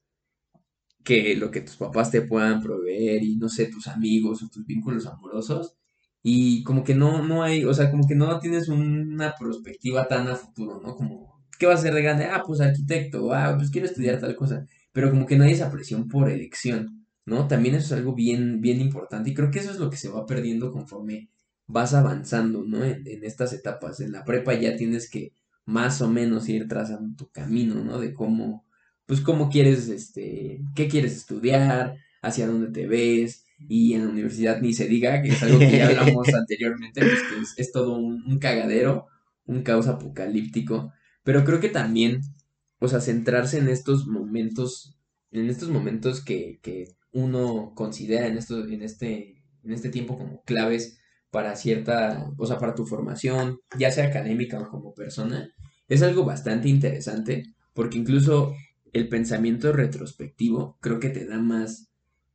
que 1.04 1.34
lo 1.36 1.50
que 1.50 1.62
tus 1.62 1.76
papás 1.76 2.10
te 2.10 2.22
puedan 2.22 2.60
proveer 2.62 3.22
y 3.22 3.36
no 3.36 3.48
sé, 3.48 3.66
tus 3.66 3.88
amigos 3.88 4.42
o 4.42 4.48
tus 4.48 4.66
vínculos 4.66 5.06
amorosos. 5.06 5.76
Y 6.22 6.62
como 6.64 6.84
que 6.84 6.94
no, 6.94 7.22
no 7.26 7.42
hay, 7.42 7.64
o 7.64 7.72
sea, 7.72 7.90
como 7.90 8.06
que 8.06 8.14
no 8.14 8.38
tienes 8.40 8.68
una 8.68 9.34
perspectiva 9.38 10.06
tan 10.06 10.28
a 10.28 10.36
futuro, 10.36 10.80
¿no? 10.82 10.94
Como, 10.94 11.42
¿qué 11.58 11.66
vas 11.66 11.80
a 11.80 11.82
ser 11.84 11.94
de 11.94 12.02
grande? 12.02 12.26
Ah, 12.26 12.42
pues 12.46 12.60
arquitecto, 12.60 13.32
ah, 13.32 13.54
pues 13.56 13.70
quiero 13.70 13.86
estudiar 13.86 14.20
tal 14.20 14.36
cosa. 14.36 14.66
Pero 14.92 15.10
como 15.10 15.26
que 15.26 15.36
no 15.36 15.44
hay 15.44 15.52
esa 15.52 15.70
presión 15.70 16.08
por 16.08 16.30
elección, 16.30 17.06
¿no? 17.24 17.48
También 17.48 17.74
eso 17.74 17.86
es 17.86 18.00
algo 18.00 18.14
bien, 18.14 18.60
bien 18.60 18.80
importante 18.80 19.30
y 19.30 19.34
creo 19.34 19.50
que 19.50 19.60
eso 19.60 19.70
es 19.70 19.78
lo 19.78 19.88
que 19.90 19.96
se 19.96 20.10
va 20.10 20.26
perdiendo 20.26 20.70
conforme 20.70 21.30
vas 21.70 21.94
avanzando, 21.94 22.64
¿no? 22.64 22.84
En, 22.84 23.06
en 23.06 23.24
estas 23.24 23.52
etapas. 23.52 24.00
En 24.00 24.12
la 24.12 24.24
prepa 24.24 24.54
ya 24.54 24.76
tienes 24.76 25.10
que 25.10 25.32
más 25.64 26.00
o 26.02 26.08
menos 26.08 26.48
ir 26.48 26.68
trazando 26.68 27.16
tu 27.16 27.30
camino, 27.30 27.76
¿no? 27.84 27.98
De 27.98 28.12
cómo, 28.12 28.66
pues 29.06 29.20
cómo 29.20 29.50
quieres, 29.50 29.88
este, 29.88 30.62
qué 30.74 30.88
quieres 30.88 31.16
estudiar, 31.16 31.96
hacia 32.22 32.46
dónde 32.46 32.70
te 32.70 32.86
ves, 32.86 33.44
y 33.68 33.94
en 33.94 34.04
la 34.04 34.10
universidad 34.10 34.60
ni 34.60 34.72
se 34.72 34.88
diga, 34.88 35.22
que 35.22 35.30
es 35.30 35.42
algo 35.42 35.58
que 35.58 35.78
ya 35.78 35.88
hablamos 35.88 36.28
anteriormente, 36.34 37.00
pues 37.00 37.22
que 37.22 37.40
es, 37.40 37.54
es 37.56 37.72
todo 37.72 37.98
un, 37.98 38.24
un, 38.26 38.38
cagadero, 38.38 39.06
un 39.44 39.62
caos 39.62 39.86
apocalíptico, 39.86 40.92
pero 41.22 41.44
creo 41.44 41.60
que 41.60 41.68
también, 41.68 42.20
o 42.78 42.88
sea, 42.88 43.00
centrarse 43.00 43.58
en 43.58 43.68
estos 43.68 44.06
momentos, 44.06 44.98
en 45.30 45.48
estos 45.48 45.68
momentos 45.68 46.24
que, 46.24 46.58
que 46.62 46.96
uno 47.12 47.72
considera 47.74 48.26
en, 48.26 48.38
esto, 48.38 48.66
en, 48.66 48.82
este, 48.82 49.42
en 49.62 49.72
este 49.72 49.90
tiempo 49.90 50.16
como 50.16 50.42
claves 50.42 50.99
para 51.30 51.56
cierta, 51.56 52.30
o 52.36 52.46
sea, 52.46 52.58
para 52.58 52.74
tu 52.74 52.86
formación, 52.86 53.58
ya 53.78 53.90
sea 53.90 54.06
académica 54.06 54.60
o 54.60 54.68
como 54.68 54.94
persona, 54.94 55.48
es 55.88 56.02
algo 56.02 56.24
bastante 56.24 56.68
interesante, 56.68 57.44
porque 57.72 57.98
incluso 57.98 58.54
el 58.92 59.08
pensamiento 59.08 59.72
retrospectivo 59.72 60.78
creo 60.80 60.98
que 60.98 61.10
te 61.10 61.26
da 61.26 61.38
más, 61.38 61.90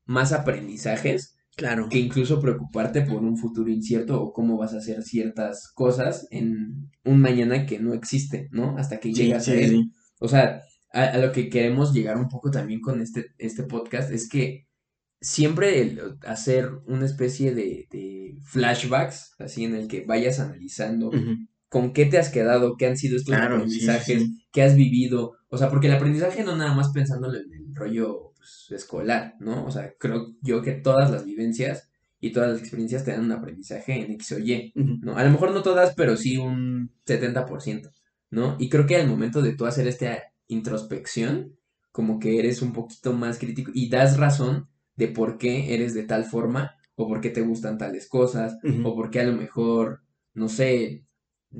más 0.05 0.31
aprendizajes. 0.31 1.33
Claro. 1.55 1.87
Que 1.89 1.99
incluso 1.99 2.41
preocuparte 2.41 3.01
por 3.01 3.23
un 3.23 3.37
futuro 3.37 3.69
incierto 3.69 4.21
o 4.21 4.33
cómo 4.33 4.57
vas 4.57 4.73
a 4.73 4.79
hacer 4.79 5.03
ciertas 5.03 5.71
cosas 5.73 6.27
en 6.29 6.91
un 7.05 7.21
mañana 7.21 7.65
que 7.65 7.79
no 7.79 7.93
existe, 7.93 8.49
¿no? 8.51 8.77
Hasta 8.77 8.99
que 8.99 9.13
llegas 9.13 9.45
sí, 9.45 9.51
a 9.51 9.55
él. 9.55 9.69
Sí. 9.69 9.91
O 10.19 10.27
sea, 10.27 10.63
a, 10.91 11.03
a, 11.03 11.17
lo 11.17 11.31
que 11.31 11.47
queremos 11.47 11.93
llegar 11.93 12.17
un 12.17 12.27
poco 12.27 12.51
también 12.51 12.81
con 12.81 13.01
este, 13.01 13.27
este 13.37 13.63
podcast 13.63 14.11
es 14.11 14.27
que 14.27 14.64
siempre 15.25 15.81
el 15.81 16.17
hacer 16.25 16.69
una 16.85 17.05
especie 17.05 17.53
de, 17.53 17.87
de 17.91 18.37
flashbacks, 18.43 19.35
así 19.39 19.65
en 19.65 19.75
el 19.75 19.87
que 19.87 20.05
vayas 20.05 20.39
analizando 20.39 21.07
uh 21.07 21.13
-huh 21.13 21.47
con 21.75 21.91
qué 21.91 22.05
te 22.05 22.17
has 22.17 22.29
quedado, 22.29 22.77
qué 22.77 22.87
han 22.87 22.95
sido 22.95 23.17
estos 23.17 23.35
claro, 23.35 23.55
aprendizajes, 23.55 24.21
sí, 24.21 24.27
sí. 24.27 24.47
qué 24.53 24.63
has 24.63 24.75
vivido. 24.77 25.33
O 25.49 25.57
sea, 25.57 25.69
porque 25.69 25.87
el 25.87 25.93
aprendizaje 25.93 26.41
no 26.41 26.55
nada 26.55 26.73
más 26.73 26.91
pensándolo 26.93 27.37
en 27.37 27.51
el 27.53 27.75
rollo 27.75 28.31
pues, 28.37 28.67
escolar, 28.71 29.35
¿no? 29.41 29.65
O 29.65 29.71
sea, 29.71 29.93
creo 29.99 30.35
yo 30.41 30.61
que 30.61 30.71
todas 30.71 31.11
las 31.11 31.25
vivencias 31.25 31.89
y 32.21 32.31
todas 32.31 32.49
las 32.49 32.59
experiencias 32.59 33.03
te 33.03 33.11
dan 33.11 33.25
un 33.25 33.33
aprendizaje 33.33 33.93
en 33.93 34.13
X 34.13 34.31
o 34.31 34.39
Y, 34.39 34.71
uh 34.73 34.79
-huh. 34.79 34.99
¿no? 35.01 35.17
A 35.17 35.23
lo 35.25 35.31
mejor 35.31 35.51
no 35.51 35.63
todas, 35.63 35.93
pero 35.95 36.15
sí 36.15 36.37
un 36.37 36.91
70%, 37.05 37.91
¿no? 38.31 38.55
Y 38.57 38.69
creo 38.69 38.85
que 38.85 38.95
al 38.95 39.09
momento 39.09 39.41
de 39.41 39.53
tú 39.53 39.65
hacer 39.65 39.85
esta 39.87 40.23
introspección, 40.47 41.57
como 41.91 42.19
que 42.19 42.39
eres 42.39 42.61
un 42.61 42.71
poquito 42.71 43.11
más 43.11 43.37
crítico 43.37 43.71
y 43.73 43.89
das 43.89 44.17
razón 44.17 44.69
de 44.95 45.07
por 45.07 45.37
qué 45.37 45.73
eres 45.73 45.93
de 45.93 46.03
tal 46.03 46.25
forma 46.25 46.75
o 46.95 47.07
por 47.07 47.21
qué 47.21 47.29
te 47.29 47.41
gustan 47.41 47.77
tales 47.77 48.07
cosas 48.07 48.57
uh 48.63 48.67
-huh. 48.67 48.85
o 48.85 48.95
por 48.95 49.09
qué 49.09 49.21
a 49.21 49.25
lo 49.25 49.33
mejor, 49.33 50.01
no 50.33 50.47
sé, 50.47 51.05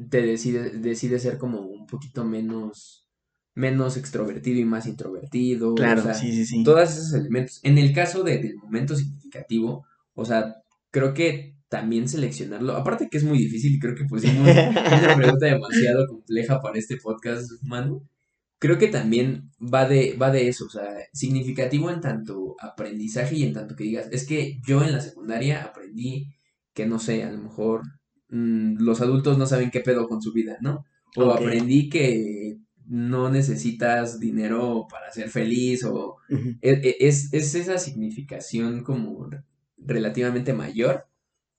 te 0.10 0.22
decide, 0.22 0.70
decide 0.72 1.20
ser 1.20 1.38
como 1.38 1.62
un 1.62 1.86
poquito 1.86 2.24
menos, 2.24 3.08
menos 3.54 3.98
extrovertido 3.98 4.60
y 4.60 4.66
más 4.66 4.88
introvertido. 4.88 5.76
Claro, 5.76 6.02
o 6.02 6.04
sea, 6.04 6.14
sí, 6.14 6.32
sí, 6.32 6.46
sí. 6.46 6.64
Todos 6.64 6.92
esos 6.92 7.14
elementos. 7.14 7.60
En 7.64 7.78
el 7.78 7.94
caso 7.94 8.24
de, 8.24 8.38
del 8.40 8.56
momento 8.56 8.96
significativo, 8.96 9.86
o 10.14 10.26
sea, 10.26 10.56
creo 10.92 11.14
que 11.14 11.56
también 11.68 12.08
seleccionarlo, 12.08 12.76
aparte 12.76 13.10
que 13.10 13.18
es 13.18 13.24
muy 13.24 13.38
difícil 13.38 13.80
creo 13.80 13.96
que 13.96 14.06
pusimos 14.06 14.48
una 14.48 15.16
pregunta 15.16 15.46
demasiado 15.46 16.08
compleja 16.08 16.62
para 16.62 16.78
este 16.78 16.98
podcast, 16.98 17.50
Manu. 17.64 18.08
Creo 18.58 18.78
que 18.78 18.88
también 18.88 19.52
va 19.62 19.88
de, 19.88 20.16
va 20.16 20.32
de 20.32 20.48
eso, 20.48 20.66
o 20.66 20.70
sea, 20.70 20.88
significativo 21.14 21.90
en 21.90 22.02
tanto 22.02 22.56
aprendizaje 22.60 23.36
y 23.36 23.44
en 23.44 23.54
tanto 23.54 23.76
que 23.76 23.84
digas, 23.84 24.08
es 24.12 24.26
que 24.26 24.60
yo 24.66 24.84
en 24.84 24.94
la 24.94 25.02
secundaria 25.02 25.64
aprendí 25.64 26.36
que 26.76 26.86
no 26.86 27.00
sé, 27.00 27.24
a 27.24 27.32
lo 27.32 27.40
mejor 27.40 27.82
mmm, 28.30 28.76
los 28.80 29.02
adultos 29.02 29.38
no 29.38 29.48
saben 29.48 29.72
qué 29.72 29.80
pedo 29.80 30.08
con 30.08 30.22
su 30.22 30.34
vida, 30.34 30.58
¿no? 30.62 30.86
O 31.16 31.30
okay. 31.30 31.48
aprendí 31.48 31.90
que 31.90 32.58
no 32.86 33.32
necesitas 33.32 34.20
dinero 34.20 34.86
para 34.90 35.10
ser 35.12 35.30
feliz 35.30 35.84
o 35.86 36.18
uh 36.30 36.36
-huh. 36.36 36.58
es, 36.62 37.34
es, 37.34 37.56
esa 37.56 37.78
significación 37.80 38.84
como 38.84 39.30
relativamente 39.78 40.54
mayor 40.54 41.06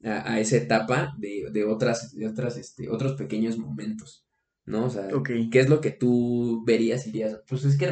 a, 0.04 0.32
a 0.32 0.40
esa 0.40 0.56
etapa 0.56 1.14
de, 1.18 1.46
de, 1.50 1.64
otras, 1.64 2.14
de 2.14 2.28
otras, 2.28 2.58
este, 2.58 2.88
otros 2.90 3.14
pequeños 3.14 3.58
momentos, 3.58 4.25
¿no? 4.66 4.86
O 4.86 4.90
sea. 4.90 5.08
¿qué 5.50 5.60
es 5.60 5.68
lo 5.68 5.80
que 5.80 5.90
tú 5.90 6.62
verías 6.66 7.06
y 7.06 7.12
dirías? 7.12 7.40
Pues 7.48 7.64
es 7.64 7.78
que, 7.78 7.88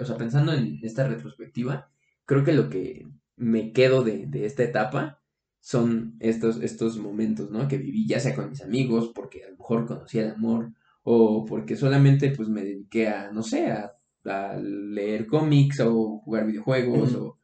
o 0.00 0.04
sea, 0.04 0.16
pensando 0.16 0.52
en 0.52 0.78
esta 0.82 1.06
retrospectiva, 1.08 1.90
creo 2.24 2.44
que 2.44 2.52
lo 2.52 2.68
que 2.68 3.06
me 3.36 3.72
quedo 3.72 4.02
de, 4.02 4.26
de 4.26 4.46
esta 4.46 4.64
etapa 4.64 5.22
son 5.60 6.16
estos, 6.20 6.62
estos 6.62 6.98
momentos, 6.98 7.50
¿no? 7.50 7.66
Que 7.68 7.78
viví, 7.78 8.06
ya 8.06 8.20
sea 8.20 8.34
con 8.34 8.50
mis 8.50 8.62
amigos, 8.62 9.12
porque 9.14 9.44
a 9.44 9.50
lo 9.50 9.56
mejor 9.56 9.86
conocí 9.86 10.18
el 10.18 10.30
amor, 10.30 10.72
o 11.02 11.44
porque 11.44 11.76
solamente, 11.76 12.30
pues, 12.30 12.48
me 12.48 12.62
dediqué 12.62 13.08
a, 13.08 13.32
no 13.32 13.42
sé, 13.42 13.66
a, 13.72 13.92
a 14.24 14.56
leer 14.56 15.26
cómics, 15.26 15.80
o 15.80 16.18
jugar 16.18 16.46
videojuegos, 16.46 17.14
o 17.14 17.38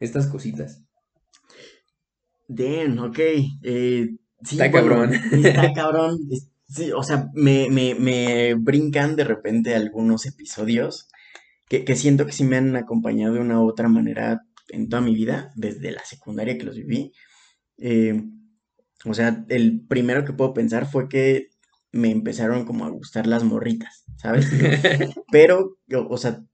estas 0.00 0.26
cositas. 0.26 0.82
Damn, 2.48 2.98
ok. 2.98 3.18
Eh, 3.62 4.16
sí, 4.42 4.60
Está 4.60 4.70
bueno, 4.70 4.88
cabrón. 4.88 5.14
Está 5.14 5.72
cabrón. 5.74 6.18
Sí, 6.68 6.92
o 6.92 7.02
sea, 7.02 7.28
me, 7.34 7.70
me, 7.70 7.94
me 7.94 8.54
brincan 8.54 9.16
de 9.16 9.24
repente 9.24 9.74
algunos 9.74 10.26
episodios 10.26 11.08
que, 11.68 11.84
que 11.84 11.96
siento 11.96 12.26
que 12.26 12.32
sí 12.32 12.44
me 12.44 12.56
han 12.56 12.76
acompañado 12.76 13.34
de 13.34 13.40
una 13.40 13.60
u 13.60 13.68
otra 13.68 13.88
manera 13.88 14.42
en 14.68 14.88
toda 14.88 15.02
mi 15.02 15.14
vida, 15.14 15.50
desde 15.56 15.92
la 15.92 16.04
secundaria 16.04 16.58
que 16.58 16.64
los 16.64 16.76
viví. 16.76 17.12
Eh, 17.78 18.22
o 19.04 19.14
sea, 19.14 19.44
el 19.48 19.86
primero 19.88 20.24
que 20.24 20.32
puedo 20.32 20.54
pensar 20.54 20.86
fue 20.90 21.08
que 21.08 21.48
me 21.92 22.10
empezaron 22.10 22.66
como 22.66 22.84
a 22.84 22.90
gustar 22.90 23.26
las 23.26 23.44
morritas, 23.44 24.04
¿sabes? 24.16 24.48
Pero, 25.32 25.78
o, 25.94 26.06
o 26.10 26.16
sea, 26.18 26.44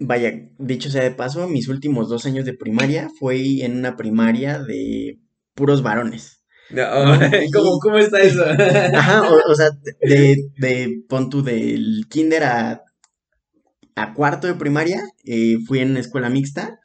vaya, 0.00 0.32
dicho 0.58 0.90
sea 0.90 1.02
de 1.02 1.10
paso, 1.12 1.48
mis 1.48 1.68
últimos 1.68 2.08
dos 2.08 2.26
años 2.26 2.44
de 2.44 2.54
primaria 2.54 3.08
fue 3.18 3.64
en 3.64 3.76
una 3.78 3.96
primaria 3.96 4.60
de 4.62 5.20
puros 5.54 5.82
varones. 5.82 6.37
No, 6.70 7.16
¿no? 7.16 7.18
¿cómo, 7.52 7.76
Y- 7.76 7.80
cómo 7.80 7.98
está 7.98 8.20
eso? 8.20 8.44
Ajá, 8.94 9.22
o, 9.30 9.50
o 9.50 9.54
sea, 9.54 9.70
de, 10.02 10.36
de, 10.58 11.02
pon 11.08 11.30
tú 11.30 11.42
del 11.42 12.06
kinder 12.08 12.44
a, 12.44 12.82
a 13.96 14.14
cuarto 14.14 14.46
de 14.46 14.54
primaria, 14.54 15.02
eh, 15.24 15.56
fui 15.66 15.78
en 15.80 15.96
escuela 15.96 16.30
mixta, 16.30 16.78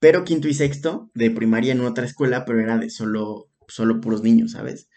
pero 0.00 0.24
quinto 0.24 0.48
y 0.48 0.54
sexto 0.54 1.10
de 1.14 1.30
primaria 1.30 1.72
en 1.72 1.80
otra 1.82 2.04
escuela, 2.06 2.44
pero 2.44 2.60
era 2.60 2.78
de 2.78 2.90
solo, 2.90 3.48
solo 3.68 4.00
puros 4.00 4.22
niños, 4.22 4.52
¿sabes? 4.52 4.88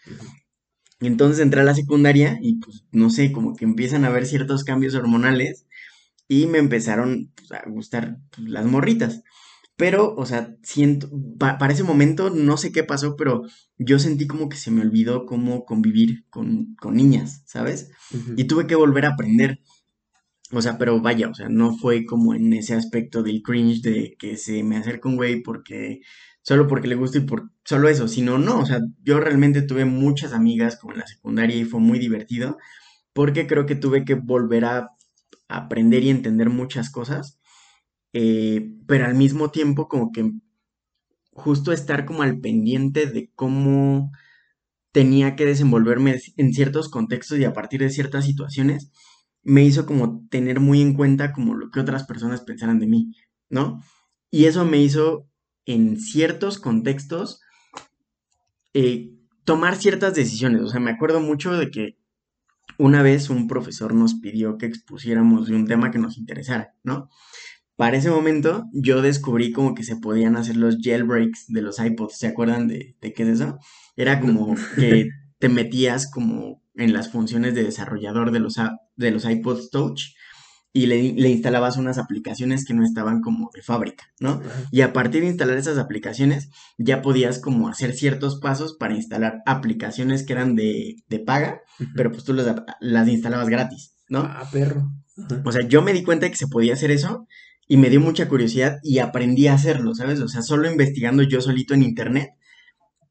Y 1.00 1.06
entonces 1.06 1.40
entré 1.40 1.60
a 1.62 1.64
la 1.64 1.74
secundaria 1.74 2.38
y 2.42 2.56
pues 2.60 2.84
no 2.92 3.10
sé, 3.10 3.32
como 3.32 3.56
que 3.56 3.64
empiezan 3.64 4.04
a 4.04 4.08
haber 4.08 4.26
ciertos 4.26 4.64
cambios 4.64 4.94
hormonales 4.94 5.66
y 6.28 6.46
me 6.46 6.58
empezaron 6.58 7.32
pues, 7.36 7.52
a 7.52 7.68
gustar 7.68 8.18
pues, 8.34 8.48
las 8.48 8.66
morritas. 8.66 9.22
Pero, 9.80 10.14
o 10.16 10.26
sea, 10.26 10.56
siento, 10.62 11.10
pa- 11.38 11.58
para 11.58 11.72
ese 11.72 11.84
momento 11.84 12.30
no 12.30 12.56
sé 12.56 12.70
qué 12.72 12.84
pasó, 12.84 13.16
pero 13.16 13.42
yo 13.78 13.98
sentí 13.98 14.26
como 14.26 14.48
que 14.50 14.56
se 14.58 14.70
me 14.70 14.82
olvidó 14.82 15.26
cómo 15.26 15.64
convivir 15.64 16.26
con, 16.30 16.76
con 16.80 16.94
niñas, 16.96 17.42
¿sabes? 17.46 17.90
Y 18.36 18.44
tuve 18.44 18.66
que 18.66 18.74
volver 18.76 19.06
a 19.06 19.10
aprender. 19.14 19.60
O 20.52 20.62
sea, 20.62 20.78
pero 20.78 21.00
vaya, 21.00 21.28
o 21.28 21.34
sea, 21.34 21.48
no 21.48 21.76
fue 21.76 22.04
como 22.04 22.34
en 22.34 22.52
ese 22.52 22.74
aspecto 22.74 23.22
del 23.22 23.42
cringe 23.42 23.82
de 23.82 24.16
que 24.18 24.36
se 24.36 24.62
me 24.64 24.76
acerca 24.76 25.08
un 25.08 25.16
güey 25.16 25.42
porque, 25.42 26.00
solo 26.42 26.66
porque 26.66 26.88
le 26.88 26.96
gusta 26.96 27.18
y 27.18 27.22
por 27.22 27.50
solo 27.64 27.88
eso, 27.88 28.08
sino 28.08 28.38
no, 28.38 28.58
o 28.60 28.66
sea, 28.66 28.80
yo 29.04 29.20
realmente 29.20 29.62
tuve 29.62 29.84
muchas 29.84 30.32
amigas 30.32 30.76
como 30.76 30.92
en 30.94 31.00
la 31.00 31.06
secundaria 31.06 31.56
y 31.56 31.64
fue 31.64 31.80
muy 31.80 31.98
divertido 32.00 32.58
porque 33.14 33.46
creo 33.48 33.66
que 33.66 33.76
tuve 33.76 34.04
que 34.04 34.14
volver 34.14 34.64
a 34.66 34.90
aprender 35.48 36.04
y 36.04 36.10
entender 36.10 36.50
muchas 36.50 36.90
cosas, 36.90 37.39
eh, 38.12 38.72
pero 38.86 39.06
al 39.06 39.14
mismo 39.14 39.50
tiempo 39.50 39.88
como 39.88 40.12
que 40.12 40.32
justo 41.32 41.72
estar 41.72 42.04
como 42.06 42.22
al 42.22 42.40
pendiente 42.40 43.06
de 43.06 43.30
cómo 43.34 44.10
tenía 44.92 45.36
que 45.36 45.46
desenvolverme 45.46 46.20
en 46.36 46.52
ciertos 46.52 46.88
contextos 46.88 47.38
y 47.38 47.44
a 47.44 47.52
partir 47.52 47.80
de 47.80 47.90
ciertas 47.90 48.24
situaciones, 48.24 48.90
me 49.42 49.64
hizo 49.64 49.86
como 49.86 50.26
tener 50.28 50.60
muy 50.60 50.82
en 50.82 50.94
cuenta 50.94 51.32
como 51.32 51.54
lo 51.54 51.70
que 51.70 51.80
otras 51.80 52.04
personas 52.04 52.42
pensaran 52.42 52.78
de 52.78 52.86
mí, 52.86 53.12
¿no? 53.48 53.82
Y 54.30 54.46
eso 54.46 54.64
me 54.64 54.78
hizo 54.78 55.28
en 55.64 55.98
ciertos 55.98 56.58
contextos 56.58 57.40
eh, 58.74 59.12
tomar 59.44 59.76
ciertas 59.76 60.14
decisiones. 60.14 60.62
O 60.62 60.68
sea, 60.68 60.80
me 60.80 60.90
acuerdo 60.90 61.20
mucho 61.20 61.52
de 61.52 61.70
que 61.70 61.96
una 62.78 63.02
vez 63.02 63.30
un 63.30 63.46
profesor 63.48 63.94
nos 63.94 64.14
pidió 64.14 64.58
que 64.58 64.66
expusiéramos 64.66 65.48
de 65.48 65.54
un 65.54 65.66
tema 65.66 65.90
que 65.90 65.98
nos 65.98 66.18
interesara, 66.18 66.74
¿no? 66.82 67.08
Para 67.80 67.96
ese 67.96 68.10
momento 68.10 68.68
yo 68.74 69.00
descubrí 69.00 69.52
como 69.52 69.74
que 69.74 69.84
se 69.84 69.96
podían 69.96 70.36
hacer 70.36 70.58
los 70.58 70.76
jailbreaks 70.82 71.46
de 71.48 71.62
los 71.62 71.78
iPods, 71.78 72.18
¿se 72.18 72.26
acuerdan 72.26 72.68
de, 72.68 72.94
de 73.00 73.14
qué 73.14 73.22
es 73.22 73.30
eso? 73.30 73.58
Era 73.96 74.20
como 74.20 74.54
que 74.76 75.08
te 75.38 75.48
metías 75.48 76.10
como 76.10 76.62
en 76.74 76.92
las 76.92 77.10
funciones 77.10 77.54
de 77.54 77.64
desarrollador 77.64 78.32
de 78.32 78.40
los, 78.40 78.56
de 78.96 79.10
los 79.10 79.24
iPods 79.24 79.70
Touch 79.70 80.08
y 80.74 80.88
le, 80.88 81.14
le 81.14 81.30
instalabas 81.30 81.78
unas 81.78 81.96
aplicaciones 81.96 82.66
que 82.66 82.74
no 82.74 82.84
estaban 82.84 83.22
como 83.22 83.48
de 83.54 83.62
fábrica, 83.62 84.04
¿no? 84.20 84.42
Y 84.70 84.82
a 84.82 84.92
partir 84.92 85.22
de 85.22 85.28
instalar 85.28 85.56
esas 85.56 85.78
aplicaciones 85.78 86.50
ya 86.76 87.00
podías 87.00 87.38
como 87.38 87.70
hacer 87.70 87.94
ciertos 87.94 88.40
pasos 88.40 88.76
para 88.78 88.94
instalar 88.94 89.40
aplicaciones 89.46 90.22
que 90.22 90.34
eran 90.34 90.54
de, 90.54 90.96
de 91.08 91.18
paga, 91.18 91.62
pero 91.96 92.12
pues 92.12 92.24
tú 92.24 92.34
las, 92.34 92.56
las 92.80 93.08
instalabas 93.08 93.48
gratis, 93.48 93.94
¿no? 94.10 94.18
Ah, 94.18 94.46
perro. 94.52 94.92
O 95.44 95.52
sea, 95.52 95.66
yo 95.66 95.80
me 95.80 95.94
di 95.94 96.02
cuenta 96.02 96.26
de 96.26 96.30
que 96.30 96.36
se 96.36 96.46
podía 96.46 96.74
hacer 96.74 96.90
eso 96.90 97.26
y 97.70 97.76
me 97.76 97.88
dio 97.88 98.00
mucha 98.00 98.28
curiosidad 98.28 98.78
y 98.82 98.98
aprendí 98.98 99.46
a 99.46 99.54
hacerlo, 99.54 99.94
¿sabes? 99.94 100.20
O 100.20 100.26
sea, 100.28 100.42
solo 100.42 100.68
investigando 100.68 101.22
yo 101.22 101.40
solito 101.40 101.72
en 101.72 101.82
internet 101.84 102.30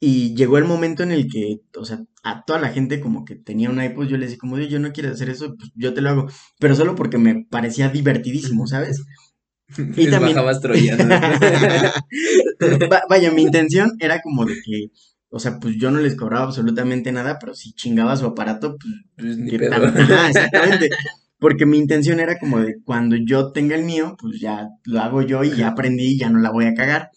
y 0.02 0.36
llegó 0.36 0.58
el 0.58 0.66
momento 0.66 1.04
en 1.04 1.12
el 1.12 1.30
que, 1.32 1.62
o 1.78 1.86
sea, 1.86 2.02
a 2.24 2.44
toda 2.44 2.60
la 2.60 2.70
gente 2.70 3.00
como 3.00 3.24
que 3.24 3.36
tenía 3.36 3.70
un 3.70 3.82
iPod, 3.82 4.08
yo 4.08 4.18
les 4.18 4.30
decía 4.32 4.40
como, 4.40 4.56
"Oye, 4.56 4.68
yo 4.68 4.80
no 4.80 4.92
quiero 4.92 5.12
hacer 5.12 5.30
eso, 5.30 5.56
pues 5.58 5.72
yo 5.76 5.94
te 5.94 6.02
lo 6.02 6.10
hago, 6.10 6.28
pero 6.60 6.76
solo 6.76 6.96
porque 6.96 7.18
me 7.18 7.46
parecía 7.50 7.88
divertidísimo, 7.90 8.68
¿sabes? 8.68 9.02
Y 9.98 10.04
Les 10.04 10.12
también- 10.12 10.36
bajabas. 10.36 10.60
Va- 12.92 13.04
vaya, 13.10 13.32
mi 13.32 13.44
intención 13.44 13.92
era 14.00 14.22
como 14.22 14.46
de 14.46 14.56
que, 14.66 14.88
o 15.30 15.40
sea, 15.40 15.60
pues 15.60 15.76
yo 15.78 15.92
no 15.92 16.00
les 16.00 16.16
cobraba 16.16 16.46
absolutamente 16.46 17.12
nada, 17.12 17.38
pero 17.40 17.54
si 17.54 17.74
chingaba 17.74 18.18
su 18.18 18.26
aparato, 18.26 18.78
pues 18.78 18.94
Pues 19.16 19.38
ni 19.38 19.58
pedo. 19.58 19.86
Ajá, 19.86 20.28
exactamente. 20.28 20.90
Porque 21.40 21.66
mi 21.66 21.78
intención 21.78 22.20
era 22.20 22.38
como 22.38 22.60
de 22.60 22.82
cuando 22.84 23.16
yo 23.16 23.52
tenga 23.52 23.76
el 23.76 23.84
mío, 23.84 24.16
pues 24.20 24.40
ya 24.40 24.70
lo 24.86 25.00
hago 25.00 25.22
yo 25.22 25.44
y 25.44 25.56
ya 25.56 25.70
aprendí 25.70 26.14
y 26.14 26.18
ya 26.18 26.30
no 26.30 26.40
la 26.40 26.52
voy 26.52 26.66
a 26.66 26.74
cagar. 26.74 27.12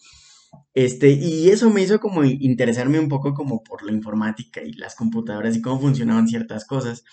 Este, 0.73 1.11
y 1.11 1.49
eso 1.49 1.69
me 1.69 1.83
hizo 1.83 1.99
como 1.99 2.23
interesarme 2.23 2.99
un 2.99 3.09
poco 3.09 3.33
como 3.33 3.63
por 3.63 3.83
la 3.83 3.91
informática 3.91 4.61
y 4.63 4.73
las 4.73 4.95
computadoras 4.95 5.55
y 5.55 5.61
cómo 5.61 5.79
funcionaban 5.79 6.27
ciertas 6.27 6.65
cosas. 6.65 7.03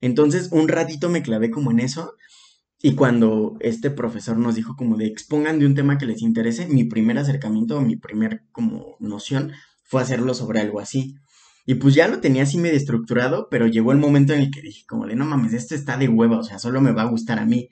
Entonces, 0.00 0.48
un 0.52 0.68
ratito 0.68 1.10
me 1.10 1.22
clavé 1.22 1.50
como 1.50 1.70
en 1.70 1.80
eso. 1.80 2.14
Y 2.82 2.94
cuando 2.94 3.56
este 3.60 3.90
profesor 3.90 4.38
nos 4.38 4.54
dijo 4.54 4.74
como 4.74 4.96
de 4.96 5.06
expongan 5.06 5.58
de 5.58 5.66
un 5.66 5.74
tema 5.74 5.98
que 5.98 6.06
les 6.06 6.22
interese, 6.22 6.66
mi 6.66 6.84
primer 6.84 7.18
acercamiento 7.18 7.76
o 7.76 7.82
mi 7.82 7.96
primer 7.96 8.44
como 8.52 8.96
noción 9.00 9.52
fue 9.84 10.00
hacerlo 10.00 10.32
sobre 10.32 10.60
algo 10.60 10.80
así. 10.80 11.16
Y 11.70 11.76
pues 11.76 11.94
ya 11.94 12.08
lo 12.08 12.18
tenía 12.18 12.42
así 12.42 12.58
medio 12.58 12.76
estructurado, 12.76 13.46
pero 13.48 13.68
llegó 13.68 13.92
el 13.92 13.98
momento 13.98 14.32
en 14.32 14.40
el 14.40 14.50
que 14.50 14.60
dije 14.60 14.82
como 14.88 15.06
de 15.06 15.14
no 15.14 15.24
mames, 15.24 15.52
esto 15.52 15.76
está 15.76 15.96
de 15.96 16.08
hueva, 16.08 16.36
o 16.40 16.42
sea, 16.42 16.58
solo 16.58 16.80
me 16.80 16.90
va 16.90 17.02
a 17.02 17.04
gustar 17.04 17.38
a 17.38 17.46
mí. 17.46 17.68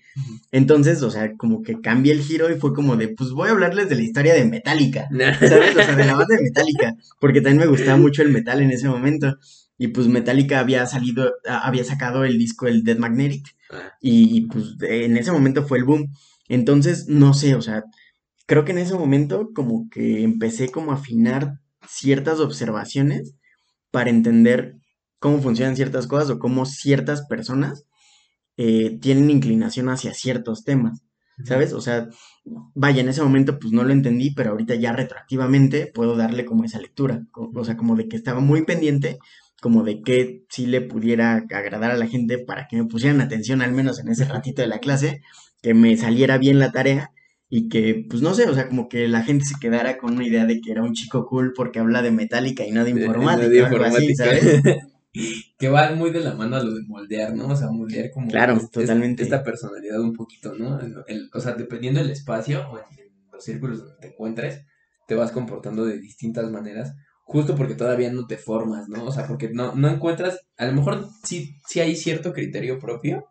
Entonces, 0.52 1.02
o 1.02 1.10
sea, 1.10 1.36
como 1.36 1.62
que 1.62 1.80
cambié 1.80 2.12
el 2.12 2.22
giro 2.22 2.48
y 2.48 2.60
fue 2.60 2.72
como 2.74 2.96
de 2.96 3.08
pues 3.08 3.30
voy 3.32 3.48
a 3.48 3.50
hablarles 3.50 3.88
de 3.88 3.96
la 3.96 4.02
historia 4.02 4.34
de 4.34 4.44
Metallica. 4.44 5.08
¿sabes? 5.40 5.76
O 5.76 5.82
sea, 5.82 5.96
de 5.96 6.04
la 6.04 6.14
banda 6.14 6.36
de 6.36 6.44
Metallica, 6.44 6.94
porque 7.18 7.40
también 7.40 7.64
me 7.64 7.66
gustaba 7.66 7.96
mucho 7.96 8.22
el 8.22 8.28
metal 8.28 8.62
en 8.62 8.70
ese 8.70 8.88
momento. 8.88 9.36
Y 9.78 9.88
pues 9.88 10.06
Metallica 10.06 10.60
había 10.60 10.86
salido, 10.86 11.32
había 11.48 11.82
sacado 11.82 12.24
el 12.24 12.38
disco 12.38 12.68
el 12.68 12.84
Dead 12.84 12.98
Magnetic 12.98 13.56
Ah, 13.68 13.94
y, 14.00 14.36
y, 14.36 14.40
pues 14.42 14.76
en 14.80 15.16
ese 15.16 15.32
momento 15.32 15.66
fue 15.66 15.78
el 15.78 15.84
boom. 15.84 16.12
Entonces, 16.48 17.08
no 17.08 17.34
sé, 17.34 17.56
o 17.56 17.62
sea, 17.62 17.82
creo 18.46 18.64
que 18.64 18.70
en 18.70 18.78
ese 18.78 18.94
momento 18.94 19.50
como 19.52 19.88
que 19.90 20.22
empecé 20.22 20.68
como 20.68 20.92
a 20.92 20.94
afinar 20.94 21.58
ciertas 21.84 22.38
observaciones 22.38 23.34
para 23.90 24.10
entender 24.10 24.76
cómo 25.18 25.40
funcionan 25.40 25.76
ciertas 25.76 26.06
cosas 26.06 26.30
o 26.30 26.38
cómo 26.38 26.66
ciertas 26.66 27.26
personas 27.26 27.86
eh, 28.56 28.98
tienen 29.00 29.30
inclinación 29.30 29.88
hacia 29.88 30.14
ciertos 30.14 30.64
temas. 30.64 31.02
¿Sabes? 31.44 31.72
O 31.72 31.80
sea, 31.80 32.08
vaya, 32.74 33.00
en 33.00 33.08
ese 33.08 33.22
momento 33.22 33.60
pues 33.60 33.72
no 33.72 33.84
lo 33.84 33.92
entendí, 33.92 34.32
pero 34.34 34.50
ahorita 34.50 34.74
ya 34.74 34.92
retroactivamente 34.92 35.86
puedo 35.86 36.16
darle 36.16 36.44
como 36.44 36.64
esa 36.64 36.80
lectura. 36.80 37.24
O 37.32 37.64
sea, 37.64 37.76
como 37.76 37.94
de 37.94 38.08
que 38.08 38.16
estaba 38.16 38.40
muy 38.40 38.64
pendiente, 38.64 39.18
como 39.60 39.84
de 39.84 40.02
que 40.02 40.44
sí 40.48 40.66
le 40.66 40.80
pudiera 40.80 41.34
agradar 41.34 41.92
a 41.92 41.96
la 41.96 42.08
gente 42.08 42.38
para 42.38 42.66
que 42.66 42.76
me 42.76 42.86
pusieran 42.86 43.20
atención, 43.20 43.62
al 43.62 43.72
menos 43.72 44.00
en 44.00 44.08
ese 44.08 44.24
ratito 44.24 44.62
de 44.62 44.68
la 44.68 44.80
clase, 44.80 45.22
que 45.62 45.74
me 45.74 45.96
saliera 45.96 46.38
bien 46.38 46.58
la 46.58 46.72
tarea 46.72 47.12
y 47.50 47.68
que, 47.68 48.04
pues 48.08 48.20
no 48.22 48.34
sé, 48.34 48.44
o 48.48 48.54
sea, 48.54 48.68
como 48.68 48.88
que 48.88 49.08
la 49.08 49.22
gente 49.22 49.44
se 49.44 49.54
quedara 49.60 49.96
con 49.98 50.14
una 50.14 50.26
idea 50.26 50.44
de 50.46 50.60
que 50.60 50.70
era 50.72 50.82
un 50.82 50.92
chico 50.94 51.26
cool 51.26 51.52
porque 51.54 51.78
habla 51.78 52.02
de 52.02 52.10
metálica 52.10 52.64
y 52.66 52.72
no 52.72 52.84
de 52.84 52.90
informática, 52.90 53.48
de 53.48 53.62
o 53.62 53.66
algo 53.66 53.84
así, 53.84 54.06
informática. 54.10 54.24
¿sabes? 54.24 54.62
Que 55.58 55.68
va 55.68 55.90
muy 55.92 56.10
de 56.10 56.20
la 56.20 56.34
mano 56.34 56.56
a 56.56 56.62
lo 56.62 56.72
de 56.74 56.82
moldear, 56.86 57.34
¿no? 57.34 57.48
O 57.48 57.56
sea, 57.56 57.70
moldear 57.70 58.10
como 58.12 58.28
Claro, 58.28 58.54
es- 58.56 58.70
totalmente. 58.70 59.22
esta 59.24 59.42
personalidad 59.42 60.00
un 60.00 60.12
poquito, 60.12 60.54
¿no? 60.54 60.78
El- 60.78 60.94
el- 61.08 61.30
o 61.32 61.40
sea, 61.40 61.54
dependiendo 61.54 62.00
del 62.00 62.10
espacio 62.10 62.68
o 62.70 62.78
en, 62.78 62.84
en 63.00 63.08
los 63.32 63.42
círculos 63.42 63.78
donde 63.78 63.96
te 64.00 64.08
encuentres, 64.08 64.60
te 65.08 65.14
vas 65.16 65.32
comportando 65.32 65.84
de 65.86 65.98
distintas 65.98 66.50
maneras, 66.52 66.92
justo 67.24 67.56
porque 67.56 67.74
todavía 67.74 68.12
no 68.12 68.26
te 68.26 68.36
formas, 68.36 68.88
¿no? 68.88 69.04
O 69.06 69.10
sea, 69.10 69.26
porque 69.26 69.48
no, 69.50 69.74
no 69.74 69.88
encuentras, 69.88 70.38
a 70.58 70.66
lo 70.66 70.74
mejor 70.74 71.08
sí, 71.24 71.54
sí 71.66 71.80
hay 71.80 71.96
cierto 71.96 72.32
criterio 72.32 72.78
propio, 72.78 73.24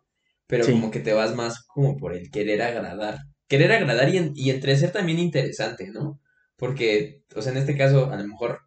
pero 0.48 0.64
Sí. 0.64 0.72
como 0.72 0.90
que 0.90 1.00
te 1.00 1.12
vas 1.14 1.34
más 1.36 1.64
como 1.68 1.96
por 1.96 2.12
el 2.12 2.30
querer 2.30 2.60
agradar. 2.60 3.18
Querer 3.48 3.72
agradar 3.72 4.08
y, 4.14 4.18
en- 4.18 4.32
y 4.34 4.50
entre 4.50 4.76
ser 4.76 4.92
también 4.92 5.18
interesante, 5.18 5.88
¿no? 5.90 6.20
Porque, 6.56 7.22
o 7.34 7.42
sea, 7.42 7.52
en 7.52 7.58
este 7.58 7.76
caso, 7.76 8.10
a 8.12 8.16
lo 8.16 8.26
mejor 8.28 8.60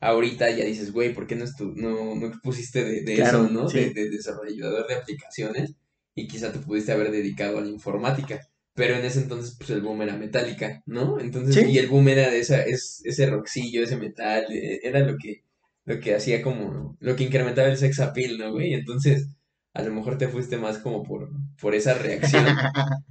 ahorita 0.00 0.50
ya 0.50 0.64
dices, 0.64 0.92
güey, 0.92 1.12
¿por 1.14 1.26
qué 1.26 1.36
no, 1.36 1.44
no, 1.76 2.14
no 2.16 2.32
pusiste 2.42 2.84
de, 2.84 3.02
de 3.02 3.14
Claro, 3.16 3.44
eso, 3.44 3.52
¿no? 3.52 3.68
sí. 3.68 3.78
De, 3.80 3.90
de 3.94 4.10
desarrollador 4.10 4.86
de 4.88 4.94
aplicaciones 4.96 5.74
y 6.14 6.26
quizá 6.28 6.52
te 6.52 6.58
pudiste 6.58 6.92
haber 6.92 7.10
dedicado 7.10 7.58
a 7.58 7.62
la 7.62 7.68
informática. 7.70 8.40
Pero 8.74 8.94
en 8.96 9.04
ese 9.04 9.20
entonces, 9.20 9.54
pues 9.58 9.68
el 9.70 9.82
boom 9.82 10.00
era 10.02 10.16
metálica, 10.16 10.82
¿no? 10.86 11.20
Entonces, 11.20 11.54
Sí. 11.54 11.70
y 11.72 11.78
el 11.78 11.88
boom 11.88 12.08
era 12.08 12.30
de 12.30 12.40
esa, 12.40 12.62
es, 12.62 13.02
ese 13.04 13.26
rockcillo, 13.26 13.82
ese 13.84 13.96
metal, 13.98 14.46
eh, 14.50 14.80
era 14.82 15.00
lo 15.00 15.16
que, 15.18 15.42
lo 15.84 16.00
que 16.00 16.14
hacía 16.14 16.40
como, 16.42 16.96
lo 17.00 17.14
que 17.16 17.24
incrementaba 17.24 17.68
el 17.68 17.76
sex 17.76 18.00
appeal, 18.00 18.38
¿no, 18.38 18.50
güey? 18.52 18.72
Entonces, 18.74 19.28
a 19.74 19.82
lo 19.82 19.92
mejor 19.94 20.18
te 20.18 20.28
fuiste 20.28 20.58
más 20.58 20.78
como 20.78 21.02
por, 21.02 21.30
por 21.60 21.74
esa 21.74 21.94
reacción 21.94 22.44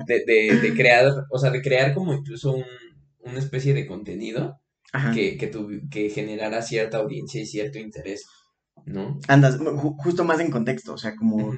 de, 0.07 0.23
de, 0.25 0.59
de 0.61 0.73
crear, 0.75 1.05
o 1.29 1.39
sea, 1.39 1.49
de 1.51 1.61
crear 1.61 1.93
como 1.93 2.13
incluso 2.13 2.53
un, 2.53 2.65
una 3.19 3.39
especie 3.39 3.73
de 3.73 3.87
contenido 3.87 4.59
Ajá. 4.93 5.11
que, 5.11 5.37
que, 5.37 5.51
tuvi- 5.51 5.89
que 5.89 6.09
generara 6.09 6.61
cierta 6.61 6.97
audiencia 6.97 7.41
y 7.41 7.45
cierto 7.45 7.79
interés, 7.79 8.25
¿no? 8.85 9.19
Andas, 9.27 9.59
ju- 9.59 9.95
justo 9.97 10.23
más 10.23 10.39
en 10.39 10.51
contexto, 10.51 10.93
o 10.93 10.97
sea, 10.97 11.15
como, 11.15 11.53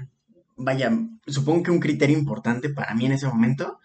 vaya, 0.55 0.91
supongo 1.27 1.63
que 1.63 1.71
un 1.71 1.79
criterio 1.79 2.17
importante 2.17 2.69
para 2.69 2.93
mí 2.95 3.05
en 3.05 3.13
ese 3.13 3.27
momento 3.27 3.79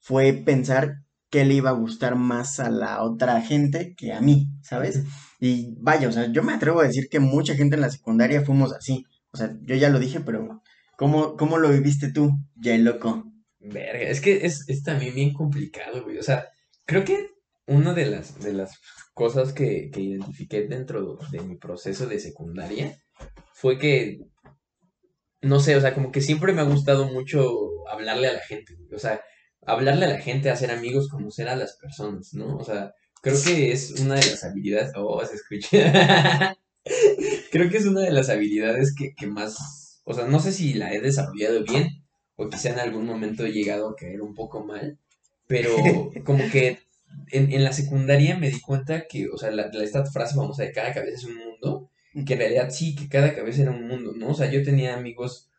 fue 0.00 0.32
pensar 0.32 0.96
qué 1.30 1.44
le 1.44 1.54
iba 1.54 1.70
a 1.70 1.74
gustar 1.74 2.16
más 2.16 2.60
a 2.60 2.70
la 2.70 3.02
otra 3.02 3.40
gente 3.42 3.94
que 3.96 4.12
a 4.12 4.20
mí, 4.20 4.48
¿sabes? 4.62 5.02
Y 5.40 5.74
vaya, 5.80 6.08
o 6.08 6.12
sea, 6.12 6.30
yo 6.32 6.42
me 6.42 6.52
atrevo 6.54 6.80
a 6.80 6.84
decir 6.86 7.08
que 7.10 7.20
mucha 7.20 7.54
gente 7.54 7.76
en 7.76 7.82
la 7.82 7.90
secundaria 7.90 8.42
fuimos 8.44 8.72
así. 8.72 9.04
O 9.38 9.40
sea, 9.40 9.56
yo 9.62 9.76
ya 9.76 9.88
lo 9.88 10.00
dije, 10.00 10.18
pero 10.18 10.62
¿cómo, 10.96 11.36
cómo 11.36 11.58
lo 11.58 11.70
viviste 11.70 12.10
tú, 12.10 12.32
ya 12.56 12.76
loco? 12.76 13.24
Verga, 13.60 14.08
es 14.08 14.20
que 14.20 14.44
es, 14.44 14.68
es 14.68 14.82
también 14.82 15.14
bien 15.14 15.32
complicado, 15.32 16.02
güey. 16.02 16.18
O 16.18 16.24
sea, 16.24 16.48
creo 16.86 17.04
que 17.04 17.30
una 17.68 17.94
de 17.94 18.06
las, 18.06 18.40
de 18.40 18.52
las 18.52 18.80
cosas 19.14 19.52
que, 19.52 19.90
que 19.92 20.00
identifiqué 20.00 20.66
dentro 20.66 21.18
de 21.30 21.40
mi 21.42 21.56
proceso 21.56 22.06
de 22.06 22.18
secundaria 22.18 23.00
fue 23.52 23.78
que, 23.78 24.18
no 25.40 25.60
sé, 25.60 25.76
o 25.76 25.80
sea, 25.80 25.94
como 25.94 26.10
que 26.10 26.20
siempre 26.20 26.52
me 26.52 26.62
ha 26.62 26.64
gustado 26.64 27.06
mucho 27.06 27.86
hablarle 27.88 28.26
a 28.26 28.32
la 28.32 28.40
gente, 28.40 28.74
güey. 28.74 28.92
O 28.92 28.98
sea, 28.98 29.20
hablarle 29.64 30.06
a 30.06 30.14
la 30.14 30.20
gente, 30.20 30.50
hacer 30.50 30.72
amigos, 30.72 31.08
conocer 31.08 31.48
a 31.48 31.54
las 31.54 31.76
personas, 31.76 32.34
¿no? 32.34 32.56
O 32.56 32.64
sea, 32.64 32.92
creo 33.22 33.36
que 33.40 33.70
es 33.70 34.00
una 34.00 34.16
de 34.16 34.30
las 34.30 34.42
habilidades. 34.42 34.90
Oh, 34.96 35.24
se 35.24 35.36
escucha. 35.36 36.56
Creo 37.50 37.70
que 37.70 37.78
es 37.78 37.86
una 37.86 38.02
de 38.02 38.10
las 38.12 38.28
habilidades 38.28 38.94
que, 38.94 39.14
que 39.14 39.26
más. 39.26 40.00
O 40.04 40.14
sea, 40.14 40.26
no 40.26 40.40
sé 40.40 40.52
si 40.52 40.74
la 40.74 40.92
he 40.92 41.00
desarrollado 41.00 41.64
bien 41.64 42.04
o 42.36 42.48
quizá 42.48 42.70
en 42.70 42.78
algún 42.78 43.06
momento 43.06 43.44
he 43.44 43.52
llegado 43.52 43.88
a 43.90 43.96
caer 43.96 44.22
un 44.22 44.34
poco 44.34 44.64
mal, 44.64 44.98
pero 45.46 46.10
como 46.24 46.48
que 46.50 46.78
en, 47.30 47.52
en 47.52 47.64
la 47.64 47.72
secundaria 47.72 48.36
me 48.38 48.50
di 48.50 48.60
cuenta 48.60 49.06
que, 49.08 49.28
o 49.28 49.36
sea, 49.38 49.50
la, 49.50 49.70
la- 49.72 49.84
esta 49.84 50.04
frase 50.06 50.34
famosa 50.36 50.62
de 50.62 50.72
cada 50.72 50.92
cabeza 50.94 51.16
es 51.16 51.24
un 51.24 51.36
mundo, 51.36 51.90
que 52.26 52.34
en 52.34 52.38
realidad 52.40 52.70
sí, 52.70 52.94
que 52.94 53.08
cada 53.08 53.34
cabeza 53.34 53.62
era 53.62 53.70
un 53.72 53.86
mundo, 53.88 54.12
¿no? 54.16 54.28
O 54.30 54.34
sea, 54.34 54.50
yo 54.50 54.62
tenía 54.62 54.94
amigos, 54.96 55.50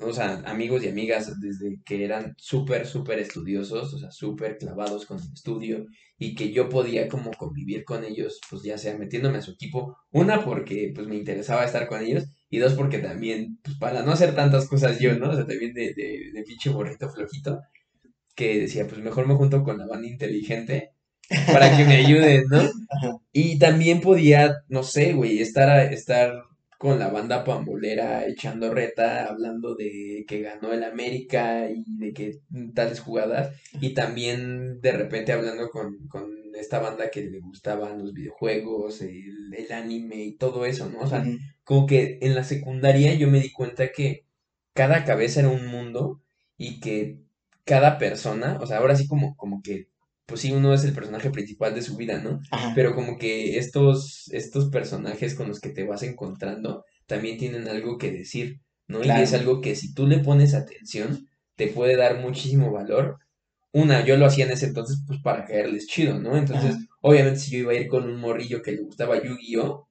o 0.00 0.12
sea, 0.12 0.42
amigos 0.46 0.84
y 0.84 0.88
amigas 0.88 1.40
desde 1.40 1.80
que 1.84 2.04
eran 2.04 2.34
súper, 2.38 2.86
súper 2.86 3.18
estudiosos, 3.18 3.94
o 3.94 3.98
sea, 3.98 4.10
súper 4.10 4.58
clavados 4.58 5.06
con 5.06 5.18
el 5.18 5.32
estudio, 5.32 5.86
y 6.18 6.34
que 6.34 6.52
yo 6.52 6.68
podía 6.68 7.08
como 7.08 7.30
convivir 7.32 7.84
con 7.84 8.04
ellos, 8.04 8.40
pues 8.50 8.62
ya 8.62 8.78
sea 8.78 8.96
metiéndome 8.98 9.38
a 9.38 9.42
su 9.42 9.52
equipo, 9.52 9.96
una 10.12 10.44
porque 10.44 10.92
pues 10.94 11.06
me 11.06 11.16
interesaba 11.16 11.64
estar 11.64 11.86
con 11.88 12.02
ellos, 12.02 12.24
y 12.50 12.58
dos 12.58 12.74
porque 12.74 12.98
también, 12.98 13.58
pues 13.62 13.76
para 13.78 14.02
no 14.02 14.12
hacer 14.12 14.34
tantas 14.34 14.66
cosas 14.68 14.98
yo, 15.00 15.16
¿no? 15.18 15.30
O 15.30 15.34
sea, 15.34 15.46
también 15.46 15.74
de, 15.74 15.94
de, 15.94 16.30
de 16.32 16.42
pinche 16.46 16.70
borrito 16.70 17.08
flojito, 17.10 17.60
que 18.34 18.60
decía, 18.60 18.86
pues 18.86 19.00
mejor 19.00 19.26
me 19.26 19.34
junto 19.34 19.64
con 19.64 19.78
la 19.78 19.86
banda 19.86 20.08
inteligente 20.08 20.92
para 21.52 21.76
que 21.76 21.84
me 21.84 21.96
ayuden, 21.96 22.44
¿no? 22.50 22.60
Y 23.32 23.58
también 23.58 24.00
podía, 24.00 24.56
no 24.68 24.82
sé, 24.82 25.12
güey, 25.12 25.40
estar, 25.40 25.92
estar 25.92 26.32
con 26.78 26.98
la 26.98 27.08
banda 27.08 27.44
pambolera 27.44 28.26
echando 28.26 28.72
reta, 28.72 29.26
hablando 29.26 29.74
de 29.74 30.24
que 30.28 30.40
ganó 30.42 30.72
el 30.72 30.84
América 30.84 31.68
y 31.70 31.84
de 31.98 32.12
que 32.12 32.40
tales 32.74 33.00
jugadas, 33.00 33.54
y 33.80 33.94
también 33.94 34.80
de 34.80 34.92
repente 34.92 35.32
hablando 35.32 35.70
con, 35.70 36.06
con 36.08 36.30
esta 36.54 36.78
banda 36.78 37.10
que 37.10 37.22
le 37.22 37.40
gustaban 37.40 37.98
los 37.98 38.14
videojuegos, 38.14 39.02
el, 39.02 39.52
el 39.56 39.72
anime 39.72 40.24
y 40.24 40.36
todo 40.36 40.64
eso, 40.66 40.88
¿no? 40.88 41.00
O 41.00 41.06
sea, 41.08 41.24
como 41.64 41.86
que 41.86 42.18
en 42.22 42.34
la 42.34 42.44
secundaria 42.44 43.14
yo 43.14 43.28
me 43.28 43.40
di 43.40 43.52
cuenta 43.52 43.90
que 43.92 44.24
cada 44.72 45.04
cabeza 45.04 45.40
era 45.40 45.48
un 45.48 45.66
mundo 45.66 46.22
y 46.56 46.80
que 46.80 47.18
cada 47.64 47.98
persona, 47.98 48.58
o 48.60 48.66
sea, 48.66 48.78
ahora 48.78 48.96
sí 48.96 49.06
como, 49.08 49.36
como 49.36 49.62
que, 49.62 49.88
pues 50.28 50.42
sí, 50.42 50.52
uno 50.52 50.74
es 50.74 50.84
el 50.84 50.92
personaje 50.92 51.30
principal 51.30 51.74
de 51.74 51.80
su 51.80 51.96
vida, 51.96 52.20
¿no? 52.20 52.40
Ajá. 52.50 52.72
Pero 52.74 52.94
como 52.94 53.16
que 53.16 53.58
estos, 53.58 54.28
estos 54.30 54.68
personajes 54.68 55.34
con 55.34 55.48
los 55.48 55.58
que 55.58 55.70
te 55.70 55.84
vas 55.84 56.02
encontrando 56.02 56.84
también 57.06 57.38
tienen 57.38 57.66
algo 57.66 57.96
que 57.96 58.12
decir, 58.12 58.60
¿no? 58.86 59.00
Claro. 59.00 59.20
Y 59.20 59.24
es 59.24 59.32
algo 59.32 59.62
que 59.62 59.74
si 59.74 59.94
tú 59.94 60.06
le 60.06 60.18
pones 60.18 60.52
atención, 60.52 61.26
te 61.56 61.68
puede 61.68 61.96
dar 61.96 62.20
muchísimo 62.20 62.70
valor. 62.70 63.16
Una, 63.72 64.04
yo 64.04 64.18
lo 64.18 64.26
hacía 64.26 64.44
en 64.44 64.50
ese 64.52 64.66
entonces, 64.66 65.02
pues 65.06 65.18
para 65.22 65.46
caerles 65.46 65.86
chido, 65.86 66.18
¿no? 66.18 66.36
Entonces, 66.36 66.74
Ajá. 66.74 66.86
obviamente, 67.00 67.40
si 67.40 67.52
yo 67.52 67.58
iba 67.60 67.72
a 67.72 67.76
ir 67.76 67.88
con 67.88 68.04
un 68.04 68.20
morrillo 68.20 68.60
que 68.60 68.72
le 68.72 68.82
gustaba 68.82 69.22
Yu-Gi-Oh! 69.22 69.88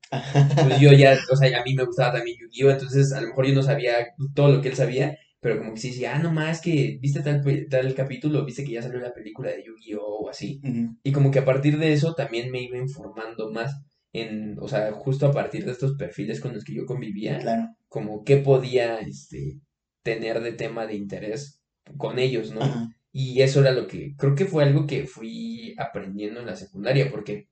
pues 0.68 0.80
yo 0.80 0.94
ya, 0.94 1.18
o 1.32 1.36
sea, 1.36 1.60
a 1.60 1.64
mí 1.64 1.74
me 1.74 1.84
gustaba 1.84 2.14
también 2.14 2.38
Yu-Gi-Oh! 2.40 2.70
Entonces, 2.70 3.12
a 3.12 3.22
lo 3.22 3.30
mejor 3.30 3.48
yo 3.48 3.56
no 3.56 3.64
sabía 3.64 3.96
todo 4.36 4.50
lo 4.50 4.62
que 4.62 4.70
él 4.70 4.76
sabía, 4.76 5.18
pero 5.40 5.58
como 5.60 5.74
que 5.74 5.80
sí 5.80 5.90
decía, 5.90 6.16
ah, 6.16 6.20
no 6.20 6.32
más 6.32 6.62
que 6.62 6.98
viste 7.02 7.22
tal, 7.22 7.44
tal 7.70 7.94
capítulo, 7.96 8.44
viste 8.46 8.64
que 8.64 8.72
ya 8.74 8.82
salió 8.82 9.00
la 9.00 9.14
película 9.14 9.52
de 9.52 9.64
Yu-Gi-Oh! 9.64 10.26
o 10.26 10.30
así. 10.30 10.60
Y 11.04 11.12
como 11.12 11.32
que 11.32 11.40
a 11.40 11.46
partir 11.46 11.78
de 11.78 11.94
eso 11.94 12.14
también 12.16 12.52
me 12.52 12.62
iba 12.64 12.78
informando 12.78 13.52
más 13.52 13.72
en, 14.14 14.58
o 14.60 14.68
sea, 14.68 14.92
justo 14.94 15.28
a 15.28 15.32
partir 15.32 15.66
de 15.66 15.72
estos 15.72 15.96
perfiles 15.96 16.40
con 16.42 16.54
los 16.54 16.64
que 16.64 16.74
yo 16.74 16.86
convivía, 16.86 17.38
Claro. 17.40 17.68
como 17.88 18.24
qué 18.24 18.38
podía, 18.38 19.00
este, 19.00 19.60
tener 20.04 20.42
de 20.42 20.54
tema 20.54 20.88
de 20.88 20.96
interés 20.96 21.62
con 21.98 22.18
ellos, 22.18 22.52
¿no? 22.52 22.62
Y 23.12 23.42
eso 23.42 23.62
era 23.62 23.72
lo 23.72 23.88
que, 23.88 24.16
creo 24.18 24.36
que 24.36 24.46
fue 24.46 24.64
algo 24.64 24.86
que 24.88 25.06
fui 25.06 25.74
aprendiendo 25.78 26.40
en 26.40 26.46
la 26.46 26.56
secundaria, 26.56 27.10
porque 27.12 27.48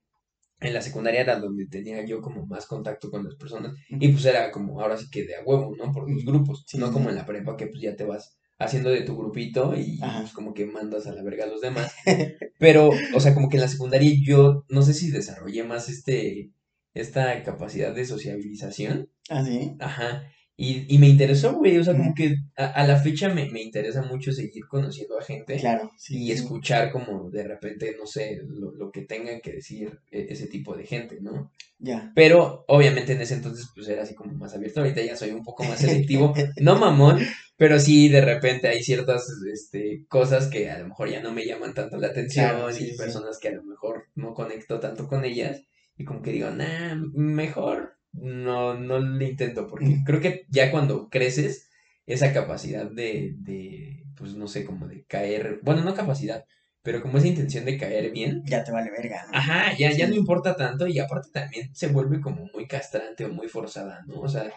en 0.66 0.74
la 0.74 0.82
secundaria 0.82 1.22
era 1.22 1.40
donde 1.40 1.68
tenía 1.68 2.04
yo 2.06 2.22
como 2.22 2.46
más 2.46 2.66
contacto 2.66 3.10
con 3.10 3.24
las 3.24 3.36
personas, 3.36 3.74
y 3.90 4.08
pues 4.10 4.26
era 4.26 4.52
como 4.52 4.82
ahora 4.82 4.98
sí 4.98 5.06
que 5.12 5.24
de 5.26 5.36
a 5.36 5.44
huevo, 5.44 5.76
¿no? 5.78 5.92
Por 5.92 6.10
los 6.10 6.26
grupos, 6.26 6.64
Sí, 6.68 6.78
no 6.78 6.88
sí, 6.88 6.94
como 6.94 7.10
en 7.10 7.16
la 7.16 7.26
prepa 7.26 7.56
que 7.58 7.68
pues 7.68 7.82
ya 7.82 7.96
te 7.96 8.04
vas 8.06 8.38
haciendo 8.58 8.90
de 8.90 9.02
tu 9.02 9.18
grupito 9.18 9.74
y 9.78 10.00
Ajá. 10.02 10.22
pues 10.22 10.32
como 10.34 10.54
que 10.54 10.66
mandas 10.66 11.08
a 11.08 11.14
la 11.14 11.24
verga 11.24 11.44
a 11.46 11.48
los 11.48 11.62
demás. 11.62 11.94
Pero, 12.60 12.90
o 13.14 13.20
sea, 13.20 13.34
como 13.34 13.50
que 13.50 13.58
en 13.58 13.62
la 13.62 13.68
secundaria 13.68 14.12
yo 14.26 14.66
no 14.70 14.82
sé 14.82 14.94
si 14.94 15.12
desarrollé 15.12 15.64
más 15.64 15.90
este, 15.90 16.52
esta 16.94 17.44
capacidad 17.44 17.94
de 17.94 18.06
sociabilización. 18.06 19.10
¿Ah, 19.30 19.44
sí? 19.44 19.76
Ajá. 19.80 20.24
Y, 20.58 20.86
y 20.94 20.98
me 21.00 21.08
interesó, 21.10 21.54
güey. 21.54 21.78
O 21.78 21.84
sea, 21.84 21.96
como 21.98 22.14
que 22.16 22.36
a, 22.56 22.66
a 22.68 22.88
la 22.88 22.98
fecha 22.98 23.28
me, 23.34 23.50
me 23.52 23.62
interesa 23.62 24.02
mucho 24.04 24.32
seguir 24.32 24.66
conociendo 24.68 25.18
a 25.20 25.24
gente 25.24 25.58
Claro. 25.58 25.92
Sí, 25.98 26.16
y 26.24 26.26
sí. 26.28 26.32
escuchar 26.32 26.92
como 26.92 27.30
de 27.30 27.44
repente, 27.44 27.96
no 28.00 28.06
sé, 28.08 28.42
lo, 28.48 28.72
lo 28.72 28.92
que 28.92 29.02
tengan 29.02 29.42
que 29.42 29.54
decir 29.54 30.00
e- 30.12 30.28
ese 30.30 30.48
tipo 30.48 30.76
de 30.76 30.86
gente, 30.86 31.20
¿no? 31.22 31.52
Ya. 31.80 32.12
Pero 32.16 32.64
obviamente 32.70 33.14
en 33.14 33.22
ese 33.22 33.34
entonces 33.36 33.68
pues 33.76 33.88
era 33.90 34.04
así 34.04 34.16
como 34.16 34.34
más 34.34 34.54
abierto. 34.56 34.80
Ahorita 34.80 35.02
ya 35.02 35.16
soy 35.18 35.32
un 35.32 35.44
poco 35.44 35.64
más 35.66 35.80
selectivo. 35.80 36.34
No 36.62 36.78
mamón, 36.80 37.20
pero 37.58 37.80
sí 37.80 38.08
de 38.10 38.22
repente 38.22 38.68
hay 38.70 38.82
ciertas 38.84 39.26
este, 39.52 40.06
cosas 40.08 40.48
que 40.48 40.70
a 40.70 40.80
lo 40.80 40.88
mejor 40.88 41.10
ya 41.10 41.22
no 41.22 41.32
me 41.34 41.46
llaman 41.46 41.74
tanto 41.74 41.98
la 41.98 42.08
atención 42.08 42.50
Claro, 42.50 42.72
sí, 42.72 42.92
y 42.94 42.98
personas 42.98 43.40
que 43.40 43.50
a 43.50 43.54
lo 43.54 43.64
mejor 43.64 44.06
no 44.16 44.34
conecto 44.34 44.80
tanto 44.80 45.08
con 45.08 45.26
ellas 45.26 45.62
y 45.98 46.04
como 46.06 46.22
que 46.22 46.32
digo, 46.32 46.50
nah, 46.50 46.96
mejor 47.14 47.95
no, 48.16 48.76
no 48.76 49.00
le 49.00 49.30
intento 49.30 49.68
porque 49.68 49.98
creo 50.06 50.22
que 50.22 50.46
ya 50.50 50.72
cuando 50.72 51.10
creces 51.10 51.70
esa 52.06 52.34
capacidad 52.34 52.90
de, 52.90 53.34
de, 53.38 54.04
pues 54.16 54.36
no 54.36 54.48
sé, 54.48 54.66
como 54.66 54.88
de 54.88 55.06
caer, 55.06 55.60
bueno, 55.64 55.84
no 55.84 55.94
capacidad, 55.96 56.46
pero 56.84 57.02
como 57.02 57.18
esa 57.18 57.28
intención 57.28 57.66
de 57.66 57.78
caer 57.78 58.12
bien, 58.12 58.44
Ya 58.46 58.64
te 58.64 58.72
vale 58.72 58.92
verga, 58.92 59.26
¿no? 59.28 59.38
Ajá, 59.38 59.76
ya, 59.78 59.92
ya 59.92 60.08
no 60.08 60.16
importa 60.16 60.56
tanto 60.56 60.88
y 60.88 61.00
aparte 61.00 61.30
también 61.32 61.74
se 61.74 61.88
vuelve 61.88 62.22
como 62.22 62.48
muy 62.54 62.68
castrante 62.68 63.26
o 63.26 63.30
muy 63.30 63.48
forzada, 63.48 64.04
¿no? 64.08 64.22
O 64.22 64.28
sea, 64.28 64.52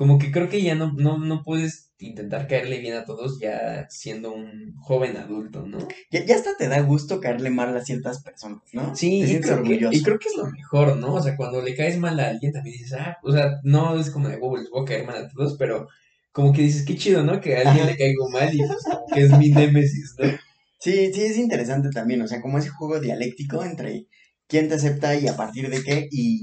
como 0.00 0.18
que 0.18 0.32
creo 0.32 0.48
que 0.48 0.62
ya 0.62 0.74
no, 0.74 0.94
no, 0.94 1.18
no 1.18 1.42
puedes 1.44 1.92
intentar 1.98 2.48
caerle 2.48 2.78
bien 2.78 2.94
a 2.94 3.04
todos 3.04 3.38
ya 3.38 3.86
siendo 3.90 4.32
un 4.32 4.74
joven 4.78 5.18
adulto, 5.18 5.66
¿no? 5.66 5.76
Ya, 6.10 6.24
ya 6.24 6.36
hasta 6.36 6.56
te 6.56 6.68
da 6.68 6.80
gusto 6.80 7.20
caerle 7.20 7.50
mal 7.50 7.76
a 7.76 7.84
ciertas 7.84 8.22
personas, 8.22 8.62
¿no? 8.72 8.96
Sí, 8.96 9.20
y 9.22 9.40
creo, 9.42 9.62
que, 9.62 9.74
y 9.74 10.02
creo 10.02 10.18
que 10.18 10.28
es 10.28 10.36
lo 10.38 10.46
mejor, 10.46 10.96
¿no? 10.96 11.16
O 11.16 11.22
sea, 11.22 11.36
cuando 11.36 11.60
le 11.60 11.76
caes 11.76 11.98
mal 11.98 12.18
a 12.18 12.30
alguien 12.30 12.50
también 12.50 12.78
dices, 12.78 12.94
ah, 12.94 13.18
o 13.22 13.30
sea, 13.30 13.60
no 13.62 14.00
es 14.00 14.08
como 14.08 14.28
de 14.28 14.38
les 14.38 14.70
voy 14.70 14.82
a 14.82 14.84
caer 14.86 15.04
mal 15.04 15.16
a 15.22 15.28
todos, 15.28 15.58
pero 15.58 15.86
como 16.32 16.54
que 16.54 16.62
dices, 16.62 16.86
qué 16.86 16.96
chido, 16.96 17.22
¿no? 17.22 17.38
Que 17.38 17.58
a 17.58 17.68
alguien 17.68 17.86
le 17.86 17.98
caigo 17.98 18.30
mal 18.30 18.54
y 18.54 18.58
pues 18.66 18.82
como 18.82 19.04
que 19.06 19.20
es 19.20 19.36
mi 19.36 19.50
némesis, 19.50 20.14
¿no? 20.18 20.30
Sí, 20.78 21.12
sí, 21.12 21.24
es 21.24 21.36
interesante 21.36 21.90
también, 21.90 22.22
o 22.22 22.26
sea, 22.26 22.40
como 22.40 22.56
ese 22.56 22.70
juego 22.70 23.00
dialéctico 23.00 23.62
entre 23.62 24.06
quién 24.46 24.66
te 24.70 24.76
acepta 24.76 25.14
y 25.14 25.28
a 25.28 25.36
partir 25.36 25.68
de 25.68 25.84
qué, 25.84 26.08
y 26.10 26.42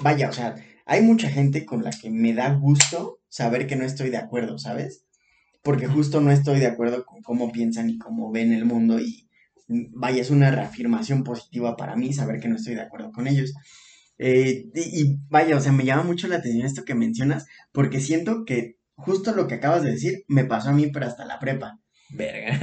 vaya, 0.00 0.28
o 0.28 0.32
sea, 0.32 0.56
hay 0.90 1.02
mucha 1.02 1.28
gente 1.28 1.64
con 1.64 1.84
la 1.84 1.90
que 1.90 2.10
me 2.10 2.34
da 2.34 2.52
gusto 2.54 3.20
saber 3.28 3.66
que 3.66 3.76
no 3.76 3.84
estoy 3.84 4.10
de 4.10 4.18
acuerdo, 4.18 4.58
¿sabes? 4.58 5.04
porque 5.62 5.86
justo 5.86 6.20
no 6.20 6.30
estoy 6.30 6.58
de 6.58 6.66
acuerdo 6.66 7.04
con 7.04 7.22
cómo 7.22 7.52
piensan 7.52 7.90
y 7.90 7.98
cómo 7.98 8.30
ven 8.30 8.52
el 8.52 8.64
mundo 8.64 8.98
y 8.98 9.28
vaya, 9.68 10.20
es 10.20 10.30
una 10.30 10.50
reafirmación 10.50 11.22
positiva 11.22 11.76
para 11.76 11.96
mí 11.96 12.12
saber 12.12 12.40
que 12.40 12.48
no 12.48 12.56
estoy 12.56 12.74
de 12.74 12.82
acuerdo 12.82 13.12
con 13.12 13.26
ellos. 13.26 13.54
Eh, 14.18 14.66
y, 14.74 14.80
y, 14.80 15.18
vaya, 15.28 15.56
o 15.56 15.60
sea, 15.60 15.72
me 15.72 15.84
llama 15.84 16.02
mucho 16.02 16.28
la 16.28 16.36
atención 16.36 16.66
esto 16.66 16.84
que 16.84 16.94
mencionas, 16.94 17.46
porque 17.72 18.00
siento 18.00 18.44
que 18.44 18.78
justo 18.94 19.32
lo 19.32 19.46
que 19.46 19.54
acabas 19.54 19.82
de 19.82 19.92
decir 19.92 20.24
me 20.28 20.44
pasó 20.44 20.70
a 20.70 20.72
mí, 20.72 20.88
pero 20.88 21.06
hasta 21.06 21.24
la 21.24 21.38
prepa. 21.38 21.78
Verga. 22.10 22.58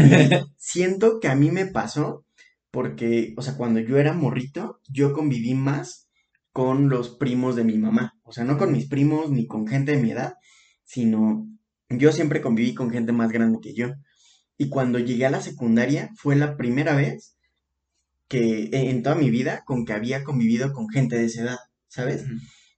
siento 0.58 1.20
que 1.20 1.30
a 1.30 1.36
mí 1.36 1.50
me 1.50 1.66
pasó 1.66 2.26
porque, 2.72 3.34
o 3.38 3.42
sea, 3.42 3.56
cuando 3.56 3.80
yo 3.80 3.98
era 3.98 4.14
morrito, 4.14 4.82
yo 4.90 5.14
conviví 5.14 5.54
más 5.54 6.10
con 6.52 6.90
los 6.90 7.10
primos 7.10 7.56
de 7.56 7.64
mi 7.64 7.78
mamá. 7.78 8.17
O 8.28 8.34
sea, 8.34 8.44
no 8.44 8.58
con 8.58 8.74
mis 8.74 8.88
primos 8.88 9.32
ni 9.32 9.48
con 9.48 9.68
gente 9.68 9.94
de 9.94 10.02
mi 10.02 10.12
edad, 10.12 10.34
sino 10.84 11.48
yo 11.90 12.12
siempre 12.12 12.42
conviví 12.42 12.74
con 12.74 12.92
gente 12.92 13.14
más 13.14 13.32
grande 13.32 13.60
que 13.62 13.74
yo. 13.74 13.94
Y 14.58 14.68
cuando 14.68 15.00
llegué 15.00 15.26
a 15.26 15.32
la 15.32 15.42
secundaria 15.42 16.12
fue 16.18 16.36
la 16.36 16.58
primera 16.58 16.94
vez 16.94 17.38
que 18.28 18.66
e, 18.66 18.90
en 18.90 19.02
toda 19.02 19.16
mi 19.16 19.30
vida 19.30 19.64
con 19.66 19.86
que 19.86 19.94
había 19.94 20.26
convivido 20.26 20.74
con 20.74 20.90
gente 20.90 21.16
de 21.16 21.26
esa 21.26 21.44
edad, 21.44 21.58
¿sabes? 21.88 22.26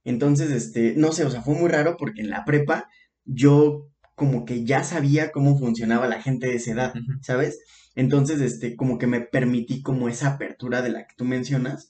Entonces, 0.03 0.51
este, 0.51 0.93
no 0.95 1.12
sé, 1.12 1.25
o 1.25 1.31
sea, 1.31 1.41
fue 1.41 1.55
muy 1.55 1.69
raro 1.69 1.97
porque 1.97 2.21
en 2.21 2.29
la 2.29 2.45
prepa 2.45 2.88
yo 3.25 3.88
como 4.13 4.45
que 4.45 4.65
ya 4.65 4.83
sabía 4.83 5.31
cómo 5.31 5.57
funcionaba 5.57 6.07
la 6.07 6.21
gente 6.21 6.47
de 6.47 6.55
esa 6.57 6.73
edad, 6.73 6.93
¿sabes? 7.21 7.59
Entonces, 7.95 8.39
este, 8.41 8.75
como 8.75 8.99
que 8.99 9.07
me 9.07 9.21
permití 9.21 9.81
como 9.81 10.09
esa 10.09 10.35
apertura 10.35 10.83
de 10.83 10.89
la 10.89 11.07
que 11.07 11.15
tú 11.17 11.25
mencionas, 11.25 11.89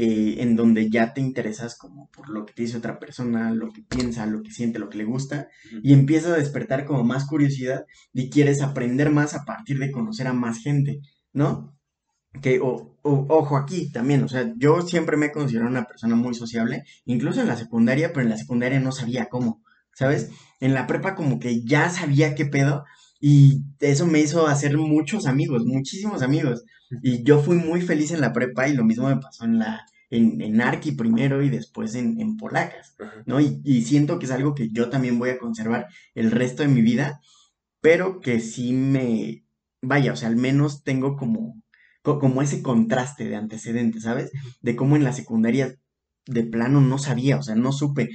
eh, 0.00 0.42
en 0.42 0.54
donde 0.54 0.88
ya 0.90 1.12
te 1.12 1.20
interesas 1.20 1.76
como 1.76 2.08
por 2.12 2.28
lo 2.28 2.46
que 2.46 2.52
te 2.52 2.62
dice 2.62 2.76
otra 2.76 3.00
persona, 3.00 3.50
lo 3.50 3.72
que 3.72 3.82
piensa, 3.82 4.26
lo 4.26 4.44
que 4.44 4.52
siente, 4.52 4.78
lo 4.78 4.88
que 4.88 4.98
le 4.98 5.04
gusta, 5.04 5.48
y 5.82 5.92
empiezas 5.92 6.30
a 6.30 6.36
despertar 6.36 6.84
como 6.84 7.02
más 7.02 7.26
curiosidad 7.26 7.84
y 8.12 8.30
quieres 8.30 8.62
aprender 8.62 9.10
más 9.10 9.34
a 9.34 9.44
partir 9.44 9.80
de 9.80 9.90
conocer 9.90 10.28
a 10.28 10.32
más 10.32 10.62
gente, 10.62 11.00
¿no? 11.32 11.76
Que, 12.40 12.60
o, 12.60 12.96
ojo 13.02 13.56
aquí 13.56 13.90
también, 13.90 14.22
o 14.22 14.28
sea, 14.28 14.52
yo 14.56 14.82
siempre 14.82 15.16
me 15.16 15.26
he 15.26 15.32
considerado 15.32 15.68
una 15.68 15.86
persona 15.86 16.14
muy 16.14 16.34
sociable, 16.34 16.84
incluso 17.04 17.40
en 17.40 17.48
la 17.48 17.56
secundaria, 17.56 18.12
pero 18.12 18.22
en 18.22 18.30
la 18.30 18.36
secundaria 18.36 18.78
no 18.78 18.92
sabía 18.92 19.26
cómo, 19.28 19.64
¿sabes? 19.94 20.30
En 20.60 20.74
la 20.74 20.86
prepa 20.86 21.16
como 21.16 21.40
que 21.40 21.64
ya 21.64 21.90
sabía 21.90 22.36
qué 22.36 22.46
pedo 22.46 22.84
y 23.20 23.64
eso 23.80 24.06
me 24.06 24.20
hizo 24.20 24.46
hacer 24.46 24.78
muchos 24.78 25.26
amigos, 25.26 25.64
muchísimos 25.66 26.22
amigos. 26.22 26.62
Y 27.02 27.22
yo 27.22 27.40
fui 27.40 27.56
muy 27.56 27.80
feliz 27.80 28.10
en 28.10 28.20
la 28.20 28.32
prepa 28.32 28.68
y 28.68 28.74
lo 28.74 28.84
mismo 28.84 29.08
me 29.08 29.16
pasó 29.16 29.44
en 29.44 29.58
la 29.58 29.86
en, 30.10 30.40
en 30.40 30.60
Arqui 30.60 30.92
primero 30.92 31.42
y 31.42 31.50
después 31.50 31.94
en, 31.94 32.20
en 32.20 32.36
Polacas, 32.36 32.96
¿no? 33.26 33.40
Y, 33.40 33.60
y, 33.64 33.82
siento 33.82 34.18
que 34.18 34.26
es 34.26 34.32
algo 34.32 34.54
que 34.54 34.70
yo 34.70 34.88
también 34.88 35.18
voy 35.18 35.30
a 35.30 35.38
conservar 35.38 35.88
el 36.14 36.30
resto 36.30 36.62
de 36.62 36.68
mi 36.70 36.80
vida, 36.80 37.20
pero 37.80 38.20
que 38.20 38.40
sí 38.40 38.72
me, 38.72 39.44
vaya, 39.82 40.12
o 40.12 40.16
sea, 40.16 40.28
al 40.28 40.36
menos 40.36 40.82
tengo 40.82 41.16
como, 41.16 41.60
como 42.02 42.42
ese 42.42 42.62
contraste 42.62 43.28
de 43.28 43.36
antecedentes, 43.36 44.04
¿sabes? 44.04 44.30
De 44.60 44.76
cómo 44.76 44.96
en 44.96 45.04
la 45.04 45.12
secundaria 45.12 45.76
de 46.26 46.44
plano 46.44 46.80
no 46.80 46.98
sabía, 46.98 47.38
o 47.38 47.42
sea, 47.42 47.54
no 47.54 47.72
supe. 47.72 48.10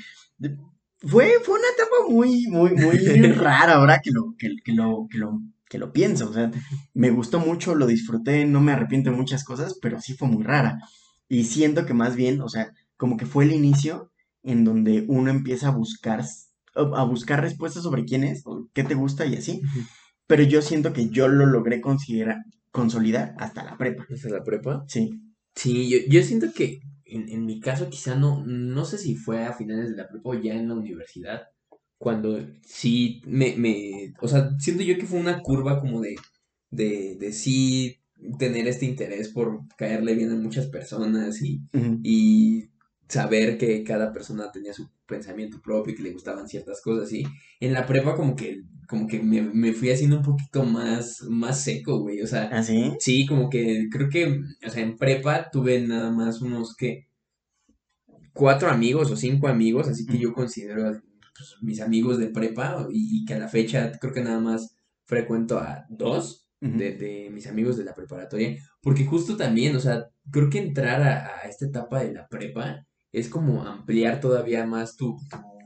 Fue, 0.99 1.33
fue 1.43 1.59
una 1.59 1.69
etapa 1.75 2.09
muy, 2.09 2.47
muy, 2.47 2.71
muy 2.71 2.97
rara 3.33 3.75
ahora 3.75 3.99
que 4.03 4.12
lo, 4.12 4.36
que, 4.38 4.55
que 4.63 4.73
lo, 4.73 5.07
que 5.09 5.17
lo, 5.17 5.41
que 5.73 5.79
lo 5.79 5.91
pienso. 5.91 6.29
O 6.29 6.33
sea, 6.33 6.51
me 6.93 7.09
gustó 7.09 7.39
mucho, 7.39 7.73
lo 7.73 7.88
disfruté, 7.88 8.45
no 8.45 8.62
me 8.62 8.73
arrepiento 8.73 9.09
de 9.09 9.17
muchas 9.17 9.43
cosas, 9.43 9.79
pero 9.81 9.99
sí 9.99 10.13
fue 10.13 10.27
muy 10.27 10.43
rara. 10.43 10.77
Y 11.27 11.45
siento 11.45 11.88
que 11.88 11.95
más 11.95 12.15
bien, 12.15 12.41
o 12.41 12.47
sea, 12.47 12.71
como 12.95 13.17
que 13.17 13.25
fue 13.25 13.45
el 13.45 13.53
inicio 13.53 14.12
en 14.43 14.65
donde 14.65 15.03
uno 15.07 15.31
empieza 15.31 15.69
a 15.69 15.71
buscar, 15.71 16.23
a 16.75 17.03
buscar 17.05 17.41
respuestas 17.41 17.81
sobre 17.81 18.05
quién 18.05 18.23
es, 18.23 18.43
o 18.45 18.69
qué 18.73 18.83
te 18.83 18.93
gusta 18.93 19.25
y 19.25 19.36
así. 19.36 19.62
Pero 20.27 20.43
yo 20.43 20.62
siento 20.62 20.93
que 20.93 21.09
yo 21.09 21.27
lo 21.27 21.47
logré 21.47 21.81
considerar, 21.81 22.38
consolidar 22.69 23.33
hasta 23.39 23.63
la 23.63 23.75
prepa. 23.75 24.05
¿Hasta 24.13 24.29
la 24.29 24.43
prepa? 24.43 24.86
Sí. 24.88 25.09
Sí, 25.55 25.89
yo, 25.89 25.97
yo 26.07 26.21
siento 26.21 26.53
que 26.53 26.81
en, 27.05 27.29
en, 27.29 27.47
mi 27.47 27.59
caso 27.59 27.89
quizá 27.89 28.15
no, 28.15 28.43
no 28.45 28.86
sé 28.86 28.99
si 28.99 29.15
fue 29.15 29.43
a 29.43 29.53
finales 29.53 29.89
de 29.89 29.97
la 29.97 30.07
prepa 30.07 30.29
o 30.29 30.36
ya 30.36 30.53
en 30.53 30.67
la 30.67 30.75
universidad, 30.75 31.47
cuando 31.97 32.39
sí 32.65 33.21
me, 33.25 33.56
me, 33.58 34.13
o 34.21 34.27
sea, 34.27 34.51
siento 34.60 34.84
yo 34.84 34.97
que 34.97 35.06
fue 35.06 35.19
una 35.19 35.41
curva 35.41 35.79
como 35.79 36.01
de, 36.01 36.15
de, 36.69 37.15
de 37.19 37.32
sí 37.34 37.99
tener 38.39 38.67
este 38.67 38.86
interés 38.86 39.29
por 39.29 39.62
caerle 39.77 40.15
bien 40.15 40.32
a 40.32 40.36
muchas 40.36 40.67
personas 40.67 41.41
y, 41.41 41.62
uh 41.73 41.77
-huh. 41.77 41.99
y 42.03 42.69
saber 43.08 43.58
que 43.58 43.84
cada 43.84 44.12
persona 44.12 44.51
tenía 44.51 44.73
su 44.73 44.89
pensamiento 45.06 45.62
propio 45.62 45.93
y 45.93 45.97
que 45.97 46.03
le 46.03 46.13
gustaban 46.13 46.47
ciertas 46.47 46.82
cosas 46.82 47.12
y 47.12 47.23
en 47.60 47.73
la 47.73 47.86
prepa 47.86 48.15
como 48.15 48.36
que 48.36 48.63
como 48.88 49.08
que 49.08 49.21
me, 49.21 49.41
me 49.41 49.73
fui 49.73 49.91
haciendo 49.91 50.17
un 50.17 50.23
poquito 50.23 50.63
más 50.63 51.21
más 51.29 51.62
seco 51.63 51.99
güey 51.99 52.21
o 52.21 52.27
sea 52.27 52.49
¿Ah, 52.51 52.63
sí? 52.63 52.93
sí 52.99 53.25
como 53.25 53.49
que 53.49 53.88
creo 53.91 54.10
que 54.10 54.41
o 54.65 54.69
sea 54.69 54.84
en 54.84 54.97
prepa 54.97 55.49
tuve 55.51 55.82
nada 55.82 56.12
más 56.12 56.41
unos 56.41 56.75
que 56.75 57.08
cuatro 58.34 58.69
amigos 58.69 59.12
o 59.12 59.15
cinco 59.15 59.47
amigos 59.47 59.88
así 59.88 60.06
que 60.06 60.17
yo 60.17 60.34
considero 60.34 60.99
pues, 61.35 61.55
mis 61.61 61.81
amigos 61.81 62.17
de 62.17 62.27
prepa 62.27 62.87
y, 62.91 63.21
y, 63.21 63.25
que 63.25 63.33
a 63.33 63.39
la 63.39 63.47
fecha 63.47 63.91
creo 63.99 64.13
que 64.13 64.23
nada 64.23 64.39
más 64.39 64.75
frecuento 65.05 65.57
a 65.57 65.85
dos 65.89 66.47
de, 66.59 66.95
de, 66.95 67.29
mis 67.29 67.47
amigos 67.47 67.75
de 67.75 67.83
la 67.83 67.93
preparatoria, 67.93 68.55
porque 68.81 69.05
justo 69.05 69.35
también, 69.35 69.75
o 69.75 69.81
sea, 69.81 70.05
creo 70.31 70.49
que 70.49 70.59
entrar 70.59 71.01
a, 71.01 71.39
a 71.39 71.49
esta 71.49 71.65
etapa 71.65 72.01
de 72.01 72.13
la 72.13 72.27
prepa 72.29 72.87
es 73.11 73.27
como 73.27 73.63
ampliar 73.63 74.21
todavía 74.21 74.65
más 74.65 74.95
tu, 74.95 75.17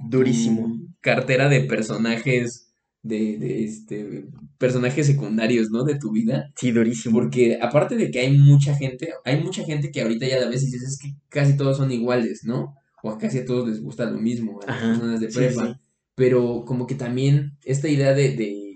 durísimo 0.09 0.67
tu 0.67 0.87
cartera 1.01 1.49
de 1.49 1.61
personajes 1.61 2.73
de, 3.03 3.37
de, 3.37 3.63
este 3.63 4.25
personajes 4.57 5.07
secundarios, 5.07 5.69
¿no? 5.69 5.83
De 5.83 5.97
tu 5.97 6.11
vida. 6.11 6.51
Sí, 6.57 6.71
durísimo. 6.71 7.17
Porque 7.17 7.57
aparte 7.61 7.95
de 7.95 8.11
que 8.11 8.19
hay 8.19 8.37
mucha 8.37 8.75
gente, 8.75 9.13
hay 9.23 9.41
mucha 9.41 9.63
gente 9.63 9.91
que 9.91 10.01
ahorita 10.01 10.27
ya 10.27 10.49
ves 10.49 10.63
y 10.63 10.65
dices 10.65 10.83
es 10.83 10.99
que 10.99 11.15
casi 11.29 11.55
todos 11.55 11.77
son 11.77 11.91
iguales, 11.91 12.41
¿no? 12.43 12.75
O 13.07 13.11
a 13.11 13.17
casi 13.17 13.39
a 13.39 13.45
todos 13.45 13.67
les 13.67 13.81
gusta 13.81 14.05
lo 14.05 14.19
mismo, 14.19 14.59
a 14.61 14.67
las 14.67 14.75
Ajá, 14.77 14.87
personas 14.89 15.19
de 15.19 15.27
prepa. 15.27 15.65
Sí, 15.65 15.73
sí. 15.73 15.79
Pero 16.15 16.63
como 16.65 16.87
que 16.87 16.95
también 16.95 17.57
esta 17.63 17.87
idea 17.87 18.13
de, 18.13 18.35
de 18.35 18.67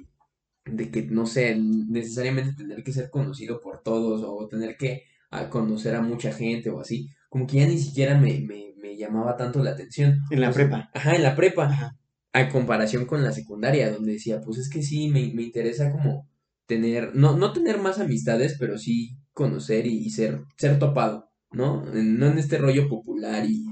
de 0.65 0.91
que 0.91 1.04
no 1.04 1.26
sé, 1.26 1.56
necesariamente 1.58 2.54
tener 2.54 2.84
que 2.84 2.94
ser 2.94 3.10
conocido 3.10 3.62
por 3.62 3.82
todos 3.82 4.24
o 4.26 4.48
tener 4.48 4.78
que 4.78 5.04
a 5.30 5.50
conocer 5.50 5.96
a 5.96 6.02
mucha 6.02 6.32
gente 6.34 6.70
o 6.70 6.80
así, 6.80 7.10
como 7.30 7.48
que 7.48 7.58
ya 7.58 7.67
ni 7.67 7.78
siquiera 7.78 8.20
me, 8.20 8.39
me, 8.41 8.74
me 8.78 8.98
llamaba 8.98 9.38
tanto 9.38 9.63
la 9.63 9.72
atención. 9.72 10.20
En 10.30 10.41
la 10.41 10.48
pues, 10.48 10.58
prepa. 10.58 10.89
Ajá, 10.94 11.15
en 11.15 11.24
la 11.24 11.36
prepa. 11.36 11.65
Ajá. 11.65 11.98
A 12.34 12.50
comparación 12.50 13.06
con 13.06 13.24
la 13.24 13.32
secundaria, 13.32 13.91
donde 13.91 14.13
decía, 14.13 14.39
pues 14.41 14.58
es 14.58 14.70
que 14.70 14.84
sí, 14.84 15.10
me, 15.10 15.34
me 15.34 15.44
interesa 15.44 15.91
como 15.91 16.30
tener, 16.65 17.13
no, 17.13 17.36
no 17.36 17.52
tener 17.52 17.80
más 17.80 18.00
amistades, 18.00 18.56
pero 18.58 18.78
sí 18.78 19.17
conocer 19.34 19.86
y, 19.86 19.98
y 19.98 20.10
ser, 20.12 20.41
ser 20.58 20.80
topado, 20.80 21.30
¿no? 21.52 21.84
No 21.86 22.28
en 22.28 22.38
este 22.38 22.58
rollo 22.58 22.88
popular 22.88 23.46
y 23.50 23.65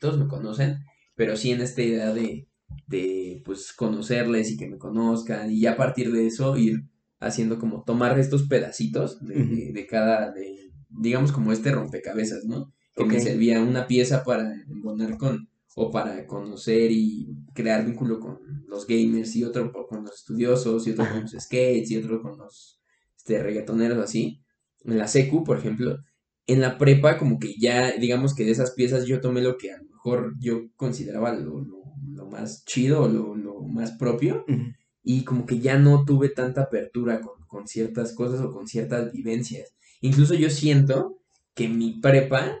todos 0.00 0.18
me 0.18 0.28
conocen, 0.28 0.78
pero 1.14 1.36
sí 1.36 1.50
en 1.50 1.60
esta 1.60 1.82
idea 1.82 2.12
de, 2.12 2.48
de 2.86 3.42
pues 3.44 3.72
conocerles 3.72 4.50
y 4.50 4.56
que 4.56 4.68
me 4.68 4.78
conozcan 4.78 5.50
y 5.50 5.60
ya 5.60 5.72
a 5.72 5.76
partir 5.76 6.12
de 6.12 6.26
eso 6.26 6.56
ir 6.56 6.84
haciendo 7.20 7.58
como 7.58 7.84
tomar 7.84 8.18
estos 8.18 8.48
pedacitos 8.48 9.24
de, 9.24 9.34
uh 9.34 9.38
-huh. 9.38 9.66
de, 9.66 9.72
de 9.72 9.86
cada, 9.86 10.32
de, 10.32 10.70
digamos 10.88 11.32
como 11.32 11.52
este 11.52 11.70
rompecabezas, 11.72 12.44
¿no? 12.44 12.72
Que 12.94 13.04
okay. 13.04 13.18
me 13.18 13.22
servía 13.22 13.60
una 13.62 13.86
pieza 13.86 14.24
para 14.24 14.54
embonar 14.68 15.16
con, 15.16 15.48
o 15.74 15.90
para 15.90 16.26
conocer 16.26 16.90
y 16.92 17.28
crear 17.52 17.84
vínculo 17.84 18.20
con 18.20 18.38
los 18.68 18.86
gamers 18.86 19.34
y 19.36 19.44
otro 19.44 19.72
con 19.88 20.04
los 20.04 20.14
estudiosos 20.14 20.86
y 20.86 20.90
otro 20.92 21.08
con 21.08 21.22
los 21.22 21.32
skates 21.32 21.90
y 21.90 21.96
otro 21.96 22.22
con 22.22 22.38
los 22.38 22.80
este, 23.16 23.42
reggaetoneros 23.42 23.98
así. 23.98 24.40
En 24.84 24.98
la 24.98 25.08
secu, 25.08 25.42
por 25.44 25.58
ejemplo, 25.58 25.98
en 26.46 26.60
la 26.60 26.78
prepa 26.78 27.18
como 27.18 27.38
que 27.38 27.54
ya, 27.58 27.92
digamos 27.92 28.34
que 28.34 28.44
de 28.44 28.50
esas 28.52 28.72
piezas 28.72 29.06
yo 29.06 29.20
tomé 29.20 29.40
lo 29.40 29.56
que 29.56 29.72
a 29.72 29.78
lo 29.78 29.84
mejor 29.84 30.34
yo 30.38 30.62
consideraba 30.76 31.32
lo, 31.32 31.60
lo 31.60 31.84
lo 32.14 32.26
más 32.26 32.64
chido, 32.64 33.08
lo, 33.08 33.34
lo 33.34 33.60
más 33.62 33.92
propio, 33.92 34.44
uh 34.48 34.52
-huh. 34.52 34.76
y 35.02 35.24
como 35.24 35.46
que 35.46 35.58
ya 35.58 35.78
no 35.78 36.04
tuve 36.04 36.28
tanta 36.28 36.62
apertura 36.62 37.20
con, 37.20 37.46
con, 37.46 37.66
ciertas 37.66 38.14
cosas 38.14 38.40
o 38.40 38.52
con 38.52 38.66
ciertas 38.66 39.12
vivencias. 39.12 39.74
Incluso 40.00 40.34
yo 40.34 40.50
siento 40.50 41.18
que 41.54 41.68
mi 41.68 42.00
prepa, 42.00 42.58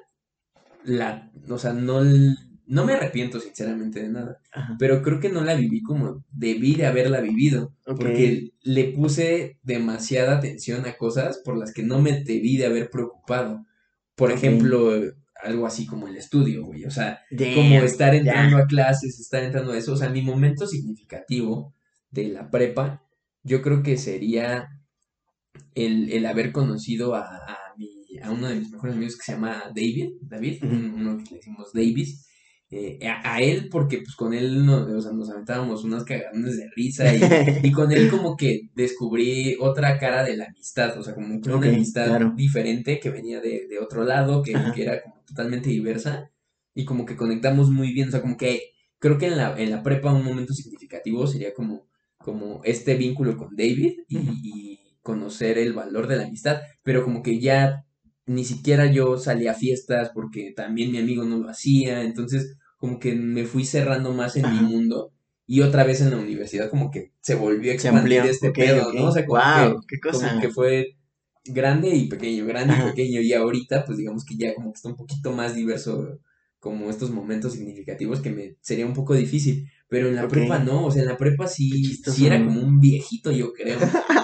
la, 0.84 1.30
o 1.48 1.58
sea, 1.58 1.72
no, 1.72 2.02
no 2.66 2.84
me 2.84 2.92
arrepiento 2.92 3.40
sinceramente 3.40 4.02
de 4.02 4.08
nada, 4.08 4.40
pero 4.78 5.02
creo 5.02 5.20
que 5.20 5.30
no 5.30 5.42
la 5.42 5.54
viví 5.54 5.82
como 5.82 6.24
debí 6.30 6.74
de 6.74 6.86
haberla 6.86 7.20
vivido, 7.20 7.74
okay. 7.86 7.96
porque 7.96 8.52
le 8.62 8.84
puse 8.92 9.58
demasiada 9.62 10.38
atención 10.38 10.86
a 10.86 10.96
cosas 10.96 11.40
por 11.44 11.56
las 11.56 11.72
que 11.72 11.82
no 11.82 12.00
me 12.00 12.22
debí 12.24 12.56
de 12.56 12.66
haber 12.66 12.90
preocupado. 12.90 13.64
Por 14.14 14.30
okay. 14.30 14.38
ejemplo, 14.38 14.92
algo 15.42 15.66
así 15.66 15.86
como 15.86 16.08
el 16.08 16.16
estudio, 16.16 16.64
güey. 16.64 16.84
O 16.84 16.90
sea, 16.90 17.20
Damn, 17.30 17.54
como 17.54 17.76
estar 17.80 18.14
entrando 18.14 18.56
yeah. 18.56 18.64
a 18.64 18.68
clases, 18.68 19.20
estar 19.20 19.42
entrando 19.42 19.72
a 19.72 19.78
eso. 19.78 19.92
O 19.92 19.96
sea, 19.96 20.08
mi 20.08 20.22
momento 20.22 20.66
significativo 20.66 21.74
de 22.10 22.28
la 22.28 22.50
prepa, 22.50 23.04
yo 23.42 23.60
creo 23.60 23.82
que 23.82 23.96
sería 23.96 24.68
el, 25.74 26.10
el 26.10 26.26
haber 26.26 26.52
conocido 26.52 27.14
a, 27.14 27.22
a, 27.22 27.58
mi, 27.76 27.88
a 28.22 28.30
uno 28.30 28.48
de 28.48 28.56
mis 28.56 28.70
mejores 28.70 28.96
amigos 28.96 29.16
que 29.16 29.24
se 29.24 29.32
llama 29.32 29.64
David, 29.74 30.12
David, 30.22 30.62
uno 30.62 31.18
que 31.18 31.30
le 31.30 31.36
decimos 31.36 31.72
Davis. 31.72 32.26
Eh, 32.76 32.98
a, 33.06 33.40
él 33.40 33.68
porque 33.70 33.98
pues 33.98 34.16
con 34.16 34.34
él 34.34 34.66
nos, 34.66 34.90
o 34.90 35.00
sea, 35.00 35.12
nos 35.12 35.30
aventábamos 35.30 35.84
unas 35.84 36.02
cagadones 36.02 36.56
de 36.56 36.68
risa 36.74 37.14
y, 37.14 37.20
y, 37.68 37.70
con 37.70 37.92
él 37.92 38.10
como 38.10 38.36
que 38.36 38.68
descubrí 38.74 39.56
otra 39.60 39.96
cara 39.96 40.24
de 40.24 40.36
la 40.36 40.46
amistad, 40.46 40.98
o 40.98 41.02
sea, 41.04 41.14
como 41.14 41.36
una 41.36 41.68
amistad 41.68 42.20
diferente 42.34 42.98
que 42.98 43.10
venía 43.10 43.40
de, 43.40 43.68
de 43.68 43.78
otro 43.78 44.02
lado, 44.02 44.42
que, 44.42 44.54
que, 44.74 44.82
era 44.82 45.00
como 45.02 45.22
totalmente 45.24 45.70
diversa 45.70 46.32
y 46.74 46.84
como 46.84 47.06
que 47.06 47.14
conectamos 47.14 47.70
muy 47.70 47.92
bien, 47.92 48.08
o 48.08 48.10
sea, 48.10 48.22
como 48.22 48.36
que 48.36 48.72
creo 48.98 49.18
que 49.18 49.26
en 49.28 49.36
la, 49.36 49.54
en 49.56 49.70
la 49.70 49.84
prepa 49.84 50.12
un 50.12 50.24
momento 50.24 50.52
significativo 50.52 51.28
sería 51.28 51.54
como, 51.54 51.86
como 52.18 52.60
este 52.64 52.96
vínculo 52.96 53.36
con 53.36 53.54
David 53.54 54.00
y, 54.08 54.18
y 54.18 54.80
conocer 55.00 55.58
el 55.58 55.74
valor 55.74 56.08
de 56.08 56.16
la 56.16 56.24
amistad, 56.24 56.60
pero 56.82 57.04
como 57.04 57.22
que 57.22 57.38
ya 57.38 57.84
ni 58.26 58.44
siquiera 58.44 58.90
yo 58.90 59.16
salía 59.16 59.52
a 59.52 59.54
fiestas 59.54 60.10
porque 60.12 60.52
también 60.56 60.90
mi 60.90 60.98
amigo 60.98 61.24
no 61.24 61.38
lo 61.38 61.48
hacía, 61.48 62.02
entonces 62.02 62.56
como 62.84 62.98
que 62.98 63.14
me 63.14 63.46
fui 63.46 63.64
cerrando 63.64 64.12
más 64.12 64.36
en 64.36 64.42
mi 64.42 64.60
mundo 64.60 65.10
y 65.46 65.62
otra 65.62 65.84
vez 65.84 66.02
en 66.02 66.10
la 66.10 66.18
universidad 66.18 66.68
como 66.68 66.90
que 66.90 67.12
se 67.22 67.34
volvió 67.34 67.72
a 67.72 67.74
expandir 67.74 68.20
este 68.26 68.50
pedo, 68.50 68.92
¿no? 68.92 69.06
O 69.06 69.10
sea, 69.10 69.24
como, 69.24 69.40
que, 69.40 69.96
qué 69.96 70.00
cosa. 70.00 70.28
como 70.28 70.40
que 70.42 70.50
fue 70.50 70.98
grande 71.46 71.96
y 71.96 72.08
pequeño, 72.08 72.44
grande 72.44 72.74
y 72.78 72.90
pequeño 72.90 73.22
y 73.22 73.32
ahorita 73.32 73.86
pues 73.86 73.96
digamos 73.96 74.26
que 74.26 74.36
ya 74.36 74.54
como 74.54 74.70
que 74.70 74.76
está 74.76 74.90
un 74.90 74.96
poquito 74.96 75.32
más 75.32 75.54
diverso 75.54 76.20
como 76.58 76.90
estos 76.90 77.10
momentos 77.10 77.54
significativos 77.54 78.20
que 78.20 78.28
me 78.28 78.56
sería 78.60 78.84
un 78.84 78.92
poco 78.92 79.14
difícil, 79.14 79.66
pero 79.88 80.08
en 80.08 80.16
la 80.16 80.28
prepa 80.28 80.58
no, 80.58 80.84
o 80.84 80.90
sea, 80.90 81.04
en 81.04 81.08
la 81.08 81.16
prepa 81.16 81.46
sí, 81.46 81.70
sí 81.94 82.26
era 82.26 82.44
como 82.44 82.60
un 82.60 82.80
viejito 82.80 83.32
yo 83.32 83.54
creo, 83.54 83.78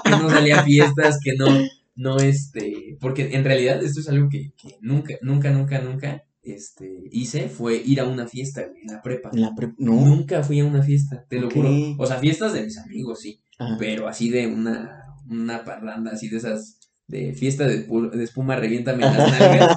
que 0.04 0.10
no 0.10 0.28
salía 0.28 0.60
a 0.60 0.64
fiestas, 0.64 1.18
que 1.24 1.32
no, 1.34 1.46
no 1.94 2.18
este, 2.18 2.98
porque 3.00 3.30
en 3.32 3.42
realidad 3.42 3.82
esto 3.82 4.00
es 4.00 4.08
algo 4.10 4.28
que, 4.28 4.52
que 4.60 4.76
nunca, 4.82 5.14
nunca, 5.22 5.50
nunca, 5.50 5.80
nunca 5.80 6.26
este, 6.42 7.02
hice 7.10 7.48
fue 7.48 7.76
ir 7.84 8.00
a 8.00 8.06
una 8.06 8.26
fiesta 8.26 8.62
en 8.62 8.92
la 8.92 9.02
prepa. 9.02 9.30
la 9.32 9.52
no. 9.78 9.92
Nunca 9.92 10.42
fui 10.42 10.60
a 10.60 10.64
una 10.64 10.82
fiesta, 10.82 11.24
te 11.28 11.38
lo 11.38 11.50
juro. 11.50 11.70
O 11.98 12.06
sea, 12.06 12.18
fiestas 12.18 12.52
de 12.52 12.62
mis 12.62 12.78
amigos, 12.78 13.20
sí. 13.20 13.40
Pero 13.78 14.08
así 14.08 14.30
de 14.30 14.46
una, 14.46 15.04
una 15.28 15.64
parranda, 15.64 16.12
así 16.12 16.28
de 16.30 16.38
esas, 16.38 16.78
de 17.06 17.34
fiesta 17.34 17.66
de, 17.66 17.82
de 17.82 18.24
espuma, 18.24 18.56
reviéntame 18.56 19.02
las 19.02 19.38
nalgas. 19.38 19.76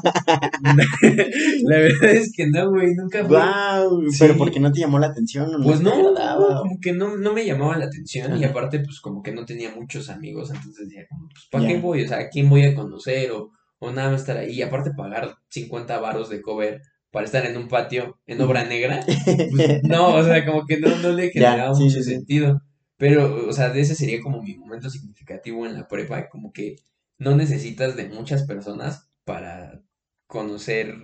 la 1.64 1.78
verdad 1.78 2.12
es 2.12 2.32
que 2.34 2.48
no, 2.48 2.70
güey, 2.70 2.94
nunca 2.96 3.26
fui. 3.26 3.36
Wow, 3.36 4.04
pero 4.18 4.38
¿por 4.38 4.52
qué 4.52 4.62
no 4.62 4.72
te 4.72 4.80
llamó 4.80 5.00
la 5.00 5.08
atención? 5.08 5.52
pues 5.64 5.82
no, 5.82 5.92
como 5.92 6.80
que 6.82 6.94
no, 6.94 7.18
no 7.18 7.34
me 7.34 7.46
llamaba 7.46 7.78
la 7.78 7.86
atención 7.86 8.38
y 8.38 8.46
aparte, 8.46 8.80
pues 8.80 9.02
como 9.02 9.22
que 9.22 9.34
no 9.34 9.46
tenía 9.46 9.76
muchos 9.76 10.10
amigos, 10.10 10.50
entonces 10.50 10.88
decía, 10.88 11.06
pues, 11.10 11.48
¿para 11.52 11.68
qué 11.68 11.78
voy? 11.78 12.04
O 12.04 12.08
sea, 12.08 12.20
¿a 12.20 12.30
quién 12.30 12.50
voy 12.50 12.64
a 12.64 12.74
conocer? 12.74 13.32
O 13.32 13.52
o 13.84 13.92
nada 13.92 14.12
más 14.12 14.22
estar 14.22 14.38
ahí. 14.38 14.52
Y 14.54 14.62
aparte 14.62 14.92
pagar 14.96 15.36
50 15.50 16.00
varos 16.00 16.30
de 16.30 16.42
cover 16.42 16.82
para 17.12 17.26
estar 17.26 17.46
en 17.46 17.58
un 17.58 17.68
patio 17.68 18.20
en 18.26 18.42
obra 18.42 18.64
negra, 18.64 19.02
pues, 19.06 19.84
no, 19.84 20.16
o 20.16 20.24
sea, 20.24 20.46
como 20.46 20.66
que 20.66 20.80
no, 20.80 20.96
no 20.98 21.12
le 21.12 21.30
generaba 21.30 21.74
mucho 21.74 22.02
sentido. 22.02 22.62
Pero, 22.98 23.48
o 23.48 23.54
sea, 23.54 23.70
de 23.70 23.82
ese 23.82 23.96
sería 23.96 24.22
como 24.22 24.42
mi 24.42 24.56
momento 24.56 24.90
significativo 24.90 25.66
en 25.66 25.74
la 25.74 25.88
prepa, 25.88 26.30
como 26.30 26.54
que 26.54 26.78
no 27.20 27.36
necesitas 27.36 27.96
de 27.96 28.08
muchas 28.08 28.44
personas 28.44 29.10
para 29.26 29.82
conocer 30.28 30.96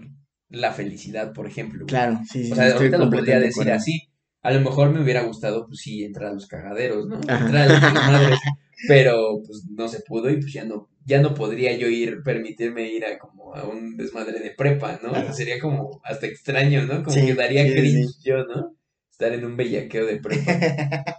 la 0.48 0.72
felicidad, 0.72 1.34
por 1.34 1.46
ejemplo. 1.46 1.86
Claro, 1.86 2.20
sí, 2.32 2.46
sí. 2.46 2.52
O 2.54 2.56
sea, 2.56 2.74
ahorita 2.74 2.98
lo 2.98 3.10
podría 3.10 3.40
decir 3.40 3.70
así. 3.72 4.09
A 4.42 4.52
lo 4.52 4.62
mejor 4.62 4.92
me 4.92 5.02
hubiera 5.02 5.24
gustado, 5.24 5.68
pues 5.68 5.80
sí, 5.80 6.04
entrar 6.04 6.32
a 6.32 6.34
los 6.34 6.48
cagaderos, 6.48 7.08
¿no? 7.08 7.16
Entrar 7.16 7.56
a 7.56 7.68
las 7.68 7.94
madres. 7.94 8.40
Pero, 8.88 9.42
pues 9.46 9.66
no 9.70 9.88
se 9.88 10.02
pudo 10.02 10.30
y 10.30 10.38
pues 10.38 10.54
ya 10.54 10.64
no 10.64 10.90
ya 11.10 11.22
no 11.22 11.34
podría 11.34 11.76
yo 11.76 11.88
ir, 11.88 12.22
permitirme 12.24 12.88
ir 12.88 13.04
a 13.04 13.18
como 13.18 13.56
a 13.56 13.68
un 13.68 13.98
desmadre 13.98 14.40
de 14.40 14.52
prepa, 14.52 15.00
¿no? 15.02 15.34
Sería 15.34 15.60
como 15.60 16.00
hasta 16.04 16.28
extraño, 16.28 16.86
¿no? 16.86 17.04
Como 17.04 17.16
que 17.16 17.34
daría 17.34 17.64
cringe 17.64 18.14
yo, 18.24 18.46
¿no? 18.46 18.76
Estar 19.12 19.34
en 19.34 19.44
un 19.44 19.58
bellaqueo 19.58 20.06
de 20.06 20.18
prepa. 20.18 20.54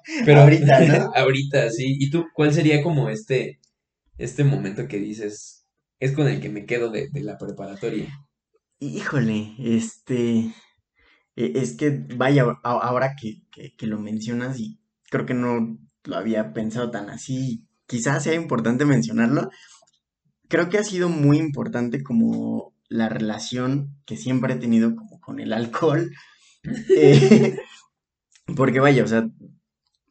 Pero 0.25 0.41
ahorita, 0.43 0.81
¿no? 0.87 1.13
ahorita, 1.17 1.71
sí. 1.71 1.97
¿Y 1.99 2.09
tú 2.11 2.27
cuál 2.33 2.55
sería 2.55 2.83
como 2.83 3.11
este, 3.11 3.59
este 4.17 4.45
momento 4.45 4.87
que 4.87 4.99
dices, 4.99 5.67
es 5.99 6.13
con 6.13 6.29
el 6.29 6.41
que 6.41 6.49
me 6.49 6.67
quedo 6.67 6.91
de, 6.91 7.11
la 7.15 7.37
preparatoria? 7.37 8.09
Híjole, 8.79 9.55
este, 9.59 10.53
e, 11.37 11.53
es 11.57 11.77
que 11.77 11.91
vaya, 12.17 12.45
ahora 12.63 13.15
que, 13.21 13.43
que 13.51 13.87
lo 13.87 13.99
mencionas 13.99 14.59
y 14.59 14.79
creo 15.11 15.27
que 15.27 15.35
no 15.35 15.79
lo 16.05 16.17
había 16.17 16.53
pensado 16.53 16.91
tan 16.91 17.11
así, 17.11 17.67
quizás 17.87 18.23
sea 18.23 18.35
importante 18.35 18.85
mencionarlo, 18.85 19.51
creo 20.49 20.69
que 20.69 20.79
ha 20.79 20.85
sido 20.85 21.09
muy 21.09 21.39
importante 21.39 22.03
como 22.03 22.75
la 22.89 23.09
relación 23.09 23.97
que 24.05 24.17
siempre 24.17 24.55
he 24.55 24.57
tenido 24.57 24.95
como 24.95 25.21
con 25.21 25.41
el 25.41 25.53
alcohol. 25.53 26.11
Eh, 26.95 27.57
porque 28.55 28.81
vaya, 28.81 29.03
o 29.03 29.07
sea, 29.07 29.31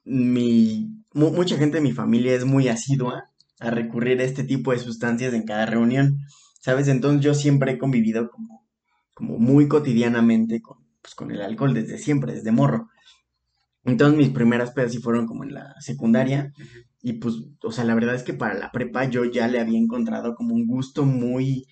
mi, 0.04 1.04
mucha 1.14 1.58
gente 1.58 1.78
de 1.78 1.84
mi 1.84 1.92
familia 1.92 2.34
es 2.34 2.44
muy 2.44 2.68
asidua 2.70 3.30
a 3.60 3.70
recurrir 3.70 4.20
a 4.20 4.24
este 4.24 4.44
tipo 4.44 4.72
de 4.72 4.80
sustancias 4.80 5.36
en 5.36 5.44
cada 5.44 5.68
reunión, 5.68 6.18
¿sabes? 6.60 6.88
Entonces 6.88 7.22
yo 7.22 7.36
siempre 7.36 7.74
he 7.74 7.78
convivido 7.78 8.32
como, 8.32 8.68
como 9.14 9.38
muy 9.38 9.68
cotidianamente 9.68 10.60
con, 10.60 10.79
pues, 11.02 11.16
con 11.16 11.32
el 11.32 11.42
alcohol 11.42 11.74
desde 11.74 11.98
siempre, 11.98 12.34
desde 12.34 12.52
morro. 12.52 12.90
Entonces 13.86 14.18
mis 14.18 14.30
primeras 14.30 14.72
pedas 14.72 14.92
sí 14.92 15.00
fueron 15.00 15.26
como 15.26 15.44
en 15.44 15.54
la 15.54 15.74
secundaria 15.80 16.54
y 17.02 17.14
pues, 17.14 17.36
o 17.64 17.72
sea, 17.72 17.86
la 17.86 17.96
verdad 17.96 18.16
es 18.16 18.24
que 18.24 18.34
para 18.34 18.54
la 18.56 18.72
prepa 18.72 19.06
yo 19.06 19.26
ya 19.26 19.48
le 19.48 19.60
había 19.60 19.80
encontrado 19.80 20.36
como 20.36 20.54
un 20.54 20.68
gusto 20.68 21.06
muy 21.06 21.66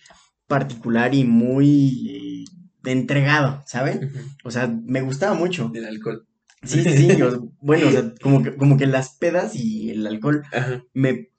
particular 0.47 1.13
y 1.13 1.25
muy 1.25 2.45
eh, 2.85 2.91
entregado, 2.91 3.61
¿saben? 3.65 4.11
O 4.43 4.51
sea, 4.51 4.67
me 4.67 5.01
gustaba 5.01 5.35
mucho. 5.35 5.69
El 5.73 5.85
alcohol. 5.85 6.25
Sí, 6.63 6.81
sí, 6.83 6.97
sí. 6.97 7.07
bueno, 7.61 7.87
o 7.87 7.91
sea, 7.91 8.13
como 8.21 8.41
que, 8.41 8.55
como 8.55 8.77
que 8.77 8.87
las 8.87 9.15
pedas 9.15 9.55
y 9.55 9.91
el 9.91 10.07
alcohol 10.07 10.43
me... 10.93 11.29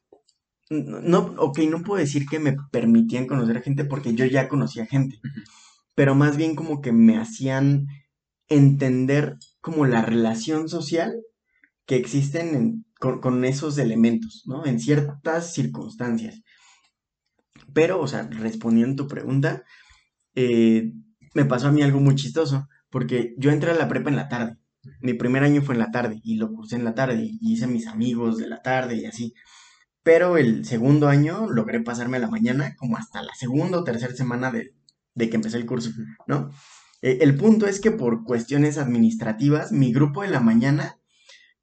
No, 0.71 1.35
ok, 1.39 1.61
no 1.61 1.83
puedo 1.83 1.99
decir 1.99 2.27
que 2.27 2.39
me 2.39 2.55
permitían 2.71 3.27
conocer 3.27 3.63
gente 3.63 3.87
porque 3.87 4.15
yo 4.15 4.27
ya 4.27 4.49
conocía 4.49 4.85
gente, 4.85 5.19
pero 5.99 6.15
más 6.15 6.37
bien 6.37 6.55
como 6.55 6.81
que 6.81 6.93
me 6.93 7.19
hacían 7.19 7.89
entender 8.47 9.37
como 9.61 9.85
la 9.85 10.01
relación 10.01 10.69
social 10.69 11.13
que 11.87 11.97
existen 11.97 12.85
con, 13.01 13.45
esos 13.45 13.79
elementos, 13.79 14.45
¿no? 14.47 14.65
En 14.65 14.79
ciertas 14.79 15.53
circunstancias. 15.55 16.41
Pero, 17.75 18.01
o 18.01 18.07
sea, 18.07 18.29
respondiendo 18.31 19.03
tu 19.03 19.09
pregunta, 19.09 19.65
eh, 20.37 20.93
me 21.35 21.45
pasó 21.45 21.67
a 21.67 21.73
mí 21.73 21.83
algo 21.83 21.99
muy 21.99 22.15
chistoso, 22.15 22.69
porque 22.91 23.35
yo 23.37 23.51
entré 23.51 23.73
a 23.73 23.75
la 23.75 23.89
prepa 23.89 24.09
en 24.09 24.17
la 24.17 24.29
tarde. 24.29 24.57
Mi 25.01 25.15
primer 25.15 25.43
año 25.43 25.63
fue 25.63 25.75
en 25.75 25.81
la 25.81 25.91
tarde 25.91 26.21
y 26.23 26.37
lo 26.37 26.53
cursé 26.53 26.77
en 26.77 26.85
la 26.85 26.95
tarde 26.95 27.25
y 27.25 27.55
hice 27.55 27.67
mis 27.67 27.89
amigos 27.89 28.39
de 28.39 28.47
la 28.47 28.63
tarde 28.63 28.95
y 28.99 29.07
así. 29.07 29.35
Pero 30.05 30.37
el 30.37 30.65
segundo 30.65 31.09
año 31.09 31.49
logré 31.51 31.81
pasarme 31.81 32.19
a 32.19 32.21
la 32.21 32.31
mañana 32.31 32.77
como 32.77 32.97
hasta 32.97 33.21
la 33.21 33.35
segunda 33.35 33.79
o 33.79 33.85
tercera 33.85 34.15
semana 34.15 34.53
de, 34.53 34.78
de 35.19 35.29
que 35.29 35.37
empecé 35.37 35.57
el 35.59 35.67
curso, 35.67 35.91
¿no? 36.27 36.51
Eh, 37.03 37.19
el 37.21 37.37
punto 37.37 37.67
es 37.67 37.81
que 37.81 37.91
por 37.91 38.25
cuestiones 38.25 38.79
administrativas, 38.79 39.73
mi 39.73 39.93
grupo 39.93 40.23
de 40.23 40.29
la 40.29 40.41
mañana 40.41 40.97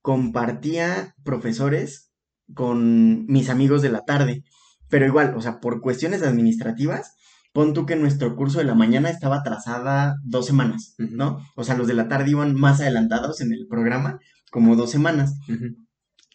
compartía 0.02 1.16
profesores 1.24 2.12
con 2.54 3.26
mis 3.26 3.50
amigos 3.50 3.82
de 3.82 3.90
la 3.90 4.02
tarde. 4.02 4.44
Pero 4.88 5.08
igual, 5.08 5.34
o 5.36 5.42
sea, 5.42 5.60
por 5.60 5.82
cuestiones 5.82 6.22
administrativas, 6.22 7.16
pon 7.54 7.74
tú 7.74 7.86
que 7.86 7.96
nuestro 7.96 8.36
curso 8.36 8.60
de 8.60 8.66
la 8.66 8.76
mañana 8.76 9.10
estaba 9.10 9.38
atrasada 9.38 10.18
dos 10.24 10.46
semanas, 10.46 10.94
¿no? 10.98 11.40
O 11.56 11.64
sea, 11.64 11.76
los 11.76 11.88
de 11.88 11.96
la 11.96 12.08
tarde 12.08 12.32
iban 12.32 12.54
más 12.54 12.82
adelantados 12.82 13.42
en 13.42 13.52
el 13.52 13.66
programa, 13.68 14.20
como 14.52 14.76
dos 14.76 14.92
semanas. 14.92 15.34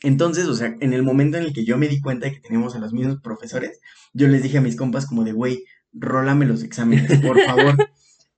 Entonces, 0.02 0.46
o 0.46 0.54
sea, 0.54 0.74
en 0.80 0.92
el 0.92 1.02
momento 1.02 1.36
en 1.36 1.44
el 1.44 1.52
que 1.52 1.64
yo 1.64 1.78
me 1.78 1.88
di 1.88 2.00
cuenta 2.00 2.26
de 2.26 2.32
que 2.32 2.40
teníamos 2.40 2.74
a 2.74 2.80
los 2.80 2.92
mismos 2.92 3.20
profesores, 3.22 3.80
yo 4.14 4.26
les 4.28 4.42
dije 4.42 4.58
a 4.58 4.62
mis 4.62 4.76
compas 4.76 5.06
como 5.06 5.24
de, 5.24 5.32
güey, 5.32 5.62
rólame 5.93 6.47
los 6.47 6.62
exámenes, 6.62 7.20
por 7.20 7.41
favor. 7.47 7.76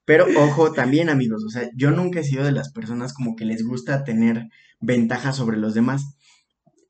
Pero 0.05 0.25
ojo 0.37 0.73
también, 0.73 1.09
amigos, 1.09 1.43
o 1.45 1.49
sea, 1.49 1.69
yo 1.75 1.91
nunca 1.91 2.19
he 2.19 2.23
sido 2.23 2.43
de 2.43 2.51
las 2.51 2.71
personas 2.71 3.13
como 3.13 3.35
que 3.35 3.45
les 3.45 3.63
gusta 3.65 4.03
tener 4.03 4.49
ventaja 4.81 5.31
sobre 5.31 5.57
los 5.57 5.73
demás. 5.73 6.17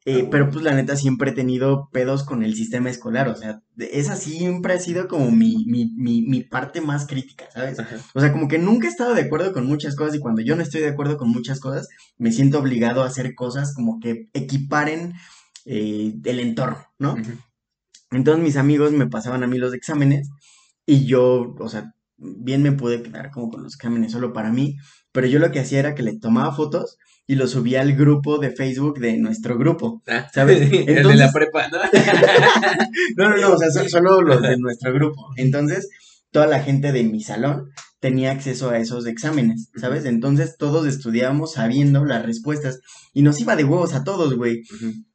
Eh, 0.05 0.27
pero 0.29 0.49
pues 0.49 0.65
la 0.65 0.73
neta 0.73 0.97
siempre 0.97 1.31
he 1.31 1.33
tenido 1.33 1.89
pedos 1.93 2.25
con 2.25 2.43
el 2.43 2.55
sistema 2.55 2.89
escolar, 2.89 3.29
o 3.29 3.35
sea, 3.37 3.61
esa 3.77 4.17
siempre 4.17 4.73
ha 4.73 4.79
sido 4.79 5.07
como 5.07 5.31
mi, 5.31 5.63
mi, 5.65 5.93
mi, 5.95 6.21
mi 6.23 6.43
parte 6.43 6.81
más 6.81 7.07
crítica, 7.07 7.45
¿sabes? 7.53 7.77
O 8.13 8.19
sea, 8.19 8.33
como 8.33 8.49
que 8.49 8.59
nunca 8.59 8.87
he 8.87 8.89
estado 8.89 9.13
de 9.13 9.21
acuerdo 9.21 9.53
con 9.53 9.65
muchas 9.65 9.95
cosas 9.95 10.15
y 10.15 10.19
cuando 10.19 10.41
yo 10.41 10.57
no 10.57 10.61
estoy 10.61 10.81
de 10.81 10.89
acuerdo 10.89 11.17
con 11.17 11.29
muchas 11.29 11.61
cosas, 11.61 11.87
me 12.17 12.33
siento 12.33 12.59
obligado 12.59 13.01
a 13.01 13.07
hacer 13.07 13.33
cosas 13.33 13.73
como 13.73 14.01
que 14.01 14.27
equiparen 14.33 15.13
eh, 15.63 16.13
el 16.25 16.39
entorno, 16.41 16.85
¿no? 16.99 17.15
Entonces 18.11 18.43
mis 18.43 18.57
amigos 18.57 18.91
me 18.91 19.07
pasaban 19.07 19.41
a 19.43 19.47
mí 19.47 19.57
los 19.57 19.73
exámenes 19.73 20.29
y 20.85 21.05
yo, 21.05 21.55
o 21.59 21.69
sea, 21.69 21.93
bien 22.17 22.61
me 22.63 22.71
pude 22.71 23.01
quedar 23.01 23.31
como 23.31 23.49
con 23.49 23.63
los 23.63 23.75
exámenes 23.75 24.11
solo 24.11 24.33
para 24.33 24.51
mí, 24.51 24.75
pero 25.11 25.27
yo 25.27 25.39
lo 25.39 25.51
que 25.51 25.59
hacía 25.59 25.79
era 25.79 25.95
que 25.95 26.03
le 26.03 26.17
tomaba 26.19 26.55
fotos 26.55 26.97
y 27.25 27.35
lo 27.35 27.47
subía 27.47 27.81
al 27.81 27.93
grupo 27.95 28.37
de 28.37 28.51
Facebook 28.51 28.99
de 28.99 29.17
nuestro 29.17 29.57
grupo, 29.57 30.01
ah, 30.07 30.27
¿sabes? 30.33 30.61
el 30.87 31.07
de 31.07 31.15
la 31.15 31.31
prepa, 31.31 31.69
¿no? 31.69 31.77
no, 33.17 33.29
no, 33.29 33.37
no, 33.37 33.53
o 33.53 33.57
sea, 33.57 33.69
solo 33.89 34.21
los 34.21 34.41
de 34.41 34.57
nuestro 34.59 34.93
grupo. 34.93 35.31
Entonces, 35.37 35.89
toda 36.31 36.47
la 36.47 36.61
gente 36.61 36.91
de 36.91 37.03
mi 37.03 37.21
salón, 37.21 37.69
tenía 38.03 38.31
acceso 38.31 38.69
a 38.69 38.79
esos 38.79 39.05
exámenes, 39.05 39.69
¿sabes? 39.77 40.03
Entonces 40.03 40.57
todos 40.57 40.85
estudiábamos 40.87 41.53
sabiendo 41.53 42.03
las 42.03 42.25
respuestas 42.25 42.81
y 43.13 43.21
nos 43.21 43.39
iba 43.39 43.55
de 43.55 43.63
huevos 43.63 43.93
a 43.93 44.03
todos, 44.03 44.35
güey. 44.35 44.63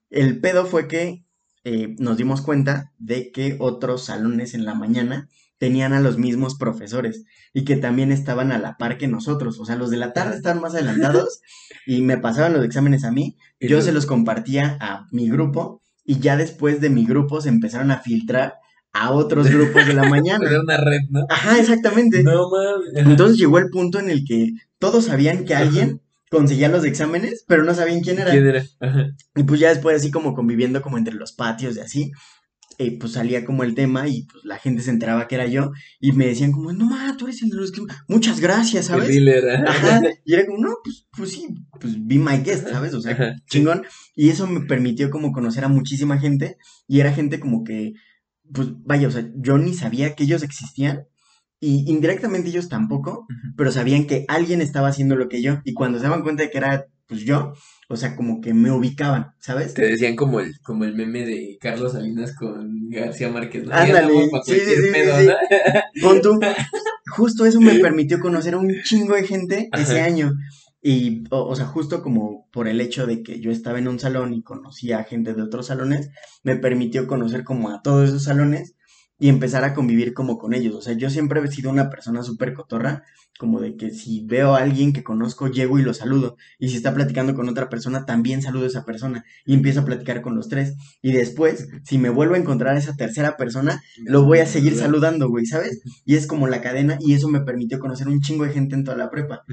El 0.09 0.41
pedo 0.41 0.65
fue 0.65 0.89
que 0.89 1.23
eh, 1.65 1.95
nos 1.99 2.17
dimos 2.17 2.41
cuenta 2.41 2.95
de 2.97 3.31
que 3.31 3.57
otros 3.59 4.07
salones 4.07 4.55
en 4.55 4.65
la 4.65 4.73
mañana 4.73 5.29
tenían 5.59 5.93
a 5.93 6.01
los 6.01 6.19
mismos 6.19 6.57
profesores 6.57 7.25
y 7.53 7.65
que 7.65 7.77
también 7.77 8.13
estaban 8.13 8.53
a 8.53 8.59
la 8.59 8.77
par 8.77 8.97
que 8.97 9.09
nosotros. 9.09 9.59
O 9.59 9.65
sea, 9.65 9.77
los 9.77 9.91
de 9.91 9.97
la 9.97 10.13
tarde 10.13 10.37
estaban 10.37 10.63
más 10.63 10.75
adelantados 10.75 11.41
y 11.87 12.03
me 12.03 12.19
pasaban 12.19 12.53
los 12.53 12.65
exámenes 12.65 13.05
a 13.05 13.11
mí. 13.11 13.37
Yo 13.61 13.83
se 13.83 13.93
los 13.93 14.07
compartía 14.07 14.79
a 14.81 15.07
mi 15.11 15.29
grupo 15.29 15.83
y 16.05 16.21
ya 16.21 16.37
después 16.37 16.81
de 16.81 16.91
mi 16.91 17.05
grupo 17.05 17.41
se 17.41 17.49
empezaron 17.49 17.91
a 17.91 17.99
filtrar 17.99 18.55
a 18.93 19.11
otros 19.11 19.49
grupos 19.51 19.87
de 19.87 19.95
la 19.95 20.09
mañana. 20.09 20.49
Era 20.49 20.61
una 20.61 20.77
red, 20.77 21.01
¿no? 21.11 21.27
Ajá, 21.29 21.59
exactamente. 21.59 22.23
No 22.23 22.49
mames. 22.51 23.07
Entonces 23.07 23.37
llegó 23.37 23.59
el 23.59 23.71
punto 23.71 23.99
en 23.99 24.11
el 24.11 24.25
que 24.25 24.53
todos 24.79 25.07
sabían 25.07 25.45
que 25.45 25.55
alguien 25.55 26.01
conseguía 26.31 26.69
los 26.69 26.85
exámenes, 26.85 27.45
pero 27.47 27.65
no 27.65 27.75
sabían 27.75 28.01
quién 28.01 28.19
era. 28.19 28.31
¿Quién 28.31 28.47
era? 28.47 28.65
Ajá. 28.81 29.11
Y 29.35 29.43
pues 29.43 29.61
ya 29.61 29.71
después 29.71 29.97
así 29.97 30.11
como 30.11 30.35
conviviendo 30.35 30.83
como 30.83 30.99
entre 30.99 31.15
los 31.15 31.33
patios 31.33 31.77
y 31.77 31.81
así, 31.81 32.13
eh, 32.79 32.97
pues 32.99 33.13
salía 33.13 33.45
como 33.45 33.65
el 33.65 33.75
tema 33.75 34.09
y 34.09 34.23
pues 34.23 34.45
la 34.45 34.57
gente 34.57 34.83
se 34.83 34.91
enteraba 34.91 35.27
que 35.27 35.35
era 35.35 35.47
yo 35.47 35.73
y 36.01 36.13
me 36.13 36.27
decían 36.27 36.53
como, 36.53 36.73
no 36.73 36.87
ma, 36.87 37.17
tú 37.17 37.27
eres 37.27 37.43
el 37.43 37.51
de 37.51 37.57
los 37.57 37.73
que... 37.73 37.83
Muchas 38.07 38.41
gracias, 38.41 38.87
¿sabes? 38.87 39.11
ajá. 39.67 40.01
Y 40.25 40.35
era 40.35 40.47
como, 40.47 40.59
no, 40.59 40.77
pues, 40.85 41.07
pues 41.17 41.33
sí, 41.33 41.49
pues 41.81 41.95
be 42.07 42.17
my 42.17 42.39
guest, 42.39 42.69
¿sabes? 42.69 42.95
O 42.95 43.01
sea, 43.01 43.13
Ajá, 43.13 43.37
chingón. 43.51 43.85
Y 44.15 44.29
eso 44.29 44.47
me 44.47 44.61
permitió 44.61 45.11
como 45.11 45.33
conocer 45.33 45.65
a 45.65 45.69
muchísima 45.69 46.19
gente 46.19 46.57
y 46.87 47.01
era 47.01 47.13
gente 47.13 47.41
como 47.41 47.65
que, 47.65 47.95
pues 48.53 48.69
vaya, 48.85 49.09
o 49.09 49.11
sea, 49.11 49.29
yo 49.35 49.59
ni 49.59 49.75
sabía 49.75 50.15
que 50.15 50.23
ellos 50.25 50.45
existían 50.45 51.09
y 51.61 51.91
indirectamente 51.91 52.51
ellos 52.51 52.69
tampoco, 52.69 53.27
pero 53.57 53.73
sabían 53.73 54.07
que 54.07 54.25
alguien 54.29 54.63
estaba 54.63 54.89
haciendo 54.89 55.17
lo 55.17 55.29
que 55.29 55.43
yo 55.43 55.61
y 55.65 55.75
cuando 55.75 55.99
se 55.99 56.05
daban 56.05 56.23
cuenta 56.23 56.45
de 56.45 56.51
que 56.51 56.59
era, 56.59 56.87
pues 57.09 57.23
yo, 57.23 57.55
o 57.91 57.97
sea, 57.97 58.15
como 58.15 58.41
que 58.43 58.53
me 58.53 58.71
ubicaban, 58.71 59.33
¿sabes? 59.39 59.73
Te 59.73 59.87
decían 59.87 60.15
como 60.15 60.41
el, 60.41 60.61
como 60.61 60.85
el 60.85 60.95
meme 60.95 61.25
de 61.25 61.57
Carlos 61.59 61.93
Salinas 61.93 62.35
con 62.37 62.91
García 62.91 63.31
Márquez, 63.31 63.65
¿no? 63.65 63.73
Ándale, 63.73 64.13
sí, 64.45 64.55
sí, 64.55 64.61
sí, 64.61 64.93
pedo, 64.93 65.19
sí, 65.19 65.27
¿no? 65.27 65.35
Pon 66.03 66.21
tú, 66.21 66.39
justo 67.11 67.47
eso 67.47 67.61
me 67.63 67.79
permitió 67.79 68.21
conocer 68.21 68.55
a 68.55 68.59
un 68.59 68.75
chingo 68.85 69.15
de 69.15 69.27
gente 69.27 69.71
ese 69.73 70.03
año. 70.03 70.33
Y, 70.83 71.25
o, 71.31 71.45
o 71.45 71.57
sea, 71.57 71.67
justo 71.67 72.03
como 72.03 72.47
por 72.53 72.69
el 72.69 72.81
hecho 72.81 73.07
de 73.07 73.23
que 73.23 73.41
yo 73.41 73.51
estaba 73.51 73.79
en 73.79 73.89
un 73.89 73.99
salón 73.99 74.35
y 74.35 74.43
conocía 74.43 74.99
a 74.99 75.05
gente 75.05 75.33
de 75.33 75.43
otros 75.43 75.67
salones, 75.67 76.11
me 76.45 76.57
permitió 76.57 77.07
conocer 77.07 77.43
como 77.43 77.71
a 77.71 77.81
todos 77.83 78.11
esos 78.11 78.25
salones 78.25 78.75
y 79.19 79.29
empezar 79.29 79.65
a 79.65 79.75
convivir 79.75 80.15
como 80.15 80.39
con 80.39 80.55
ellos. 80.55 80.75
O 80.75 80.81
sea, 80.81 80.95
yo 80.95 81.11
siempre 81.11 81.41
he 81.41 81.49
sido 81.49 81.71
una 81.71 81.91
persona 81.91 82.23
súper 82.23 82.55
cotorra, 82.55 83.05
como 83.39 83.61
de 83.61 83.77
que 83.77 83.91
si 83.91 84.25
veo 84.25 84.55
a 84.55 84.63
alguien 84.63 84.93
que 84.93 85.05
conozco, 85.05 85.49
llego 85.49 85.79
y 85.79 85.83
lo 85.83 85.95
saludo. 85.95 86.37
Y 86.59 86.69
si 86.69 86.77
está 86.77 86.95
platicando 86.95 87.35
con 87.35 87.49
otra 87.49 87.69
persona, 87.69 88.05
también 88.05 88.43
saludo 88.43 88.65
a 88.65 88.69
esa 88.69 88.85
persona 88.85 89.25
y 89.47 89.55
empiezo 89.55 89.81
a 89.81 89.85
platicar 89.85 90.23
con 90.23 90.35
los 90.35 90.49
tres. 90.49 90.75
Y 91.03 91.13
después, 91.13 91.69
si 91.85 91.99
me 91.99 92.11
vuelvo 92.11 92.35
a 92.35 92.39
encontrar 92.39 92.75
a 92.75 92.79
esa 92.79 92.97
tercera 92.97 93.37
persona, 93.37 93.83
lo 94.05 94.25
voy 94.25 94.39
a 94.39 94.47
seguir 94.47 94.77
saludando, 94.77 95.29
güey, 95.29 95.47
¿sabes? 95.47 95.81
Y 96.05 96.17
es 96.17 96.27
como 96.27 96.49
la 96.49 96.61
cadena 96.61 96.99
y 97.01 97.15
eso 97.15 97.29
me 97.29 97.41
permitió 97.41 97.79
conocer 97.79 98.09
un 98.09 98.21
chingo 98.21 98.45
de 98.45 98.53
gente 98.53 98.75
en 98.75 98.85
toda 98.85 98.97
la 98.97 99.11
prepa. 99.11 99.45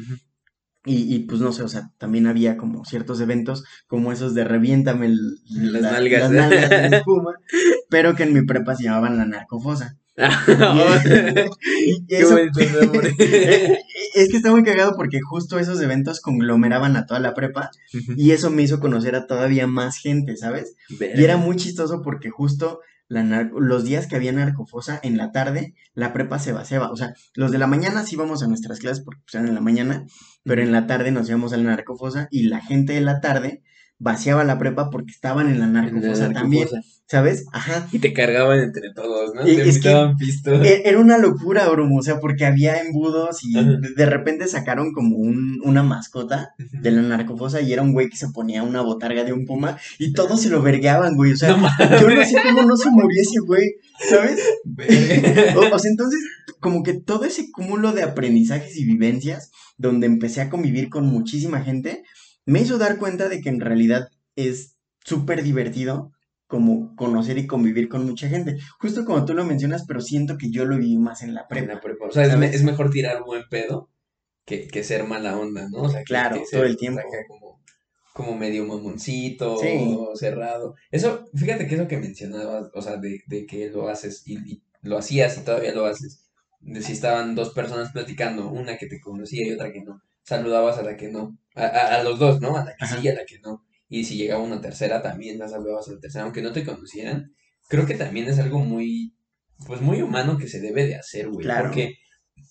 Y, 0.86 1.14
y, 1.16 1.20
pues 1.20 1.42
no 1.42 1.52
sé, 1.52 1.64
o 1.64 1.68
sea, 1.68 1.90
también 1.98 2.28
había 2.28 2.58
como 2.58 2.86
ciertos 2.86 3.20
eventos 3.20 3.64
como 3.88 4.12
esos 4.12 4.36
de 4.36 4.44
reviéntame 4.44 5.08
el- 5.08 5.36
Las 5.50 5.82
la- 5.82 5.92
nalgas. 5.94 6.22
las 6.22 6.32
nalgas 6.32 6.72
en 6.72 6.94
espuma, 6.94 7.32
pero 7.90 8.16
que 8.16 8.24
en 8.24 8.34
mi 8.34 8.44
prepa 8.46 8.76
se 8.76 8.84
llamaban 8.84 9.18
la 9.18 9.26
narcofosa. 9.26 9.98
Y 12.08 12.16
eso- 12.16 12.38
nombre. 12.84 13.14
es 14.16 14.30
que 14.30 14.38
está 14.38 14.52
muy 14.52 14.64
cagado 14.64 14.94
porque 14.96 15.20
justo 15.22 15.60
esos 15.60 15.82
eventos 15.82 16.22
conglomeraban 16.22 16.96
a 16.96 17.06
toda 17.06 17.20
la 17.20 17.34
prepa 17.34 17.70
y 18.16 18.32
eso 18.32 18.50
me 18.50 18.62
hizo 18.64 18.80
conocer 18.80 19.16
a 19.16 19.28
todavía 19.28 19.68
más 19.68 19.98
gente, 19.98 20.38
¿sabes? 20.38 20.76
Y 20.90 21.24
era 21.24 21.38
muy 21.38 21.56
chistoso 21.58 22.02
porque 22.02 22.30
justo 22.30 22.80
la 23.08 23.50
los 23.54 23.84
días 23.84 24.08
que 24.08 24.16
había 24.16 24.32
narcofosa 24.32 25.00
en 25.04 25.18
la 25.18 25.32
tarde, 25.32 25.76
la 25.94 26.14
prepa 26.14 26.40
se 26.40 26.52
vaciaba. 26.52 26.92
O 26.92 26.96
sea, 26.96 27.14
los 27.36 27.52
de 27.52 27.58
la 27.58 27.68
mañana 27.68 28.04
sí 28.04 28.16
íbamos 28.16 28.44
a 28.44 28.48
nuestras 28.48 28.80
clases 28.80 29.04
porque 29.04 29.22
pues, 29.26 29.36
eran 29.36 29.48
en 29.48 29.56
la 29.56 29.62
mañana, 29.62 30.06
pero 30.44 30.62
en 30.62 30.72
la 30.72 30.88
tarde 30.88 31.12
nos 31.12 31.30
íbamos 31.30 31.54
a 31.54 31.58
la 31.58 31.64
narcofosa 31.64 32.28
y 32.32 32.44
la 32.44 32.62
gente 32.62 32.94
de 32.94 33.02
la 33.02 33.22
tarde 33.22 33.64
vaciaba 33.98 34.44
la 34.44 34.58
prepa 34.58 34.90
porque 34.90 35.12
estaban 35.12 35.50
en 35.50 35.60
la 35.60 35.68
narcofosa 35.68 36.32
también, 36.34 36.68
¿sabes? 37.08 37.46
Ajá. 37.54 37.88
Y 37.92 38.00
te 38.00 38.14
cargaban 38.14 38.60
entre 38.60 38.92
todos, 38.94 39.34
¿no? 39.36 39.48
Y- 39.48 39.56
Te 39.58 39.70
es 39.70 39.80
que-. 39.80 39.90
E- 40.64 40.82
Era 40.86 41.00
una 41.00 41.18
locura, 41.18 41.68
Brumo, 41.70 41.98
o 41.98 42.02
sea, 42.02 42.20
porque 42.20 42.46
había 42.46 42.82
embudos 42.82 43.44
y 43.44 43.58
Ajá. 43.58 43.78
de- 43.96 44.06
repente 44.06 44.48
sacaron 44.48 44.92
como 44.94 45.18
un, 45.18 45.60
una 45.64 45.84
mascota 45.84 46.50
de 46.58 46.92
la 46.92 47.02
narcofosa 47.02 47.62
y 47.62 47.74
era 47.74 47.82
un 47.82 47.94
güey 47.94 48.10
que 48.10 48.18
se 48.18 48.30
ponía 48.30 48.64
una 48.64 48.82
botarga 48.82 49.24
de 49.24 49.34
un 49.34 49.46
puma 49.46 49.78
y 50.00 50.14
todos 50.14 50.42
se 50.42 50.50
lo 50.50 50.62
vergueaban, 50.62 51.16
güey, 51.16 51.34
o 51.34 51.38
sea, 51.38 51.56
No 51.56 51.68
yo 52.00 52.10
no 52.10 52.24
sé 52.26 52.36
cómo 52.44 52.64
no 52.64 52.76
se 52.78 52.90
murió 52.90 53.22
ese 53.22 53.40
güey, 53.46 53.74
¿sabes? 54.10 54.40
O, 55.56 55.76
o 55.76 55.80
sea, 55.80 55.92
entonces, 55.92 56.20
como 56.60 56.84
que 56.84 56.94
todo 56.94 57.26
ese 57.26 57.52
cúmulo 57.52 57.92
de 57.92 58.04
aprendizajes 58.04 58.76
y 58.78 58.86
vivencias, 58.86 59.52
donde 59.78 60.08
empecé 60.08 60.42
a 60.42 60.50
convivir 60.50 60.90
con 60.90 61.06
muchísima 61.06 61.62
gente, 61.62 62.04
me 62.46 62.62
hizo 62.62 62.78
dar 62.78 62.98
cuenta 62.98 63.30
de 63.30 63.42
que 63.42 63.50
en 63.50 63.60
realidad 63.60 64.08
es 64.36 64.76
súper 65.04 65.44
divertido 65.44 66.12
como 66.48 66.96
conocer 66.96 67.38
y 67.38 67.48
convivir 67.48 67.90
con 67.90 68.06
mucha 68.06 68.28
gente. 68.30 68.58
Justo 68.80 69.06
como 69.06 69.26
tú 69.26 69.34
lo 69.34 69.46
mencionas, 69.46 69.86
pero 69.88 70.02
siento 70.02 70.38
que 70.38 70.52
yo 70.52 70.66
lo 70.66 70.78
viví 70.78 70.98
más 70.98 71.24
en 71.24 71.34
la 71.34 71.42
En 71.42 71.48
prepa. 71.48 71.74
la 71.76 71.82
prepa. 71.82 72.06
O 72.08 72.12
sea, 72.12 72.24
es, 72.24 72.32
¿Sabes? 72.32 72.50
me- 72.52 72.56
es 72.56 72.64
mejor 72.64 72.90
tirar 72.92 73.24
buen 73.24 73.44
pedo 73.50 73.90
que, 74.46 74.68
que 74.68 74.84
ser 74.84 75.06
mala 75.06 75.38
onda, 75.38 75.68
¿no? 75.70 75.84
O 75.84 75.90
sea, 75.90 76.02
que, 76.02 76.06
Claro, 76.06 76.36
que 76.36 76.42
todo 76.52 76.62
ser 76.62 76.66
el 76.66 76.78
tiempo. 76.78 77.00
acá 77.00 77.18
como, 77.28 77.62
como 78.14 78.36
medio 78.38 78.66
mamoncito, 78.66 79.58
Sí. 79.58 79.98
cerrado. 80.16 80.76
Eso, 80.92 81.26
fíjate 81.36 81.68
que 81.68 81.76
eso 81.76 81.88
que 81.88 81.98
mencionabas, 81.98 82.70
o 82.74 82.82
sea, 82.82 82.98
de, 82.98 83.22
de 83.28 83.46
que 83.46 83.70
lo 83.70 83.90
haces 83.90 84.24
y, 84.26 84.36
y 84.54 84.64
lo 84.84 84.98
hacías 84.98 85.38
y 85.38 85.42
todavía 85.42 85.74
lo 85.74 85.86
haces. 85.86 86.30
De 86.62 86.82
si 86.82 86.94
estaban 86.94 87.36
dos 87.36 87.52
personas 87.54 87.92
platicando, 87.92 88.50
una 88.50 88.78
que 88.78 88.88
te 88.88 89.00
conocía 89.02 89.46
y 89.48 89.52
otra 89.54 89.72
que 89.72 89.82
no. 89.84 90.02
Saludabas 90.24 90.78
a 90.78 90.84
la 90.84 90.96
que 90.98 91.10
no. 91.10 91.38
A, 91.56 91.66
a- 91.66 91.96
a 92.00 92.04
los 92.04 92.18
dos, 92.20 92.40
¿no? 92.42 92.56
A 92.58 92.66
la 92.66 92.76
que 92.76 92.86
Ajá. 92.86 92.98
sí 92.98 93.02
y 93.06 93.10
a 93.10 93.16
la 93.16 93.26
que 93.26 93.40
no. 93.40 93.64
Y 93.88 94.06
si 94.06 94.18
llegaba 94.18 94.44
una 94.44 94.62
tercera, 94.62 95.02
también 95.02 95.38
la 95.38 95.48
saludabas 95.48 95.88
a 95.88 95.94
la 95.94 96.00
tercera, 96.00 96.24
aunque 96.24 96.42
no 96.42 96.52
te 96.52 96.66
conocieran. 96.66 97.34
Creo 97.68 97.86
que 97.86 97.96
también 97.96 98.28
es 98.28 98.40
algo 98.40 98.60
muy, 98.60 99.16
pues 99.68 99.82
muy 99.82 100.02
humano 100.02 100.38
que 100.38 100.48
se 100.48 100.60
debe 100.60 100.86
de 100.88 100.96
hacer, 100.96 101.30
güey. 101.30 101.46
Claro. 101.46 101.68
Porque 101.68 101.96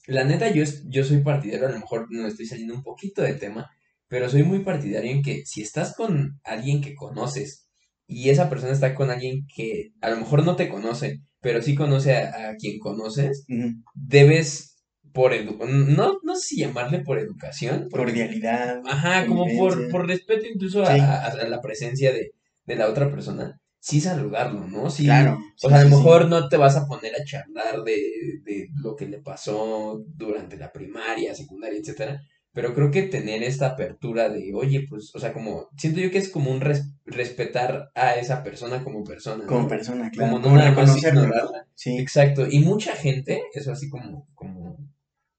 la 0.06 0.24
neta, 0.24 0.50
yo, 0.50 0.64
yo 0.86 1.04
soy 1.04 1.18
partidario, 1.22 1.66
a 1.66 1.72
lo 1.72 1.78
mejor 1.78 2.06
no 2.10 2.26
estoy 2.26 2.46
saliendo 2.46 2.74
un 2.74 2.82
poquito 2.82 3.22
de 3.22 3.34
tema, 3.34 3.70
pero 4.08 4.28
soy 4.28 4.42
muy 4.42 4.60
partidario 4.60 5.10
en 5.10 5.22
que 5.22 5.44
si 5.44 5.62
estás 5.62 5.94
con 5.94 6.40
alguien 6.44 6.80
que 6.80 6.94
conoces 6.94 7.68
y 8.06 8.28
esa 8.30 8.50
persona 8.50 8.72
está 8.72 8.94
con 8.94 9.10
alguien 9.10 9.46
que 9.54 9.92
a 10.00 10.10
lo 10.10 10.16
mejor 10.16 10.44
no 10.44 10.56
te 10.56 10.68
conoce, 10.68 11.20
pero 11.40 11.62
sí 11.62 11.74
conoce 11.74 12.16
a, 12.16 12.50
a 12.50 12.54
quien 12.56 12.78
conoces, 12.78 13.46
debes 13.94 14.73
por 15.14 15.32
edu 15.32 15.56
no, 15.66 16.18
no 16.22 16.34
sé 16.36 16.42
si 16.48 16.56
llamarle 16.58 16.98
por 17.00 17.18
educación, 17.18 17.86
porque- 17.90 18.04
Cordialidad. 18.12 18.82
Ajá, 18.86 19.24
como 19.26 19.46
por, 19.56 19.88
por 19.88 20.06
respeto 20.06 20.44
incluso 20.52 20.82
a, 20.82 20.94
Sí. 20.94 21.00
a- 21.00 21.24
a 21.26 21.48
la 21.48 21.60
presencia 21.62 22.12
de, 22.12 22.32
de 22.66 22.76
la 22.76 22.88
otra 22.88 23.10
persona, 23.10 23.58
sí 23.78 24.00
saludarlo, 24.00 24.66
¿no? 24.66 24.90
Sí, 24.90 25.04
Claro. 25.04 25.38
o 25.62 25.68
sea, 25.68 25.78
a 25.80 25.84
lo 25.84 25.90
mejor 25.90 26.28
no 26.28 26.48
te 26.48 26.56
vas 26.56 26.76
a 26.76 26.86
poner 26.86 27.12
a 27.14 27.24
charlar 27.24 27.82
de, 27.84 27.96
de 28.44 28.68
lo 28.82 28.96
que 28.96 29.06
le 29.06 29.18
pasó 29.18 30.02
durante 30.06 30.56
la 30.56 30.72
primaria, 30.72 31.34
secundaria, 31.34 31.78
etcétera, 31.78 32.20
pero 32.52 32.72
creo 32.74 32.90
que 32.90 33.02
tener 33.02 33.42
esta 33.42 33.66
apertura 33.70 34.28
de, 34.28 34.52
oye, 34.54 34.86
pues, 34.88 35.10
o 35.14 35.18
sea, 35.18 35.32
como, 35.32 35.68
siento 35.76 36.00
yo 36.00 36.10
que 36.12 36.18
es 36.18 36.28
como 36.28 36.50
un 36.52 36.60
res- 36.60 36.88
respetar 37.04 37.90
a 37.94 38.14
esa 38.14 38.42
persona 38.44 38.82
como 38.84 39.02
persona, 39.04 39.44
Como 39.46 39.62
¿no? 39.62 39.68
persona, 39.68 40.10
claro. 40.10 40.30
Como 40.30 40.38
no 40.38 40.44
Como 40.54 41.26
nada. 41.26 41.66
Sí. 41.74 41.98
Exacto, 41.98 42.46
y 42.48 42.60
mucha 42.60 42.94
gente, 42.94 43.42
eso 43.52 43.72
así 43.72 43.88
como, 43.90 44.28
como 44.34 44.53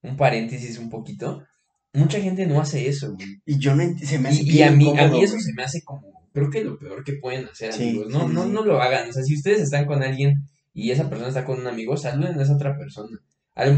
un 0.08 0.16
paréntesis 0.16 0.78
un 0.78 0.90
poquito, 0.90 1.44
mucha 1.92 2.20
gente 2.20 2.46
no 2.46 2.60
hace 2.60 2.88
eso, 2.88 3.14
güey. 3.14 3.40
Y 3.44 3.58
yo 3.58 3.74
no 3.74 3.82
se 3.98 4.18
me 4.18 4.28
hace 4.28 4.42
Y, 4.42 4.58
y 4.58 4.62
a 4.62 4.70
mí, 4.70 4.92
a 4.98 5.08
mí 5.08 5.22
eso 5.22 5.38
se 5.38 5.52
me 5.54 5.62
hace 5.62 5.82
como, 5.82 6.28
creo 6.32 6.50
que 6.50 6.64
lo 6.64 6.78
peor 6.78 7.04
que 7.04 7.14
pueden 7.14 7.46
hacer, 7.46 7.72
Sí, 7.72 7.90
amigos. 7.90 8.08
No, 8.10 8.28
sí, 8.28 8.34
no, 8.34 8.44
sí. 8.44 8.50
no 8.50 8.64
lo 8.64 8.80
hagan. 8.80 9.08
O 9.08 9.12
sea, 9.12 9.22
si 9.22 9.34
ustedes 9.34 9.60
están 9.60 9.86
con 9.86 10.02
alguien 10.02 10.48
y 10.74 10.90
esa 10.90 11.08
persona 11.08 11.28
está 11.28 11.44
con 11.44 11.60
un 11.60 11.66
amigo, 11.66 11.96
saluden 11.96 12.38
a 12.38 12.42
esa 12.42 12.54
otra 12.54 12.76
persona. 12.76 13.18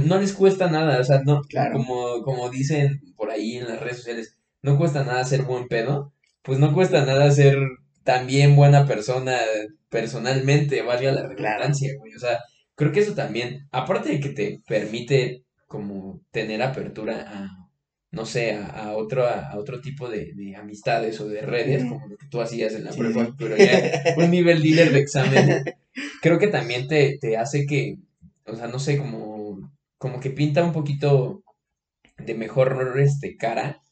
No 0.05 0.19
les 0.19 0.33
cuesta 0.33 0.69
nada, 0.69 1.01
o 1.01 1.05
sea, 1.05 1.23
no, 1.25 1.43
Claro. 1.43 1.75
como, 1.77 2.23
como 2.23 2.51
dicen 2.51 3.01
por 3.17 3.31
ahí 3.31 3.57
en 3.59 3.69
las 3.69 3.79
redes 3.81 3.99
sociales, 3.99 4.37
no 4.61 4.77
cuesta 4.77 5.05
nada 5.05 5.23
ser 5.25 5.43
buen 5.43 5.69
pedo, 5.69 6.13
pues 6.43 6.59
no 6.59 6.75
cuesta 6.75 7.05
nada 7.05 7.31
ser 7.31 7.57
también 8.03 8.57
buena 8.57 8.87
persona 8.87 9.37
personalmente, 9.89 10.83
valga 10.83 11.13
la 11.13 11.29
redundancia, 11.29 11.93
güey. 11.99 12.15
O 12.15 12.19
sea, 12.19 12.41
creo 12.75 12.91
que 12.91 13.01
eso 13.01 13.15
también, 13.15 13.69
aparte 13.71 14.09
de 14.11 14.21
que 14.21 14.31
te 14.31 14.61
permite 14.67 15.45
como 15.69 16.23
tener 16.33 16.63
apertura 16.63 17.25
a, 17.29 17.71
no 18.11 18.27
sé, 18.27 18.55
a, 18.55 18.67
a 18.67 18.97
otro, 18.97 19.27
a, 19.27 19.57
otro 19.57 19.81
tipo 19.81 20.09
de, 20.11 20.33
de 20.35 20.57
amistades 20.57 21.21
o 21.21 21.29
de 21.29 21.43
redes, 21.43 21.85
como 21.85 22.09
lo 22.09 22.17
que 22.17 22.27
tú 22.27 22.41
hacías 22.41 22.75
en 22.75 22.85
la 22.85 22.93
Sí, 22.93 22.99
prepa, 22.99 23.35
pero 23.39 23.57
ya 23.57 24.03
un 24.17 24.31
nivel 24.31 24.63
líder 24.63 24.93
de 24.93 24.99
examen, 24.99 25.65
creo 26.23 26.39
que 26.39 26.49
también 26.49 26.89
te, 26.89 27.19
te 27.21 27.37
hace 27.37 27.67
que, 27.67 27.99
o 28.47 28.57
sea, 28.57 28.67
no 28.67 28.81
sé, 28.81 28.99
como, 28.99 29.71
como 29.99 30.19
que 30.19 30.31
pinta 30.31 30.65
un 30.65 30.73
poquito 30.73 31.45
de 32.17 32.35
mejor 32.35 32.99
este, 32.99 33.37
cara 33.37 33.83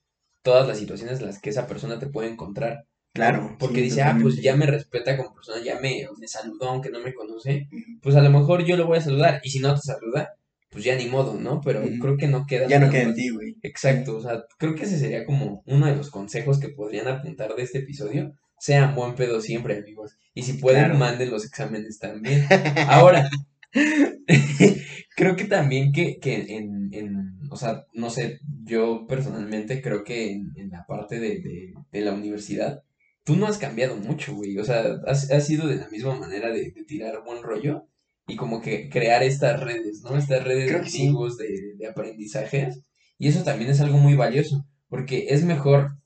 todas 0.43 0.67
las 0.69 0.79
situaciones 0.79 1.21
en 1.21 1.27
las 1.27 1.41
que 1.41 1.51
esa 1.51 1.67
persona 1.67 1.99
te 1.99 2.07
puede 2.07 2.31
encontrar. 2.31 2.87
Claro. 3.13 3.57
Porque 3.59 3.77
sí, 3.77 3.83
dice, 3.83 4.03
ah, 4.03 4.17
pues 4.21 4.41
ya 4.41 4.55
me 4.57 4.67
respeta 4.67 5.17
como 5.17 5.35
persona, 5.35 5.61
ya 5.63 5.81
me, 5.81 6.07
me 6.19 6.29
saludó 6.29 6.69
aunque 6.69 6.91
no 6.91 7.01
me 7.01 7.15
conoce, 7.15 7.69
pues 8.01 8.15
a 8.15 8.23
lo 8.23 8.31
mejor 8.31 8.65
yo 8.65 8.77
lo 8.77 8.87
voy 8.87 8.99
a 8.99 9.01
saludar. 9.01 9.41
Y 9.43 9.51
si 9.51 9.59
no 9.59 9.75
te 9.75 9.81
saluda, 9.81 10.36
pues 10.71 10.85
ya 10.85 10.97
ni 10.97 11.07
modo, 11.07 11.35
¿no? 11.35 11.61
Pero 11.65 11.83
creo 12.01 12.17
que 12.17 12.27
no 12.29 12.45
queda 12.47 12.67
Ya 12.69 12.79
no 12.79 12.91
queda 12.91 13.03
en 13.03 13.15
ti, 13.15 13.31
güey. 13.31 13.57
Exacto, 13.63 14.17
o 14.17 14.21
sea, 14.21 14.45
creo 14.59 14.75
que 14.75 14.85
ese 14.85 14.99
sería 14.99 15.25
como 15.25 15.63
uno 15.67 15.87
de 15.87 15.97
los 15.97 16.11
consejos 16.11 16.59
que 16.61 16.69
podrían 16.69 17.09
apuntar 17.09 17.55
de 17.55 17.63
este 17.63 17.79
episodio. 17.79 18.33
Sean 18.59 18.95
buen 18.95 19.15
pedo 19.15 19.41
siempre, 19.41 19.77
amigos. 19.79 20.17
Y 20.35 20.43
si 20.43 20.55
pueden, 20.55 20.85
Claro. 20.85 20.99
manden 20.99 21.31
los 21.31 21.45
exámenes 21.45 21.99
también. 21.99 22.47
Ahora, 22.89 23.29
creo 25.17 25.37
que 25.37 25.45
también 25.45 25.93
que, 25.93 26.19
que 26.19 26.57
en, 26.57 26.89
en, 26.93 27.39
o 27.51 27.57
sea, 27.57 27.85
no 27.93 28.11
sé, 28.11 28.41
yo 28.65 29.07
personalmente 29.09 29.81
creo 29.83 30.05
que 30.05 30.33
en, 30.33 30.53
en 30.57 30.71
la 30.71 30.85
parte 30.87 31.19
de, 31.21 31.41
de, 31.41 31.75
de 31.93 32.01
la 32.01 32.13
universidad, 32.13 32.83
tú 33.25 33.37
no 33.37 33.47
has 33.47 33.59
cambiado 33.59 33.97
mucho, 33.97 34.35
güey. 34.35 34.59
O 34.59 34.65
sea, 34.65 34.85
has, 35.07 35.31
has 35.31 35.47
sido 35.47 35.67
de 35.69 35.77
la 35.77 35.89
misma 35.89 36.15
manera 36.19 36.51
de, 36.51 36.71
de 36.71 36.85
tirar 36.85 37.23
buen 37.25 37.43
rollo 37.43 37.87
y 38.27 38.37
como 38.37 38.61
que 38.61 38.89
crear 38.89 39.23
estas 39.23 39.61
redes, 39.61 40.03
¿no? 40.03 40.17
Estas 40.17 40.43
redes 40.45 40.73
de 40.73 40.91
sí. 40.91 41.13
de, 41.39 41.75
de 41.77 41.87
aprendizajes. 41.87 42.83
Y 43.19 43.29
eso 43.29 43.45
también 43.45 43.71
es 43.71 43.81
algo 43.81 43.99
muy 43.99 44.15
valioso, 44.15 44.67
porque 44.89 45.27
es 45.31 45.45
mejor, 45.45 45.99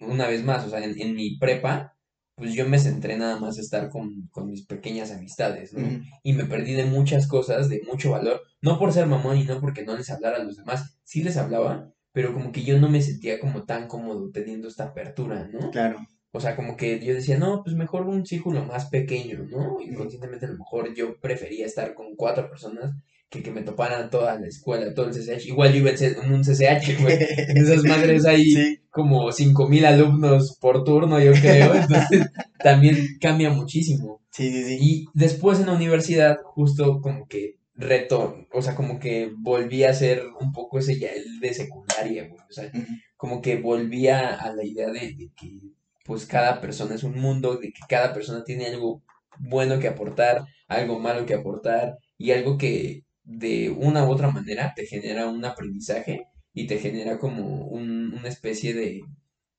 una 0.00 0.26
vez 0.26 0.42
más, 0.42 0.66
o 0.66 0.70
sea, 0.70 0.82
en, 0.82 1.00
en 1.00 1.14
mi 1.14 1.38
prepa, 1.38 1.96
pues 2.34 2.54
yo 2.54 2.66
me 2.66 2.78
centré 2.78 3.16
nada 3.18 3.38
más 3.38 3.58
a 3.58 3.60
estar 3.60 3.90
con, 3.90 4.28
con 4.30 4.48
mis 4.48 4.64
pequeñas 4.66 5.10
amistades, 5.12 5.74
¿no? 5.74 6.00
Y 6.22 6.32
me 6.32 6.46
perdí 6.46 6.72
de 6.72 6.86
muchas 6.86 7.28
cosas 7.28 7.68
de 7.68 7.82
mucho 7.86 8.12
valor, 8.12 8.40
no 8.62 8.78
por 8.78 8.92
ser 8.92 9.06
mamón 9.06 9.36
y 9.36 9.44
no 9.44 9.60
porque 9.60 9.84
no 9.84 9.94
les 9.96 10.10
hablara 10.10 10.38
a 10.38 10.44
los 10.44 10.56
demás, 10.56 10.98
sí 11.04 11.22
les 11.22 11.36
hablaba, 11.36 11.92
pero 12.12 12.32
como 12.32 12.50
que 12.50 12.62
yo 12.62 12.80
no 12.80 12.88
me 12.88 13.02
sentía 13.02 13.38
como 13.38 13.64
tan 13.64 13.86
cómodo 13.88 14.30
teniendo 14.32 14.68
esta 14.68 14.84
apertura, 14.84 15.48
¿no? 15.52 15.70
Claro. 15.70 15.98
O 16.32 16.40
sea, 16.40 16.54
como 16.54 16.76
que 16.76 17.04
yo 17.04 17.14
decía, 17.14 17.38
no, 17.38 17.62
pues 17.64 17.74
mejor 17.74 18.06
un 18.06 18.24
círculo 18.24 18.64
más 18.64 18.86
pequeño, 18.86 19.44
¿no? 19.50 19.80
Inconscientemente 19.80 20.46
a 20.46 20.50
lo 20.50 20.58
mejor 20.58 20.94
yo 20.94 21.18
prefería 21.20 21.66
estar 21.66 21.94
con 21.94 22.14
cuatro 22.14 22.48
personas 22.48 22.94
que 23.28 23.42
que 23.42 23.50
me 23.52 23.62
toparan 23.62 24.10
toda 24.10 24.38
la 24.38 24.46
escuela, 24.46 24.92
todo 24.92 25.06
el 25.06 25.12
CCH. 25.12 25.46
Igual 25.46 25.72
yo 25.72 25.78
iba 25.78 25.90
en 25.90 26.32
un 26.32 26.42
CCH, 26.42 27.00
güey. 27.00 27.16
En 27.48 27.56
esas 27.56 27.84
madres 27.84 28.26
hay 28.26 28.44
Sí, 28.50 28.80
como 28.90 29.30
cinco 29.32 29.68
mil 29.68 29.86
alumnos 29.86 30.58
por 30.60 30.84
turno, 30.84 31.20
yo 31.20 31.32
creo. 31.32 31.74
Entonces 31.74 32.26
también 32.58 32.96
cambia 33.20 33.50
muchísimo. 33.50 34.20
sí, 34.30 34.50
sí, 34.52 34.64
sí. 34.64 34.78
Y 34.80 35.06
después 35.14 35.60
en 35.60 35.66
la 35.66 35.74
universidad, 35.74 36.38
justo 36.42 37.00
como 37.00 37.26
que 37.26 37.56
reto, 37.74 38.46
o 38.52 38.62
sea, 38.62 38.74
como 38.74 38.98
que 38.98 39.32
volví 39.38 39.84
a 39.84 39.94
ser 39.94 40.22
un 40.40 40.52
poco 40.52 40.78
ese 40.78 40.98
ya 40.98 41.08
el 41.08 41.40
de 41.40 41.54
secundaria, 41.54 42.28
güey. 42.28 42.40
O 42.48 42.52
sea, 42.52 42.70
como 43.16 43.40
que 43.40 43.56
volvía 43.56 44.34
a 44.34 44.52
la 44.54 44.64
idea 44.64 44.90
de, 44.90 45.14
de 45.14 45.30
que 45.36 45.60
pues 46.10 46.26
cada 46.26 46.60
persona 46.60 46.96
es 46.96 47.04
un 47.04 47.16
mundo, 47.20 47.56
de 47.56 47.68
que 47.72 47.80
cada 47.88 48.12
persona 48.12 48.42
tiene 48.44 48.66
algo 48.66 49.02
bueno 49.38 49.78
que 49.78 49.86
aportar, 49.88 50.42
algo 50.68 50.98
malo 50.98 51.24
que 51.26 51.34
aportar 51.34 51.96
y 52.18 52.32
algo 52.32 52.58
que 52.58 53.04
de 53.22 53.70
una 53.70 54.04
u 54.04 54.10
otra 54.10 54.28
manera 54.30 54.72
te 54.74 54.86
genera 54.86 55.28
un 55.28 55.44
aprendizaje 55.44 56.26
y 56.52 56.66
te 56.66 56.78
genera 56.78 57.18
como 57.18 57.66
un- 57.68 58.12
una 58.18 58.28
especie 58.28 58.74
de, 58.74 59.02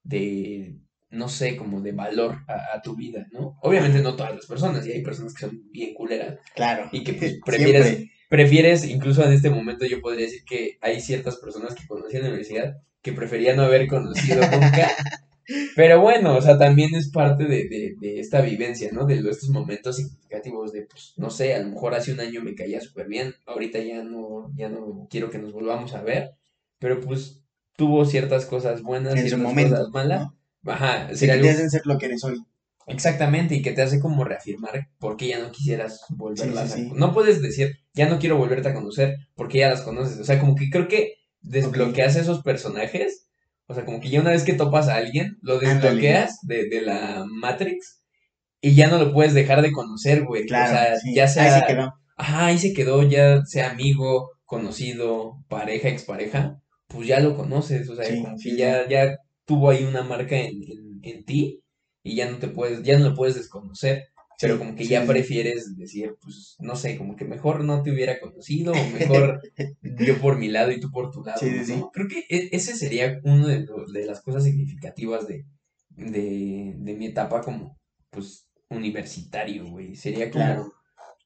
de, 0.04 0.76
no 1.10 1.30
sé, 1.30 1.56
como 1.56 1.80
de 1.82 1.94
valor 1.94 2.40
a, 2.50 2.76
a 2.76 2.82
tu 2.82 2.96
vida, 2.98 3.26
¿no? 3.32 3.58
Obviamente 3.62 4.02
no 4.02 4.16
todas 4.18 4.36
las 4.36 4.46
personas, 4.46 4.86
y 4.86 4.92
hay 4.92 5.02
personas 5.04 5.34
que 5.34 5.46
son 5.48 5.62
bien 5.72 5.94
culeras 5.94 6.40
Claro. 6.56 6.90
y 6.92 7.04
que 7.06 7.14
pues, 7.14 7.40
prefieres 7.46 7.86
Siempre. 7.88 8.12
prefieres, 8.30 8.86
incluso 8.86 9.24
en 9.26 9.34
este 9.34 9.50
momento 9.50 9.86
yo 9.86 10.02
podría 10.02 10.26
decir 10.26 10.44
que 10.46 10.78
hay 10.82 11.00
ciertas 11.00 11.38
personas 11.38 11.76
que 11.76 11.88
conocí 11.88 12.18
en 12.18 12.24
la 12.24 12.30
universidad 12.30 12.76
que 13.02 13.14
prefería 13.14 13.56
no 13.56 13.64
haber 13.64 13.88
conocido 13.88 14.42
nunca. 14.52 14.92
Pero 15.76 16.00
bueno, 16.02 16.36
o 16.38 16.42
sea, 16.42 16.58
también 16.58 16.94
es 16.96 17.10
parte 17.12 17.46
de, 17.46 17.68
de, 17.68 17.96
de 18.00 18.20
esta 18.20 18.42
vivencia, 18.42 18.90
¿no? 18.92 19.06
De 19.06 19.16
estos 19.16 19.50
momentos 19.50 19.98
significativos 19.98 20.72
de, 20.72 20.84
pues, 20.84 21.14
no 21.18 21.30
sé, 21.30 21.54
a 21.56 21.60
lo 21.60 21.70
mejor 21.70 21.94
hace 21.96 22.14
un 22.14 22.20
año 22.20 22.42
me 22.42 22.56
caía 22.56 22.80
súper 22.82 23.08
bien, 23.08 23.34
ahorita 23.46 23.80
ya 23.80 24.04
no, 24.04 24.52
ya 24.56 24.70
no 24.70 25.08
quiero 25.10 25.30
que 25.30 25.40
nos 25.40 25.52
volvamos 25.54 25.94
a 25.94 26.04
ver, 26.04 26.32
pero 26.80 27.00
pues 27.00 27.42
tuvo 27.76 28.06
ciertas 28.06 28.46
cosas 28.46 28.82
buenas, 28.82 29.14
En 29.14 29.22
su 29.22 29.28
ciertas 29.30 29.48
momento. 29.48 29.76
cosas 29.76 29.90
malas. 29.92 30.22
¿no? 30.64 30.72
Ajá, 30.72 31.10
Sí, 31.16 31.26
que 31.28 31.38
te 31.38 31.50
hacen 31.50 31.70
ser 31.70 31.82
lo 31.86 31.98
que 31.98 32.06
eres 32.08 32.24
hoy. 32.24 32.36
Exactamente, 32.88 33.56
y 33.56 33.62
que 33.62 33.72
te 33.72 33.82
hace 33.82 34.00
como 34.00 34.24
reafirmar 34.24 34.90
por 35.00 35.16
qué 35.16 35.28
ya 35.30 35.40
no 35.40 35.52
quisieras 35.52 36.02
volverlas 36.10 36.72
Sí, 36.72 36.82
sí, 36.82 36.86
a... 36.86 36.90
sí. 36.90 36.92
No 36.96 37.14
puedes 37.14 37.42
decir, 37.42 37.78
ya 37.94 38.10
no 38.10 38.20
quiero 38.20 38.38
volverte 38.38 38.70
a 38.70 38.74
conocer 38.74 39.16
porque 39.36 39.60
ya 39.60 39.70
las 39.70 39.82
conoces. 39.82 40.20
O 40.20 40.24
sea, 40.26 40.40
como 40.40 40.56
que 40.56 40.70
creo 40.70 40.88
que 40.88 41.16
desbloqueas 41.42 42.16
esos 42.16 42.42
personajes. 42.44 43.28
O 43.72 43.74
sea, 43.74 43.86
como 43.86 44.00
que 44.00 44.10
ya 44.10 44.22
una 44.22 44.32
vez 44.32 44.44
que 44.44 44.54
topas 44.54 44.88
a 44.90 44.96
alguien, 44.96 45.38
lo 45.42 45.60
desbloqueas 45.60 46.40
de, 46.44 46.68
de 46.68 46.82
la 46.82 47.26
Matrix 47.28 48.02
y 48.60 48.76
ya 48.76 48.90
no 48.90 48.98
lo 48.98 49.14
puedes 49.14 49.34
dejar 49.34 49.62
de 49.62 49.72
conocer, 49.72 50.26
güey. 50.26 50.46
Claro. 50.46 50.74
o 50.74 50.76
sea, 50.76 51.00
sí. 51.00 51.16
ya 51.16 51.28
sea... 51.28 51.56
Ahí 51.56 51.62
se 51.62 51.68
quedó. 51.68 51.94
Ajá, 52.18 52.46
ahí 52.48 52.58
se 52.60 52.74
quedó, 52.74 53.04
ya 53.04 53.44
sea 53.46 53.72
amigo, 53.72 54.32
conocido, 54.46 55.44
pareja, 55.48 55.88
expareja, 55.88 56.62
pues 56.88 57.08
ya 57.08 57.20
lo 57.20 57.36
conoces. 57.36 57.90
O 57.90 57.96
sea, 57.96 58.06
Sí, 58.06 58.22
como 58.22 58.36
que 58.38 58.56
ya, 58.56 58.88
ya 58.88 59.18
tuvo 59.46 59.70
ahí 59.70 59.84
una 59.86 60.04
marca 60.04 60.36
en, 60.36 60.62
en, 60.64 61.00
en 61.02 61.26
ti 61.26 61.64
y 62.04 62.16
ya 62.16 62.30
no 62.30 62.38
te 62.38 62.48
puedes, 62.48 62.84
ya 62.84 63.00
no 63.00 63.10
lo 63.10 63.16
puedes 63.16 63.36
desconocer, 63.36 64.10
pero 64.42 64.58
como 64.60 64.76
que 64.76 64.84
sí, 64.84 64.90
ya 64.90 65.02
sí. 65.02 65.08
prefieres 65.08 65.78
decir, 65.78 66.16
pues, 66.22 66.56
no 66.60 66.76
sé, 66.76 66.98
como 66.98 67.16
que 67.16 67.26
mejor 67.26 67.64
no 67.64 67.84
te 67.84 67.92
hubiera 67.92 68.20
conocido, 68.20 68.74
o 68.74 68.76
mejor 68.90 69.42
yo 69.84 70.20
por 70.20 70.38
mi 70.38 70.50
lado 70.50 70.72
y 70.72 70.80
tú 70.80 70.92
por 70.92 71.12
tu 71.12 71.24
lado. 71.24 71.40
Creo 71.94 72.08
que 72.08 72.26
e- 72.30 72.50
ese 72.52 72.76
sería 72.76 73.20
uno 73.24 73.48
de, 73.48 73.66
de 73.94 74.06
las 74.06 74.22
cosas 74.22 74.44
significativas 74.44 75.28
de, 75.28 75.46
de, 75.90 76.74
de 76.78 76.94
mi 76.96 77.08
etapa 77.08 77.42
como, 77.42 77.78
pues, 78.10 78.48
universitario, 78.70 79.66
güey. 79.70 79.96
Sería 79.96 80.32
como 80.32 80.44
Claro. 80.46 80.74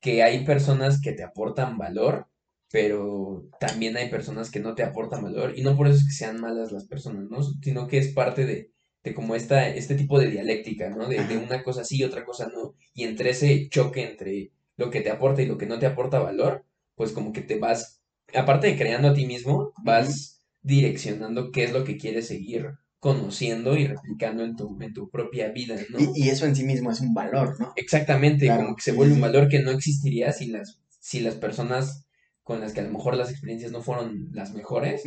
que 0.01 0.23
hay 0.23 0.45
personas 0.45 1.01
que 1.01 1.13
te 1.13 1.23
aportan 1.23 1.77
valor, 1.77 2.27
pero 2.71 3.47
también 3.59 3.95
hay 3.97 4.09
personas 4.09 4.51
que 4.51 4.59
no 4.59 4.75
te 4.75 4.83
aportan 4.83 5.23
valor, 5.23 5.57
y 5.57 5.63
no 5.63 5.75
por 5.77 5.87
eso 5.87 5.97
es 5.97 6.05
que 6.05 6.13
sean 6.13 6.41
malas 6.41 6.71
las 6.71 6.85
personas, 6.87 7.25
¿no? 7.29 7.41
Sino 7.61 7.87
que 7.87 7.97
es 7.97 8.13
parte 8.13 8.45
de, 8.45 8.71
de 9.05 9.13
como 9.13 9.35
esta, 9.35 9.69
este 9.69 9.95
tipo 9.95 10.19
de 10.19 10.29
dialéctica, 10.29 10.89
¿no? 10.89 11.07
De, 11.07 11.23
de 11.23 11.37
una 11.37 11.63
cosa 11.63 11.85
sí 11.85 11.97
y 11.99 12.03
otra 12.03 12.25
cosa 12.25 12.49
no, 12.53 12.75
y 12.93 13.03
entre 13.03 13.29
ese 13.29 13.69
choque 13.69 14.03
entre 14.03 14.51
lo 14.75 14.89
que 14.89 15.01
te 15.01 15.11
aporta 15.11 15.41
y 15.41 15.45
lo 15.45 15.57
que 15.57 15.67
no 15.67 15.79
te 15.79 15.85
aporta 15.85 16.19
valor, 16.19 16.65
pues 16.95 17.11
como 17.11 17.31
que 17.31 17.41
te 17.41 17.59
vas, 17.59 18.01
aparte 18.33 18.67
de 18.67 18.77
creando 18.77 19.09
a 19.09 19.13
ti 19.13 19.25
mismo, 19.25 19.71
vas 19.83 20.41
direccionando 20.63 21.51
qué 21.51 21.65
es 21.65 21.71
lo 21.71 21.83
que 21.83 21.97
quieres 21.97 22.27
seguir 22.27 22.71
conociendo 22.99 23.77
y 23.77 23.85
replicando 23.85 24.43
en 24.43 24.55
tu, 24.55 24.75
en 24.81 24.91
tu 24.91 25.09
propia 25.11 25.49
vida, 25.49 25.75
¿no? 25.89 25.99
Y, 25.99 26.09
y 26.15 26.29
eso 26.29 26.47
en 26.47 26.55
sí 26.55 26.63
mismo 26.63 26.91
es 26.91 26.99
un 27.01 27.13
valor, 27.13 27.59
¿no? 27.59 27.73
Exactamente, 27.75 28.47
Claro, 28.47 28.63
como 28.63 28.75
que 28.75 28.81
se 28.81 28.91
vuelve 28.93 29.13
sí, 29.13 29.17
un 29.17 29.21
valor 29.21 29.47
que 29.47 29.59
no 29.59 29.69
existiría 29.69 30.31
si 30.31 30.47
las, 30.47 30.79
si 30.99 31.19
las 31.19 31.35
personas 31.35 32.07
con 32.41 32.59
las 32.59 32.73
que 32.73 32.79
a 32.79 32.83
lo 32.83 32.91
mejor 32.91 33.15
las 33.15 33.29
experiencias 33.29 33.71
no 33.71 33.81
fueron 33.81 34.29
las 34.31 34.53
mejores. 34.53 35.03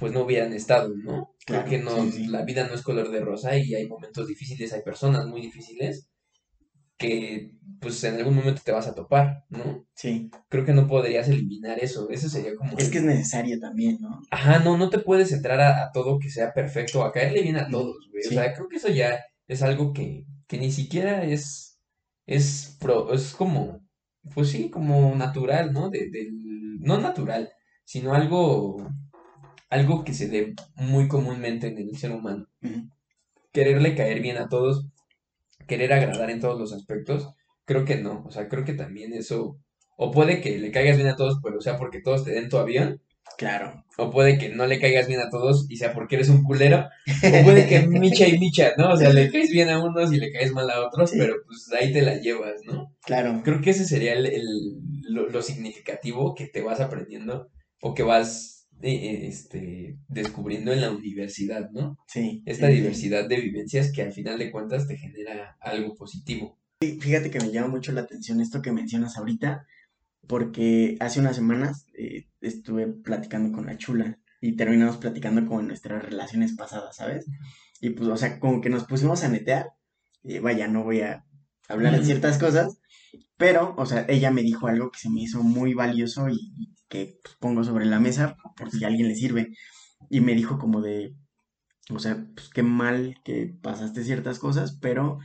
Pues 0.00 0.12
no 0.12 0.22
hubieran 0.22 0.52
estado, 0.52 0.90
¿no? 0.96 1.34
Creo 1.46 1.60
Claro, 1.60 1.70
que 1.70 1.78
no, 1.78 2.04
sí, 2.04 2.12
sí. 2.12 2.26
la 2.28 2.42
vida 2.44 2.66
no 2.66 2.74
es 2.74 2.82
color 2.82 3.10
de 3.10 3.20
rosa 3.20 3.56
y 3.56 3.74
hay 3.74 3.86
momentos 3.88 4.26
difíciles, 4.26 4.72
hay 4.72 4.82
personas 4.82 5.26
muy 5.26 5.40
difíciles 5.42 6.08
que 6.98 7.52
pues 7.80 8.04
en 8.04 8.16
algún 8.16 8.36
momento 8.36 8.60
te 8.64 8.72
vas 8.72 8.86
a 8.86 8.94
topar, 8.94 9.44
¿no? 9.48 9.86
Sí. 9.94 10.30
Creo 10.50 10.64
que 10.66 10.74
no 10.74 10.86
podrías 10.86 11.28
eliminar 11.28 11.78
eso, 11.82 12.10
eso 12.10 12.28
sería 12.28 12.54
como... 12.54 12.76
Es 12.76 12.90
que 12.90 12.98
es 12.98 13.04
necesario 13.04 13.58
también, 13.58 13.98
¿no? 14.00 14.20
Ajá, 14.30 14.58
no, 14.58 14.76
no 14.76 14.90
te 14.90 14.98
puedes 14.98 15.32
entrar 15.32 15.60
a, 15.60 15.84
a 15.84 15.92
todo 15.92 16.18
que 16.18 16.28
sea 16.30 16.52
perfecto, 16.52 17.02
a 17.02 17.12
caerle 17.12 17.42
bien 17.42 17.56
a 17.56 17.62
Ujú, 17.62 17.70
todos, 17.72 18.08
güey. 18.10 18.26
O 18.26 18.30
sea, 18.30 18.52
creo 18.52 18.68
que 18.68 18.76
eso 18.76 18.88
ya 18.88 19.18
es 19.48 19.62
algo 19.62 19.92
que, 19.94 20.26
que 20.46 20.58
ni 20.58 20.70
siquiera 20.70 21.24
es, 21.24 21.78
es, 22.26 22.76
pro, 22.80 23.12
es 23.14 23.32
como, 23.32 23.80
pues 24.34 24.50
sí, 24.50 24.68
como 24.70 25.14
natural, 25.16 25.72
¿no? 25.72 25.88
De, 25.88 26.10
no 26.80 26.98
natural, 27.00 27.50
sino 27.84 28.14
algo, 28.14 28.76
algo 29.70 30.04
que 30.04 30.12
se 30.14 30.28
dé 30.28 30.54
muy 30.76 31.08
comúnmente 31.08 31.68
en 31.68 31.78
el 31.78 31.96
ser 31.96 32.12
humano. 32.12 32.46
Quererle 33.52 33.94
caer 33.96 34.20
bien 34.20 34.36
a 34.36 34.48
todos, 34.48 34.86
querer 35.66 35.92
agradar 35.92 36.30
en 36.30 36.40
todos 36.40 36.58
los 36.58 36.72
aspectos, 36.72 37.28
creo 37.64 37.84
que 37.84 37.96
no. 37.96 38.24
O 38.26 38.30
sea, 38.30 38.48
creo 38.48 38.64
que 38.64 38.74
también 38.74 39.12
eso, 39.12 39.58
o 39.96 40.10
puede 40.12 40.40
que 40.40 40.58
le 40.58 40.70
caigas 40.70 40.96
bien 40.96 41.08
a 41.08 41.16
todos, 41.16 41.38
pero 41.42 41.60
sea 41.60 41.76
porque 41.76 42.00
todos 42.00 42.24
te 42.24 42.30
den 42.32 42.48
tu 42.48 42.58
avión. 42.58 43.00
Claro. 43.38 43.84
O 43.96 44.10
puede 44.10 44.38
que 44.38 44.50
no 44.50 44.66
le 44.66 44.80
caigas 44.80 45.06
bien 45.08 45.20
a 45.20 45.30
todos 45.30 45.66
y 45.68 45.76
sea 45.76 45.92
porque 45.92 46.16
eres 46.16 46.28
un 46.28 46.42
culero. 46.42 46.88
O 47.22 47.44
puede 47.44 47.66
que 47.66 47.80
micha 47.88 48.26
y 48.28 48.38
micha, 48.38 48.72
¿no? 48.76 48.92
O 48.92 48.96
sea, 48.96 49.12
le 49.12 49.30
caes 49.30 49.50
bien 49.50 49.68
a 49.68 49.82
unos 49.82 50.12
y 50.12 50.18
le 50.18 50.32
caes 50.32 50.52
mal 50.52 50.68
a 50.70 50.86
otros, 50.86 51.10
Sí. 51.10 51.18
pero 51.18 51.36
pues 51.46 51.70
ahí 51.72 51.92
te 51.92 52.02
la 52.02 52.16
llevas, 52.16 52.60
¿no? 52.66 52.94
Claro. 53.04 53.40
Creo 53.44 53.60
que 53.60 53.70
ese 53.70 53.84
sería 53.84 54.12
el, 54.14 54.26
el- 54.26 54.78
lo, 55.02 55.28
lo 55.28 55.42
significativo 55.42 56.34
que 56.34 56.46
te 56.46 56.60
vas 56.62 56.80
aprendiendo 56.80 57.48
o 57.80 57.94
que 57.94 58.02
vas 58.02 58.59
eh, 58.82 59.26
este, 59.26 59.98
descubriendo 60.08 60.72
en 60.72 60.80
la 60.80 60.90
universidad, 60.90 61.70
¿no? 61.70 61.98
Sí. 62.06 62.42
Esta 62.46 62.68
sí, 62.68 62.72
sí. 62.72 62.78
diversidad 62.80 63.28
de 63.28 63.40
vivencias 63.40 63.92
que 63.92 64.02
al 64.02 64.12
final 64.12 64.38
de 64.38 64.50
cuentas 64.50 64.86
te 64.86 64.96
genera 64.96 65.56
algo 65.60 65.94
positivo. 65.94 66.58
Fíjate 66.80 67.30
que 67.30 67.40
me 67.40 67.50
llama 67.50 67.68
mucho 67.68 67.92
la 67.92 68.00
atención 68.02 68.40
esto 68.40 68.62
que 68.62 68.72
mencionas 68.72 69.18
ahorita, 69.18 69.66
porque 70.26 70.96
hace 71.00 71.20
unas 71.20 71.36
semanas 71.36 71.86
eh, 71.98 72.28
estuve 72.40 72.86
platicando 72.86 73.52
con 73.52 73.66
la 73.66 73.76
chula 73.76 74.18
y 74.40 74.56
terminamos 74.56 74.96
platicando 74.96 75.44
como 75.46 75.60
en 75.60 75.66
nuestras 75.68 76.02
relaciones 76.02 76.54
pasadas, 76.56 76.96
¿sabes? 76.96 77.26
Y 77.80 77.90
pues, 77.90 78.08
o 78.08 78.16
sea, 78.16 78.40
como 78.40 78.60
que 78.60 78.70
nos 78.70 78.84
pusimos 78.84 79.24
a 79.24 79.28
netear, 79.28 79.72
y 80.22 80.38
vaya, 80.38 80.68
no 80.68 80.84
voy 80.84 81.02
a 81.02 81.24
hablar 81.68 81.98
de 81.98 82.04
ciertas 82.04 82.38
cosas, 82.38 82.79
pero, 83.36 83.74
o 83.76 83.86
sea, 83.86 84.04
ella 84.08 84.30
me 84.30 84.42
dijo 84.42 84.66
algo 84.66 84.90
que 84.90 84.98
se 84.98 85.10
me 85.10 85.22
hizo 85.22 85.42
muy 85.42 85.74
valioso 85.74 86.28
y, 86.28 86.74
que 86.88 87.18
pues, 87.22 87.36
pongo 87.38 87.64
sobre 87.64 87.86
la 87.86 88.00
mesa 88.00 88.36
por 88.56 88.70
si 88.70 88.84
a 88.84 88.88
alguien 88.88 89.08
le 89.08 89.14
sirve. 89.14 89.54
Y 90.08 90.20
me 90.20 90.34
dijo 90.34 90.58
como 90.58 90.80
de, 90.82 91.14
o 91.90 91.98
sea, 91.98 92.26
pues 92.34 92.48
qué 92.50 92.62
mal 92.62 93.14
que 93.24 93.54
pasaste 93.62 94.04
ciertas 94.04 94.38
cosas, 94.38 94.78
pero 94.80 95.18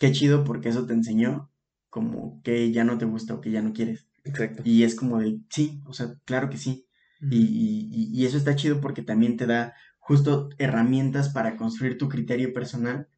qué 0.00 0.12
chido 0.12 0.44
porque 0.44 0.68
eso 0.68 0.86
te 0.86 0.92
enseñó 0.92 1.50
como 1.88 2.42
que 2.42 2.70
ya 2.72 2.84
no 2.84 2.98
te 2.98 3.06
gusta 3.06 3.34
o 3.34 3.40
que 3.40 3.50
ya 3.50 3.62
no 3.62 3.72
quieres. 3.72 4.06
Exacto. 4.24 4.62
Y 4.64 4.82
es 4.82 4.94
como 4.94 5.18
de, 5.18 5.40
sí, 5.50 5.80
o 5.86 5.92
sea, 5.92 6.14
claro 6.24 6.50
que 6.50 6.58
sí. 6.58 6.86
y, 7.30 8.10
y, 8.12 8.26
eso 8.26 8.36
está 8.36 8.54
chido 8.56 8.80
porque 8.80 9.02
también 9.02 9.38
te 9.38 9.46
da 9.46 9.74
justo 9.98 10.50
herramientas 10.58 11.30
para 11.30 11.56
construir 11.56 11.96
tu 11.96 12.08
criterio 12.08 12.52
personal. 12.52 13.08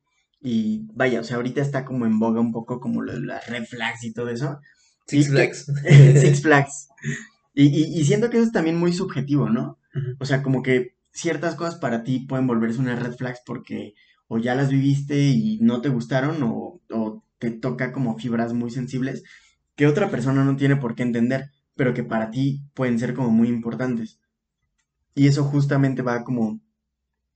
Y 0.40 0.86
vaya, 0.94 1.20
o 1.20 1.24
sea, 1.24 1.36
ahorita 1.36 1.60
está 1.60 1.84
como 1.84 2.06
en 2.06 2.18
boga 2.18 2.40
un 2.40 2.52
poco 2.52 2.80
como 2.80 3.02
lo 3.02 3.12
de 3.12 3.20
las 3.20 3.46
red 3.48 3.64
flags 3.64 4.04
y 4.04 4.12
todo 4.12 4.28
eso. 4.28 4.60
Six 5.06 5.28
Flags. 5.28 5.72
Six 6.20 6.42
Flags. 6.42 6.88
Y, 7.54 7.98
y, 7.98 8.04
siento 8.04 8.30
que 8.30 8.36
eso 8.36 8.46
es 8.46 8.52
también 8.52 8.78
muy 8.78 8.92
subjetivo, 8.92 9.48
¿no? 9.48 9.78
O 10.20 10.26
sea, 10.26 10.42
como 10.42 10.62
que 10.62 10.94
ciertas 11.10 11.56
cosas 11.56 11.76
para 11.76 12.04
ti 12.04 12.20
pueden 12.20 12.46
volverse 12.46 12.78
una 12.78 12.94
red 12.94 13.14
flags 13.14 13.40
porque 13.44 13.94
o 14.28 14.38
ya 14.38 14.54
las 14.54 14.68
viviste 14.68 15.20
y 15.20 15.58
no 15.60 15.80
te 15.80 15.88
gustaron 15.88 16.40
o, 16.44 16.80
o 16.90 17.24
te 17.38 17.50
toca 17.50 17.92
como 17.92 18.16
fibras 18.16 18.52
muy 18.52 18.70
sensibles 18.70 19.24
que 19.74 19.86
otra 19.86 20.10
persona 20.10 20.44
no 20.44 20.56
tiene 20.56 20.76
por 20.76 20.94
qué 20.94 21.04
entender, 21.04 21.50
pero 21.74 21.94
que 21.94 22.04
para 22.04 22.30
ti 22.30 22.62
pueden 22.74 22.98
ser 22.98 23.14
como 23.14 23.30
muy 23.30 23.48
importantes. 23.48 24.18
Y 25.14 25.28
eso 25.28 25.44
justamente 25.44 26.02
va 26.02 26.24
como 26.24 26.60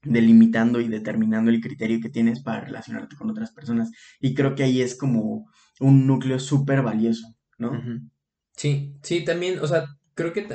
delimitando 0.03 0.81
y 0.81 0.87
determinando 0.87 1.49
el 1.51 1.61
criterio 1.61 1.99
que 2.01 2.09
tienes 2.09 2.41
para 2.41 2.61
relacionarte 2.61 3.15
con 3.15 3.29
otras 3.29 3.51
personas. 3.51 3.91
Y 4.19 4.33
creo 4.33 4.55
que 4.55 4.63
ahí 4.63 4.81
es 4.81 4.95
como 4.95 5.49
un 5.79 6.07
núcleo 6.07 6.39
súper 6.39 6.81
valioso, 6.81 7.35
¿no? 7.57 7.71
Sí, 8.55 8.95
sí, 9.01 9.23
también, 9.23 9.59
o 9.59 9.67
sea, 9.67 9.85
creo 10.13 10.33
que 10.33 10.47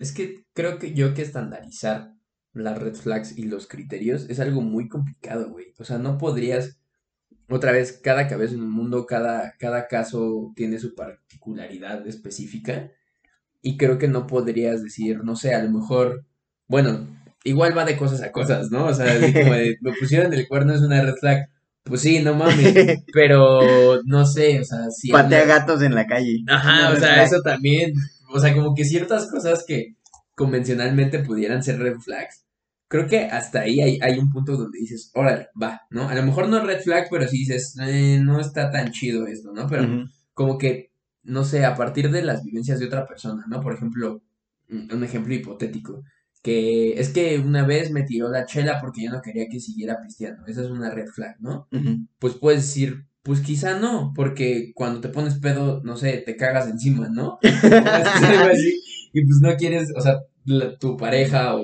es 0.00 0.12
que 0.12 0.44
creo 0.52 0.78
que 0.78 0.94
yo 0.94 1.14
que 1.14 1.22
estandarizar 1.22 2.14
las 2.52 2.78
red 2.78 2.94
flags 2.94 3.36
y 3.38 3.44
los 3.44 3.66
criterios 3.66 4.28
es 4.28 4.40
algo 4.40 4.60
muy 4.60 4.88
complicado, 4.88 5.50
güey. 5.50 5.72
O 5.78 5.84
sea, 5.84 5.98
no 5.98 6.18
podrías, 6.18 6.80
otra 7.48 7.72
vez, 7.72 8.00
cada 8.02 8.26
cabeza 8.26 8.54
en 8.54 8.60
el 8.60 8.68
mundo, 8.68 9.06
cada, 9.06 9.54
cada 9.58 9.86
caso 9.86 10.52
tiene 10.56 10.78
su 10.78 10.94
particularidad 10.94 12.06
específica. 12.06 12.90
Y 13.60 13.76
creo 13.76 13.98
que 13.98 14.08
no 14.08 14.26
podrías 14.26 14.82
decir, 14.82 15.22
no 15.24 15.36
sé, 15.36 15.54
a 15.54 15.62
lo 15.62 15.70
mejor, 15.70 16.24
bueno, 16.68 17.08
igual 17.48 17.76
va 17.76 17.84
de 17.84 17.96
cosas 17.96 18.22
a 18.22 18.32
cosas, 18.32 18.70
¿no? 18.70 18.86
O 18.86 18.94
sea, 18.94 19.06
como 19.14 19.54
de, 19.54 19.76
me 19.80 19.92
pusieron 19.92 20.32
el 20.32 20.46
cuerno 20.46 20.74
es 20.74 20.80
una 20.80 21.02
red 21.02 21.14
flag. 21.14 21.48
Pues 21.84 22.02
sí, 22.02 22.20
no 22.20 22.34
mames, 22.34 22.74
pero 23.14 24.02
no 24.04 24.26
sé, 24.26 24.60
o 24.60 24.64
sea, 24.64 24.90
si... 24.90 25.10
Patea 25.10 25.46
gatos 25.46 25.82
en 25.82 25.94
la 25.94 26.06
calle. 26.06 26.44
Ajá, 26.46 26.92
o 26.92 26.96
sea, 26.96 27.24
eso 27.24 27.40
también, 27.40 27.94
o 28.30 28.38
sea, 28.38 28.54
como 28.54 28.74
que 28.74 28.84
ciertas 28.84 29.30
cosas 29.30 29.64
que 29.66 29.94
convencionalmente 30.34 31.20
pudieran 31.20 31.62
ser 31.62 31.78
red 31.78 31.96
flags, 31.96 32.44
creo 32.88 33.06
que 33.06 33.20
hasta 33.20 33.60
ahí 33.60 33.80
hay, 33.80 33.98
hay 34.02 34.18
un 34.18 34.30
punto 34.30 34.56
donde 34.56 34.78
dices, 34.78 35.10
órale, 35.14 35.48
va, 35.60 35.80
¿no? 35.88 36.08
A 36.08 36.14
lo 36.14 36.22
mejor 36.22 36.48
no 36.48 36.62
red 36.62 36.80
flag, 36.80 37.08
pero 37.10 37.26
sí 37.26 37.38
dices, 37.38 37.74
eh, 37.80 38.20
no 38.22 38.38
está 38.38 38.70
tan 38.70 38.92
chido 38.92 39.26
esto, 39.26 39.52
¿no? 39.52 39.66
Pero 39.66 40.06
como 40.34 40.58
que, 40.58 40.92
no 41.22 41.44
sé, 41.44 41.64
a 41.64 41.74
partir 41.74 42.10
de 42.10 42.22
las 42.22 42.44
vivencias 42.44 42.80
de 42.80 42.86
otra 42.86 43.06
persona, 43.06 43.44
¿no? 43.48 43.62
Por 43.62 43.74
ejemplo, 43.74 44.22
un 44.68 45.04
ejemplo 45.04 45.34
hipotético 45.34 46.02
que 46.42 47.00
es 47.00 47.10
que 47.10 47.38
una 47.38 47.66
vez 47.66 47.90
me 47.90 48.02
tiró 48.02 48.28
la 48.28 48.46
chela 48.46 48.80
porque 48.80 49.04
yo 49.04 49.10
no 49.10 49.22
quería 49.22 49.48
que 49.50 49.60
siguiera 49.60 50.00
pisteando. 50.02 50.46
Esa 50.46 50.62
es 50.62 50.70
una 50.70 50.90
red 50.90 51.06
flag, 51.06 51.36
¿no? 51.40 51.68
Pues 52.18 52.34
puedes 52.34 52.62
decir, 52.62 53.06
pues 53.22 53.40
quizá 53.40 53.78
no, 53.78 54.12
porque 54.14 54.72
cuando 54.74 55.00
te 55.00 55.08
pones 55.08 55.38
pedo, 55.38 55.82
no 55.84 55.96
sé, 55.96 56.22
te 56.24 56.36
cagas 56.36 56.68
encima, 56.68 57.08
¿no? 57.08 57.38
y 57.42 59.22
pues 59.24 59.38
no 59.42 59.56
quieres, 59.56 59.92
o 59.96 60.00
sea, 60.00 60.20
tu 60.78 60.96
pareja 60.96 61.56
o 61.56 61.62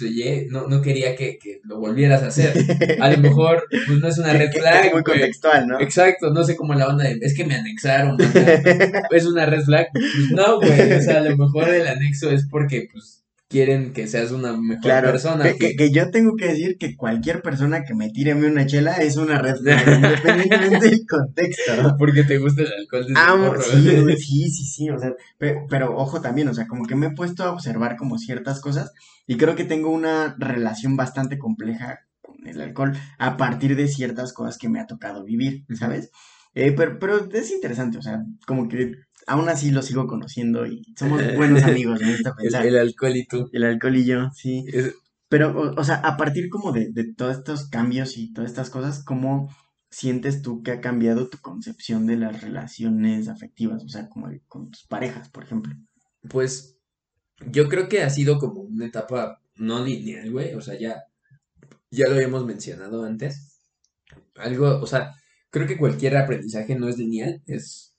Y 0.00 0.46
no, 0.50 0.66
no 0.66 0.82
quería 0.82 1.14
que, 1.14 1.38
que, 1.38 1.60
lo 1.64 1.78
volvieras 1.78 2.22
a 2.22 2.28
hacer. 2.28 2.52
A 3.00 3.10
lo 3.10 3.18
mejor, 3.18 3.64
pues 3.70 3.98
no 3.98 4.08
es 4.08 4.18
una 4.18 4.32
red 4.32 4.50
flag. 4.52 4.86
Es 4.86 4.92
muy 4.92 5.02
contextual, 5.02 5.66
¿no? 5.66 5.80
Exacto, 5.80 6.30
no 6.30 6.42
sé 6.44 6.56
cómo 6.56 6.74
la 6.74 6.88
onda 6.88 7.04
de, 7.04 7.18
es 7.20 7.34
que 7.36 7.44
me 7.44 7.54
anexaron, 7.54 8.16
es 9.10 9.26
una 9.26 9.46
red 9.46 9.62
flag. 9.62 9.88
Pues 9.92 10.30
no, 10.32 10.58
güey, 10.58 10.92
o 10.92 11.02
sea, 11.02 11.18
a 11.18 11.24
lo 11.24 11.36
mejor 11.36 11.68
el 11.68 11.86
anexo 11.86 12.30
es 12.30 12.46
porque, 12.48 12.88
pues, 12.92 13.23
quieren 13.54 13.92
que 13.92 14.08
seas 14.08 14.32
una 14.32 14.56
mejor 14.56 14.82
persona. 14.82 15.44
Que, 15.52 15.76
que, 15.76 15.92
yo 15.92 16.10
tengo 16.10 16.34
que 16.34 16.48
decir 16.48 16.76
que 16.76 16.96
cualquier 16.96 17.40
persona 17.40 17.84
que 17.84 17.94
me 17.94 18.10
tire 18.10 18.34
una 18.34 18.66
chela 18.66 18.96
es 18.96 19.16
una 19.16 19.38
red 19.38 19.54
independientemente 19.96 20.90
del 20.90 21.06
contexto. 21.08 21.94
Porque 21.96 22.24
te 22.24 22.38
gusta 22.38 22.62
el 22.62 22.72
alcohol 22.72 23.06
de 23.06 23.14
ah, 23.16 23.54
sí, 23.62 24.16
sí, 24.16 24.50
sí, 24.50 24.64
sí, 24.64 24.90
o 24.90 24.98
sea, 24.98 25.12
pero, 25.38 25.96
ojo 25.96 26.20
también, 26.20 26.48
o 26.48 26.54
sea, 26.54 26.66
como 26.66 26.84
que 26.84 26.96
me 26.96 27.06
he 27.06 27.10
puesto 27.12 27.44
a 27.44 27.52
observar 27.52 27.96
como 27.96 28.18
ciertas 28.18 28.60
cosas 28.60 28.92
y 29.24 29.36
creo 29.36 29.54
que 29.54 29.64
tengo 29.64 29.90
una 29.90 30.34
relación 30.36 30.96
bastante 30.96 31.38
compleja 31.38 32.00
con 32.22 32.44
el 32.48 32.60
alcohol 32.60 32.98
a 33.18 33.36
partir 33.36 33.76
de 33.76 33.86
ciertas 33.86 34.32
cosas 34.32 34.58
que 34.58 34.68
me 34.68 34.80
ha 34.80 34.88
tocado 34.88 35.22
vivir, 35.22 35.64
¿sabes? 35.78 36.10
Eh, 36.56 36.72
pero, 36.72 36.98
pero 36.98 37.30
es 37.32 37.52
interesante, 37.52 37.98
o 37.98 38.02
sea, 38.02 38.24
como 38.48 38.68
que 38.68 38.94
aún 39.26 39.48
así 39.48 39.70
lo 39.70 39.82
sigo 39.82 40.06
conociendo 40.06 40.66
y 40.66 40.82
somos 40.96 41.20
buenos 41.36 41.62
amigos, 41.62 42.00
me 42.00 42.12
gusta 42.12 42.34
pensar. 42.34 42.66
El, 42.66 42.76
alcohol 42.76 43.16
y 43.16 43.26
tú. 43.26 43.48
El 43.52 43.64
alcohol 43.64 43.96
y 43.96 44.04
yo, 44.04 44.30
sí. 44.34 44.64
Pero, 45.28 45.74
o, 45.76 45.84
sea, 45.84 45.96
a 45.96 46.16
partir 46.16 46.48
como 46.48 46.72
de, 46.72 46.92
de 46.92 47.12
todos 47.12 47.38
estos 47.38 47.68
cambios 47.68 48.16
y 48.16 48.32
todas 48.32 48.50
estas 48.50 48.70
cosas, 48.70 49.02
¿cómo 49.02 49.48
sientes 49.90 50.42
tú 50.42 50.62
que 50.62 50.72
ha 50.72 50.80
cambiado 50.80 51.28
tu 51.28 51.38
concepción 51.38 52.06
de 52.06 52.16
las 52.16 52.42
relaciones 52.42 53.28
afectivas? 53.28 53.82
O 53.84 53.88
sea, 53.88 54.08
como 54.08 54.28
con 54.48 54.70
tus 54.70 54.84
parejas, 54.86 55.28
por 55.30 55.44
ejemplo. 55.44 55.74
Pues 56.28 56.78
yo 57.50 57.68
creo 57.68 57.88
que 57.88 58.02
ha 58.02 58.10
sido 58.10 58.38
como 58.38 58.60
una 58.60 58.86
etapa 58.86 59.40
no 59.56 59.84
lineal, 59.84 60.30
güey. 60.30 60.54
O 60.54 60.60
sea, 60.60 60.78
ya, 60.78 61.04
ya 61.90 62.08
lo 62.08 62.14
habíamos 62.16 62.44
mencionado 62.44 63.04
antes. 63.04 63.60
Algo, 64.36 64.80
o 64.80 64.86
sea, 64.86 65.14
creo 65.50 65.66
que 65.66 65.78
cualquier 65.78 66.16
aprendizaje 66.16 66.74
no 66.74 66.88
es 66.88 66.98
lineal, 66.98 67.42
es 67.46 67.93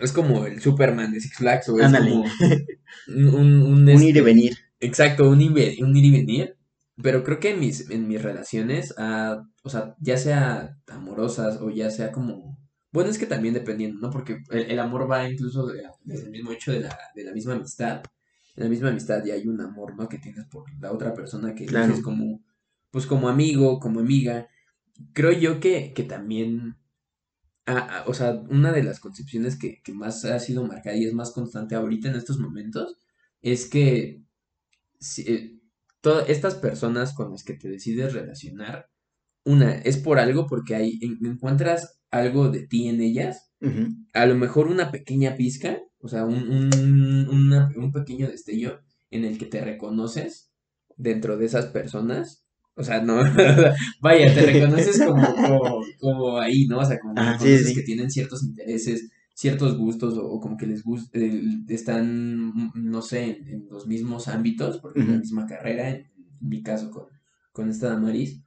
es 0.00 0.12
como 0.12 0.46
el 0.46 0.60
Superman 0.60 1.12
de 1.12 1.20
Six 1.20 1.36
Flags, 1.36 1.68
o 1.68 1.78
es 1.78 1.92
como 1.92 2.24
un, 3.08 3.88
ir 3.88 4.02
y 4.02 4.08
este, 4.08 4.20
venir. 4.22 4.56
Exacto, 4.80 5.28
un, 5.28 5.40
un 5.40 5.96
ir 5.96 6.04
y 6.04 6.10
venir. 6.10 6.56
Pero 7.02 7.24
creo 7.24 7.40
que 7.40 7.50
en 7.50 7.60
mis, 7.60 7.90
en 7.90 8.06
mis 8.06 8.22
relaciones, 8.22 8.94
ah, 8.98 9.44
o 9.62 9.70
sea, 9.70 9.96
ya 10.00 10.16
sea 10.16 10.78
amorosas 10.86 11.60
o 11.60 11.70
ya 11.70 11.90
sea 11.90 12.12
como... 12.12 12.58
Bueno, 12.92 13.10
es 13.10 13.18
que 13.18 13.26
también 13.26 13.54
dependiendo, 13.54 14.00
¿no? 14.00 14.10
Porque 14.10 14.38
el, 14.50 14.78
amor 14.78 15.10
va 15.10 15.28
incluso 15.28 15.66
desde 16.04 16.26
el 16.26 16.30
mismo 16.30 16.52
hecho 16.52 16.70
de 16.70 16.80
la, 16.80 16.96
de 17.16 17.24
la 17.24 17.32
misma 17.32 17.54
amistad. 17.54 18.02
En 18.54 18.64
la 18.64 18.70
misma 18.70 18.90
amistad 18.90 19.24
ya 19.24 19.34
hay 19.34 19.48
un 19.48 19.60
amor, 19.60 19.96
¿no? 19.96 20.08
Que 20.08 20.18
tienes 20.18 20.44
por 20.46 20.64
la 20.80 20.92
otra 20.92 21.12
persona 21.12 21.56
que 21.56 21.64
es 21.64 22.02
como, 22.02 22.40
pues 22.92 23.06
como 23.06 23.28
amigo, 23.28 23.80
como 23.80 23.98
amiga. 23.98 24.46
Creo 25.12 25.32
yo 25.32 25.58
que, 25.58 25.92
que 25.92 26.04
también 26.04 26.76
o 28.06 28.14
sea, 28.14 28.32
una 28.50 28.72
de 28.72 28.82
las 28.82 29.00
concepciones 29.00 29.58
que, 29.58 29.80
más 29.92 30.24
ha 30.24 30.38
sido 30.38 30.66
marcada 30.66 30.96
y 30.96 31.04
es 31.04 31.14
más 31.14 31.30
constante 31.30 31.74
ahorita 31.74 32.08
en 32.08 32.16
estos 32.16 32.38
momentos 32.38 32.98
es 33.40 33.66
que 33.68 34.22
eh, 35.18 35.58
todas 36.00 36.28
estas 36.28 36.54
personas 36.54 37.14
con 37.14 37.30
las 37.30 37.44
que 37.44 37.54
te 37.54 37.68
decides 37.68 38.12
relacionar, 38.12 38.90
una, 39.44 39.72
es 39.72 39.98
por 39.98 40.18
algo 40.18 40.46
porque 40.46 40.74
ahí 40.74 40.98
encuentras 41.22 42.00
algo 42.10 42.50
de 42.50 42.66
ti 42.66 42.88
en 42.88 43.00
ellas, 43.00 43.50
a 44.12 44.26
lo 44.26 44.34
mejor 44.34 44.66
una 44.66 44.90
pequeña 44.90 45.36
pizca, 45.36 45.78
o 45.98 46.08
sea, 46.08 46.26
un, 46.26 46.70
un, 46.74 47.52
un 47.76 47.92
pequeño 47.92 48.28
destello 48.28 48.80
en 49.10 49.24
el 49.24 49.38
que 49.38 49.46
te 49.46 49.62
reconoces 49.62 50.50
dentro 50.96 51.38
de 51.38 51.46
esas 51.46 51.66
personas 51.66 52.43
o 52.76 52.82
sea, 52.82 53.00
no, 53.00 53.20
vaya, 54.00 54.34
te 54.34 54.46
reconoces 54.46 55.00
como, 55.02 55.82
como, 56.00 56.38
ahí, 56.38 56.66
¿no? 56.66 56.78
O 56.78 56.84
sea, 56.84 56.98
como 56.98 57.14
que 57.38 57.82
tienen 57.84 58.10
ciertos 58.10 58.42
intereses, 58.42 59.10
ciertos 59.32 59.78
gustos, 59.78 60.18
o, 60.18 60.40
como 60.40 60.56
que 60.56 60.66
les 60.66 60.82
gusta, 60.82 61.18
eh, 61.18 61.42
están, 61.68 62.72
no 62.74 63.02
sé, 63.02 63.24
en, 63.46 63.68
los 63.70 63.86
mismos 63.86 64.28
ámbitos, 64.28 64.78
porque 64.78 65.00
es 65.00 65.08
la 65.08 65.18
misma 65.18 65.46
carrera, 65.46 65.90
en, 65.90 66.10
mi 66.40 66.62
caso 66.62 66.90
con, 66.90 67.06
con 67.52 67.70
esta 67.70 67.90
Damaris. 67.90 68.40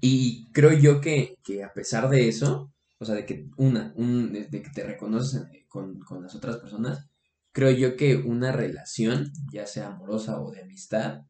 Y 0.00 0.50
creo 0.52 0.72
yo 0.72 1.00
que, 1.00 1.38
que 1.42 1.64
a 1.64 1.72
pesar 1.72 2.10
de 2.10 2.28
eso, 2.28 2.72
o 2.98 3.04
sea, 3.04 3.14
de 3.14 3.24
que 3.24 3.48
una, 3.56 3.92
un, 3.96 4.32
de, 4.32 4.48
que 4.50 4.70
te 4.70 4.84
reconoces 4.84 5.46
con, 5.68 6.00
con 6.00 6.22
las 6.22 6.34
otras 6.34 6.56
personas, 6.56 7.08
creo 7.52 7.70
yo 7.70 7.96
que 7.96 8.16
una 8.16 8.52
relación, 8.52 9.32
ya 9.52 9.66
sea 9.66 9.88
amorosa 9.88 10.40
o 10.40 10.50
de 10.50 10.62
amistad, 10.62 11.22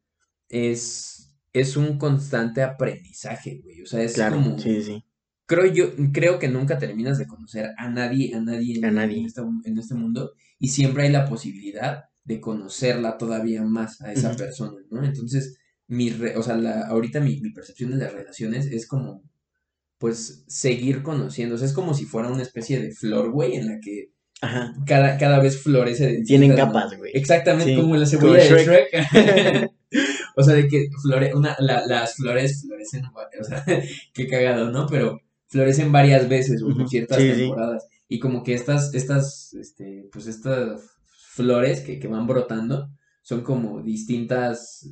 es 0.49 1.28
es 1.53 1.77
un 1.77 1.97
constante 1.97 2.61
aprendizaje, 2.61 3.61
güey. 3.63 3.81
O 3.81 3.85
sea, 3.85 4.03
es 4.03 4.19
como. 4.21 4.57
Sí, 4.59 4.81
sí. 4.81 5.03
Creo 5.45 5.65
yo, 5.65 5.91
creo 6.13 6.37
que 6.37 6.47
nunca 6.47 6.77
terminas 6.77 7.17
de 7.17 7.25
conocer 7.25 7.71
a 7.77 7.89
nadie, 7.89 8.35
a 8.35 8.39
nadie, 8.39 8.85
a 8.85 8.91
nadie. 8.91 9.19
En, 9.19 9.25
este, 9.25 9.41
en 9.41 9.77
este 9.77 9.95
mundo. 9.95 10.33
Y 10.59 10.69
siempre 10.69 11.03
hay 11.03 11.11
la 11.11 11.25
posibilidad 11.25 12.03
de 12.23 12.39
conocerla 12.39 13.17
todavía 13.17 13.63
más 13.63 14.01
a 14.01 14.13
esa 14.13 14.35
persona, 14.35 14.77
¿no? 14.91 15.03
Entonces, 15.03 15.57
mi, 15.87 16.11
o 16.35 16.43
sea, 16.43 16.55
la, 16.55 16.81
ahorita 16.81 17.19
mi, 17.19 17.41
mi 17.41 17.51
percepción 17.51 17.91
de 17.91 17.97
las 17.97 18.13
relaciones 18.13 18.67
es 18.67 18.85
como, 18.85 19.23
pues, 19.97 20.43
seguir 20.47 21.01
conociendo, 21.01 21.55
o 21.55 21.57
sea, 21.57 21.65
es 21.65 21.73
como 21.73 21.95
si 21.95 22.05
fuera 22.05 22.29
una 22.29 22.43
especie 22.43 22.79
de 22.79 22.91
flor, 22.91 23.31
güey, 23.31 23.55
en 23.55 23.67
la 23.67 23.79
que 23.79 24.11
Ajá. 24.41 24.73
Cada, 24.85 25.17
cada 25.17 25.39
vez 25.39 25.61
florece 25.61 26.21
Tienen 26.25 26.55
capas, 26.55 26.95
güey. 26.97 27.11
Exactamente, 27.13 27.75
como 27.75 27.95
la 27.95 28.05
cebolla 28.05 28.43
de 28.43 28.63
Shrek. 28.63 29.71
o 30.39 30.43
sea, 30.43 30.55
de 30.55 30.69
que 30.69 30.87
flore, 31.01 31.35
una, 31.35 31.53
la, 31.59 31.85
las 31.85 32.15
flores 32.15 32.61
florecen, 32.61 33.03
o 33.05 33.43
sea, 33.43 33.65
qué 34.13 34.25
cagado, 34.25 34.71
¿no? 34.71 34.87
Pero 34.87 35.19
florecen 35.47 35.91
varias 35.91 36.29
veces 36.29 36.63
o 36.63 36.87
ciertas 36.87 37.17
temporadas. 37.17 37.85
Y 38.07 38.19
como 38.19 38.41
que 38.41 38.53
estas, 38.53 38.93
estas, 38.93 39.53
este, 39.53 40.07
pues 40.13 40.27
estas 40.27 40.81
flores 41.33 41.81
que, 41.81 41.99
que 41.99 42.07
van 42.07 42.25
brotando 42.25 42.89
son 43.21 43.41
como 43.41 43.81
distintas 43.81 44.89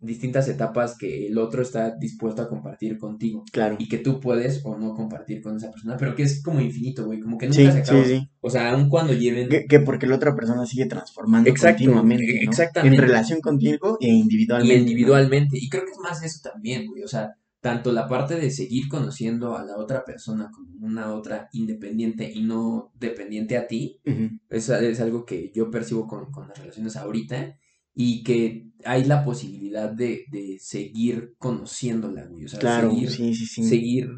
distintas 0.00 0.48
etapas 0.48 0.96
que 0.96 1.26
el 1.26 1.38
otro 1.38 1.62
está 1.62 1.96
dispuesto 1.96 2.42
a 2.42 2.48
compartir 2.48 2.98
contigo. 2.98 3.44
Claro. 3.52 3.76
Y 3.78 3.88
que 3.88 3.98
tú 3.98 4.20
puedes 4.20 4.60
o 4.64 4.76
no 4.76 4.94
compartir 4.94 5.42
con 5.42 5.56
esa 5.56 5.70
persona, 5.70 5.96
pero 5.96 6.14
que 6.14 6.22
es 6.22 6.42
como 6.42 6.60
infinito, 6.60 7.06
güey, 7.06 7.20
como 7.20 7.36
que 7.36 7.48
nunca 7.48 7.72
se 7.72 7.78
acaba. 7.78 8.04
Sí, 8.04 8.18
sí. 8.18 8.30
O 8.40 8.50
sea, 8.50 8.70
aun 8.70 8.88
cuando 8.88 9.12
lleven... 9.12 9.48
Que, 9.68 9.80
porque 9.80 10.06
la 10.06 10.16
otra 10.16 10.34
persona 10.34 10.66
sigue 10.66 10.86
transformando 10.86 11.50
continuamente, 11.50 12.42
Exactamente. 12.42 12.96
En 12.96 13.02
relación 13.02 13.40
contigo 13.40 13.98
e 14.00 14.08
individualmente. 14.08 14.74
Y 14.74 14.80
individualmente. 14.80 15.58
Y 15.58 15.68
creo 15.68 15.84
que 15.84 15.90
es 15.90 15.98
más 15.98 16.22
eso 16.22 16.40
también, 16.42 16.86
güey, 16.86 17.02
o 17.02 17.08
sea, 17.08 17.34
tanto 17.60 17.90
la 17.92 18.06
parte 18.06 18.36
de 18.36 18.50
seguir 18.50 18.88
conociendo 18.88 19.56
a 19.56 19.64
la 19.64 19.76
otra 19.76 20.04
persona 20.04 20.48
como 20.52 20.86
una 20.86 21.12
otra 21.12 21.48
independiente 21.52 22.30
y 22.32 22.42
no 22.42 22.92
dependiente 22.94 23.56
a 23.56 23.66
ti, 23.66 24.00
es, 24.48 24.68
es, 24.68 25.00
algo 25.00 25.24
que 25.24 25.50
yo 25.52 25.70
percibo 25.70 26.06
con, 26.06 26.30
con 26.30 26.46
las 26.46 26.58
relaciones 26.58 26.96
ahorita 26.96 27.56
y 28.00 28.22
que 28.22 28.70
hay 28.84 29.02
la 29.06 29.24
posibilidad 29.24 29.90
de, 29.90 30.26
de 30.30 30.56
seguir 30.60 31.34
conociéndola, 31.36 32.26
güey. 32.26 32.44
O 32.44 32.48
sea, 32.48 32.80
seguir, 32.80 33.10
sí, 33.10 33.34
sí, 33.34 33.44
sí. 33.44 33.64
seguir 33.64 34.08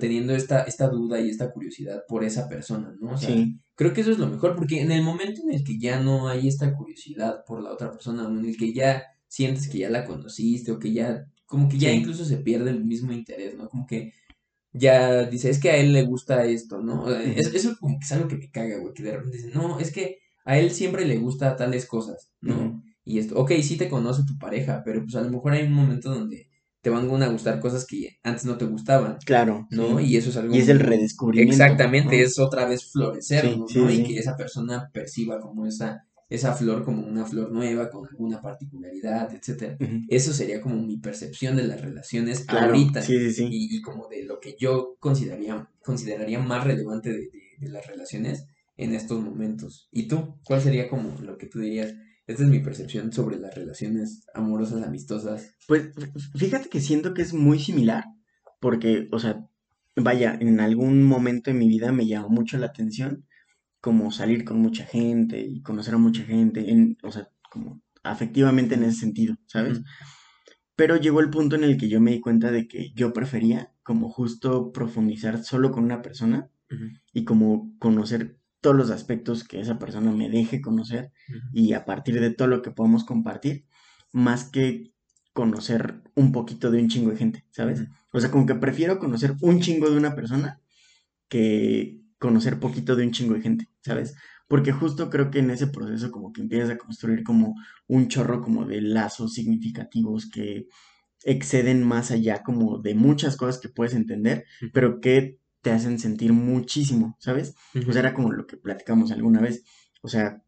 teniendo 0.00 0.34
esta, 0.34 0.62
esta 0.62 0.88
duda 0.88 1.20
y 1.20 1.28
esta 1.28 1.52
curiosidad 1.52 2.00
por 2.08 2.24
esa 2.24 2.48
persona, 2.48 2.96
¿no? 2.98 3.10
O 3.10 3.18
sea, 3.18 3.36
creo 3.74 3.92
que 3.92 4.00
eso 4.00 4.10
es 4.10 4.18
lo 4.18 4.26
mejor, 4.26 4.56
porque 4.56 4.80
en 4.80 4.90
el 4.90 5.02
momento 5.02 5.42
en 5.42 5.52
el 5.52 5.64
que 5.64 5.78
ya 5.78 6.00
no 6.00 6.28
hay 6.28 6.48
esta 6.48 6.74
curiosidad 6.74 7.44
por 7.46 7.62
la 7.62 7.74
otra 7.74 7.90
persona, 7.90 8.26
en 8.26 8.42
el 8.42 8.56
que 8.56 8.72
ya 8.72 9.02
sientes 9.26 9.68
que 9.68 9.80
ya 9.80 9.90
la 9.90 10.06
conociste 10.06 10.72
o 10.72 10.78
que 10.78 10.94
ya, 10.94 11.26
como 11.44 11.68
que 11.68 11.76
ya 11.76 11.92
incluso 11.92 12.24
se 12.24 12.38
pierde 12.38 12.70
el 12.70 12.86
mismo 12.86 13.12
interés, 13.12 13.54
¿no? 13.54 13.68
Como 13.68 13.86
que 13.86 14.14
ya 14.72 15.24
dice, 15.24 15.50
es 15.50 15.60
que 15.60 15.72
a 15.72 15.76
él 15.76 15.92
le 15.92 16.04
gusta 16.04 16.46
esto, 16.46 16.80
¿no? 16.80 17.10
Eso 17.12 17.76
como 17.78 17.98
que 17.98 18.06
es 18.06 18.12
algo 18.12 18.28
que 18.28 18.38
me 18.38 18.50
caga, 18.50 18.78
güey, 18.78 18.94
que 18.94 19.02
de 19.02 19.12
repente 19.12 19.36
dice, 19.36 19.50
no, 19.52 19.78
es 19.78 19.92
que 19.92 20.20
a 20.48 20.58
él 20.58 20.70
siempre 20.70 21.04
le 21.04 21.18
gusta 21.18 21.56
tales 21.56 21.84
cosas, 21.84 22.32
¿no? 22.40 22.82
Y 23.04 23.18
esto, 23.18 23.38
ok, 23.38 23.52
sí 23.62 23.76
te 23.76 23.90
conoce 23.90 24.24
tu 24.24 24.38
pareja, 24.38 24.80
pero 24.82 25.02
pues 25.02 25.14
a 25.14 25.20
lo 25.20 25.28
mejor 25.28 25.52
hay 25.52 25.66
un 25.66 25.74
momento 25.74 26.08
donde 26.08 26.48
te 26.80 26.88
van 26.88 27.22
a 27.22 27.28
gustar 27.28 27.60
cosas 27.60 27.84
que 27.84 28.18
antes 28.22 28.46
no 28.46 28.56
te 28.56 28.64
gustaban. 28.64 29.18
Claro. 29.26 29.66
¿No? 29.70 30.00
Y 30.00 30.16
eso 30.16 30.30
es 30.30 30.38
algo. 30.38 30.54
Y 30.54 30.60
es 30.60 30.70
el 30.70 30.80
redescubrimiento. 30.80 31.52
Exactamente, 31.52 32.22
es 32.22 32.38
otra 32.38 32.64
vez 32.64 32.90
florecer, 32.90 33.58
¿no? 33.58 33.90
y 33.90 34.02
que 34.04 34.16
esa 34.16 34.38
persona 34.38 34.88
perciba 34.90 35.38
como 35.38 35.66
esa, 35.66 36.06
esa 36.30 36.54
flor 36.54 36.82
como 36.82 37.06
una 37.06 37.26
flor 37.26 37.52
nueva, 37.52 37.90
con 37.90 38.08
alguna 38.08 38.40
particularidad, 38.40 39.34
etcétera. 39.34 39.76
Eso 40.08 40.32
sería 40.32 40.62
como 40.62 40.76
mi 40.76 40.96
percepción 40.96 41.56
de 41.56 41.64
las 41.64 41.82
relaciones 41.82 42.46
ahorita. 42.48 43.02
Sí, 43.02 43.32
sí, 43.32 43.48
y, 43.50 43.76
y, 43.76 43.82
como 43.82 44.08
de 44.08 44.24
lo 44.24 44.40
que 44.40 44.56
yo 44.58 44.96
consideraría, 44.98 45.68
consideraría 45.84 46.38
más 46.38 46.64
relevante 46.64 47.12
de, 47.12 47.30
de 47.58 47.68
las 47.68 47.86
relaciones 47.86 48.46
en 48.78 48.94
estos 48.94 49.22
momentos. 49.22 49.88
¿Y 49.92 50.08
tú? 50.08 50.40
¿Cuál 50.44 50.62
sería 50.62 50.88
como 50.88 51.14
lo 51.20 51.36
que 51.36 51.46
tú 51.46 51.60
dirías? 51.60 51.94
Esta 52.26 52.44
es 52.44 52.48
mi 52.48 52.60
percepción 52.60 53.12
sobre 53.12 53.38
las 53.38 53.54
relaciones 53.54 54.24
amorosas, 54.34 54.82
amistosas. 54.82 55.54
Pues 55.66 55.90
fíjate 56.36 56.68
que 56.68 56.80
siento 56.80 57.12
que 57.12 57.22
es 57.22 57.34
muy 57.34 57.58
similar, 57.58 58.04
porque, 58.60 59.08
o 59.12 59.18
sea, 59.18 59.44
vaya, 59.96 60.36
en 60.40 60.60
algún 60.60 61.02
momento 61.02 61.50
en 61.50 61.58
mi 61.58 61.68
vida 61.68 61.92
me 61.92 62.06
llamó 62.06 62.28
mucho 62.28 62.56
la 62.56 62.66
atención 62.66 63.26
como 63.80 64.10
salir 64.10 64.44
con 64.44 64.60
mucha 64.60 64.84
gente 64.84 65.40
y 65.40 65.62
conocer 65.62 65.94
a 65.94 65.98
mucha 65.98 66.22
gente, 66.24 66.70
en, 66.70 66.96
o 67.02 67.10
sea, 67.10 67.28
como 67.50 67.82
afectivamente 68.02 68.74
en 68.74 68.84
ese 68.84 69.00
sentido, 69.00 69.36
¿sabes? 69.46 69.80
Pero 70.76 70.96
llegó 70.96 71.20
el 71.20 71.30
punto 71.30 71.56
en 71.56 71.64
el 71.64 71.76
que 71.76 71.88
yo 71.88 72.00
me 72.00 72.12
di 72.12 72.20
cuenta 72.20 72.52
de 72.52 72.68
que 72.68 72.92
yo 72.94 73.12
prefería 73.12 73.72
como 73.82 74.10
justo 74.10 74.70
profundizar 74.70 75.42
solo 75.42 75.72
con 75.72 75.84
una 75.84 76.02
persona 76.02 76.50
y 77.12 77.24
como 77.24 77.74
conocer 77.78 78.37
todos 78.60 78.76
los 78.76 78.90
aspectos 78.90 79.44
que 79.44 79.60
esa 79.60 79.78
persona 79.78 80.10
me 80.12 80.28
deje 80.28 80.60
conocer 80.60 81.12
y 81.52 81.72
a 81.72 81.84
partir 81.84 82.20
de 82.20 82.30
todo 82.30 82.48
lo 82.48 82.62
que 82.62 82.70
podemos 82.70 83.04
compartir, 83.04 83.66
más 84.12 84.44
que 84.44 84.92
conocer 85.32 86.02
un 86.14 86.32
poquito 86.32 86.70
de 86.70 86.82
un 86.82 86.88
chingo 86.88 87.10
de 87.10 87.16
gente, 87.16 87.44
¿sabes? 87.50 87.84
O 88.12 88.20
sea, 88.20 88.30
como 88.30 88.46
que 88.46 88.56
prefiero 88.56 88.98
conocer 88.98 89.36
un 89.40 89.60
chingo 89.60 89.88
de 89.90 89.96
una 89.96 90.14
persona 90.14 90.60
que 91.28 92.00
conocer 92.18 92.58
poquito 92.58 92.96
de 92.96 93.04
un 93.04 93.12
chingo 93.12 93.34
de 93.34 93.42
gente, 93.42 93.68
¿sabes? 93.80 94.16
Porque 94.48 94.72
justo 94.72 95.10
creo 95.10 95.30
que 95.30 95.38
en 95.38 95.50
ese 95.50 95.68
proceso 95.68 96.10
como 96.10 96.32
que 96.32 96.40
empiezas 96.40 96.70
a 96.70 96.78
construir 96.78 97.22
como 97.22 97.54
un 97.86 98.08
chorro 98.08 98.42
como 98.42 98.64
de 98.64 98.80
lazos 98.80 99.34
significativos 99.34 100.28
que 100.28 100.66
exceden 101.24 101.84
más 101.84 102.10
allá 102.10 102.42
como 102.42 102.78
de 102.78 102.94
muchas 102.94 103.36
cosas 103.36 103.60
que 103.60 103.68
puedes 103.68 103.94
entender, 103.94 104.44
pero 104.72 105.00
que 105.00 105.37
te 105.62 105.70
hacen 105.70 105.98
sentir 105.98 106.32
muchísimo, 106.32 107.16
¿sabes? 107.18 107.54
O 107.86 107.92
sea, 107.92 108.00
era 108.00 108.14
como 108.14 108.32
lo 108.32 108.46
que 108.46 108.56
platicamos 108.56 109.10
alguna 109.10 109.40
vez. 109.40 109.64
O 110.02 110.08
sea, 110.08 110.42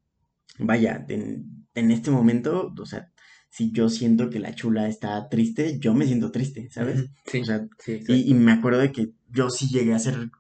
vaya, 0.59 1.05
en, 1.09 1.65
este 1.75 2.11
momento, 2.11 2.73
o 2.79 2.87
sea, 2.87 3.13
si 3.49 3.73
yo 3.73 3.89
siento 3.89 4.31
que 4.31 4.39
la 4.39 4.55
chula 4.55 4.89
está 4.89 5.29
triste, 5.29 5.79
yo 5.81 5.95
me 5.95 6.07
siento 6.07 6.31
triste, 6.31 6.71
¿sabes? 6.71 7.07
Sí, 7.27 7.41
o 7.41 7.45
sea, 7.45 7.67
y, 8.09 8.35
me 8.35 8.53
acuerdo 8.53 8.79
de 8.81 8.93
que 8.93 9.13
yo 9.29 9.51
sí 9.51 9.69
llegué 9.69 9.93
a 9.93 9.97
hacer 9.97 10.31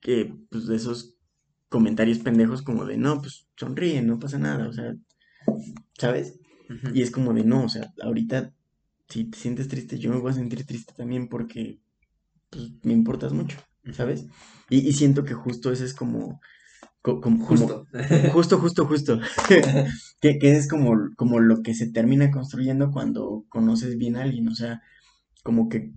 que, 0.00 0.34
pues, 0.50 0.66
de 0.66 0.76
esos 0.76 1.16
comentarios 1.68 2.18
pendejos 2.18 2.62
como 2.62 2.84
de, 2.84 2.96
no, 2.96 3.20
pues, 3.20 3.48
sonríe, 3.56 4.02
no 4.02 4.18
pasa 4.18 4.38
nada, 4.38 4.68
o 4.68 4.72
sea, 4.72 4.94
¿sabes? 5.98 6.38
Y 6.94 7.02
es 7.02 7.10
como 7.10 7.34
de, 7.34 7.42
no, 7.42 7.64
o 7.64 7.68
sea, 7.68 7.92
ahorita, 8.00 8.54
si 9.08 9.24
te 9.24 9.38
sientes 9.38 9.66
triste, 9.66 9.98
yo 9.98 10.10
me 10.10 10.20
voy 10.20 10.30
a 10.30 10.34
sentir 10.34 10.64
triste 10.64 10.94
también 10.96 11.28
porque, 11.28 11.80
pues, 12.48 12.70
me 12.84 12.92
importas 12.92 13.32
mucho. 13.32 13.58
¿Sabes? 13.92 14.26
Y, 14.68 14.92
siento 14.92 15.24
que 15.24 15.34
justo 15.34 15.72
ese 15.72 15.84
es 15.84 15.94
como... 15.94 16.40
justo. 17.02 17.86
justo, 18.32 18.58
justo, 18.58 18.86
justo. 18.86 19.20
que, 20.20 20.38
es 20.42 20.68
como, 20.68 20.94
como 21.16 21.40
lo 21.40 21.62
que 21.62 21.74
se 21.74 21.90
termina 21.90 22.30
construyendo 22.30 22.90
cuando 22.90 23.44
conoces 23.48 23.96
bien 23.96 24.16
a 24.16 24.22
alguien, 24.22 24.48
o 24.48 24.54
sea, 24.54 24.82
como 25.42 25.68
que 25.68 25.92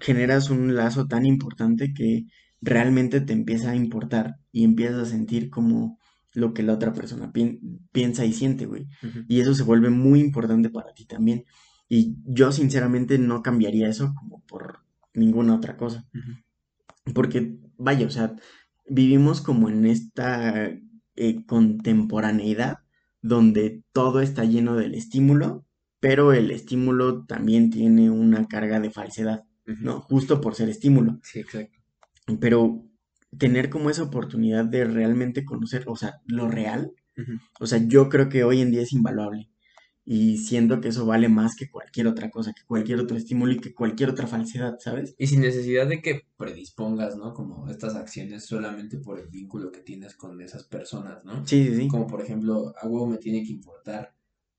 generas 0.00 0.48
un 0.48 0.74
lazo 0.74 1.06
tan 1.06 1.26
importante 1.26 1.92
que 1.92 2.24
realmente 2.62 3.20
te 3.20 3.32
empieza 3.32 3.70
a 3.70 3.76
importar 3.76 4.36
y 4.50 4.64
empiezas 4.64 5.08
a 5.08 5.10
sentir 5.10 5.50
como 5.50 5.98
lo 6.32 6.54
que 6.54 6.62
la 6.62 6.74
otra 6.74 6.92
persona 6.92 7.32
piensa 7.92 8.24
y 8.24 8.32
siente, 8.32 8.66
güey. 8.66 8.86
Y 9.28 9.40
eso 9.40 9.54
se 9.54 9.62
vuelve 9.62 9.90
muy 9.90 10.20
importante 10.20 10.70
para 10.70 10.94
ti 10.94 11.04
también. 11.04 11.44
Y 11.88 12.16
yo 12.24 12.52
sinceramente 12.52 13.18
no 13.18 13.42
cambiaría 13.42 13.88
eso 13.88 14.14
como 14.14 14.40
por 14.46 14.84
ninguna 15.14 15.54
otra 15.54 15.76
cosa. 15.76 16.06
Porque, 17.14 17.58
vaya, 17.76 18.06
o 18.06 18.10
sea, 18.10 18.34
vivimos 18.86 19.40
como 19.40 19.68
en 19.68 19.86
esta 19.86 20.70
eh, 21.16 21.46
contemporaneidad 21.46 22.78
donde 23.22 23.82
todo 23.92 24.20
está 24.20 24.44
lleno 24.44 24.76
del 24.76 24.94
estímulo, 24.94 25.66
pero 26.00 26.32
el 26.32 26.50
estímulo 26.50 27.26
también 27.26 27.70
tiene 27.70 28.10
una 28.10 28.46
carga 28.48 28.80
de 28.80 28.90
falsedad, 28.90 29.44
¿no? 29.66 30.00
Justo 30.00 30.40
por 30.40 30.54
ser 30.54 30.68
estímulo. 30.68 31.20
Sí, 31.22 31.40
exacto. 31.40 31.78
Pero 32.40 32.84
tener 33.36 33.68
como 33.70 33.90
esa 33.90 34.04
oportunidad 34.04 34.64
de 34.64 34.84
realmente 34.84 35.44
conocer, 35.44 35.84
o 35.86 35.96
sea, 35.96 36.20
lo 36.26 36.48
real, 36.48 36.92
o 37.60 37.66
sea, 37.66 37.78
yo 37.86 38.08
creo 38.08 38.30
que 38.30 38.44
hoy 38.44 38.62
en 38.62 38.70
día 38.70 38.80
es 38.80 38.94
invaluable 38.94 39.50
y 40.04 40.38
siento 40.38 40.80
que 40.80 40.88
eso 40.88 41.06
vale 41.06 41.28
más 41.28 41.54
que 41.56 41.70
cualquier 41.70 42.06
otra 42.06 42.30
cosa, 42.30 42.52
que 42.52 42.64
cualquier 42.66 43.00
otro 43.00 43.16
estímulo 43.16 43.52
y 43.52 43.60
que 43.60 43.74
cualquier 43.74 44.10
otra 44.10 44.26
falsedad, 44.26 44.78
¿sabes? 44.80 45.14
Y 45.18 45.26
sin 45.26 45.40
necesidad 45.40 45.86
de 45.86 46.02
que 46.02 46.22
predispongas, 46.36 47.16
¿no? 47.16 47.34
Como 47.34 47.68
estas 47.68 47.94
acciones 47.94 48.46
solamente 48.46 48.98
por 48.98 49.20
el 49.20 49.28
vínculo 49.28 49.70
que 49.70 49.80
tienes 49.80 50.14
con 50.16 50.40
esas 50.40 50.64
personas, 50.64 51.24
¿no? 51.24 51.46
Sí, 51.46 51.64
sí, 51.66 51.76
sí. 51.76 51.88
Como 51.88 52.06
por 52.06 52.22
ejemplo, 52.22 52.74
a 52.80 52.86
huevo 52.88 53.06
me 53.06 53.18
tiene 53.18 53.44
que 53.44 53.52
importar, 53.52 54.14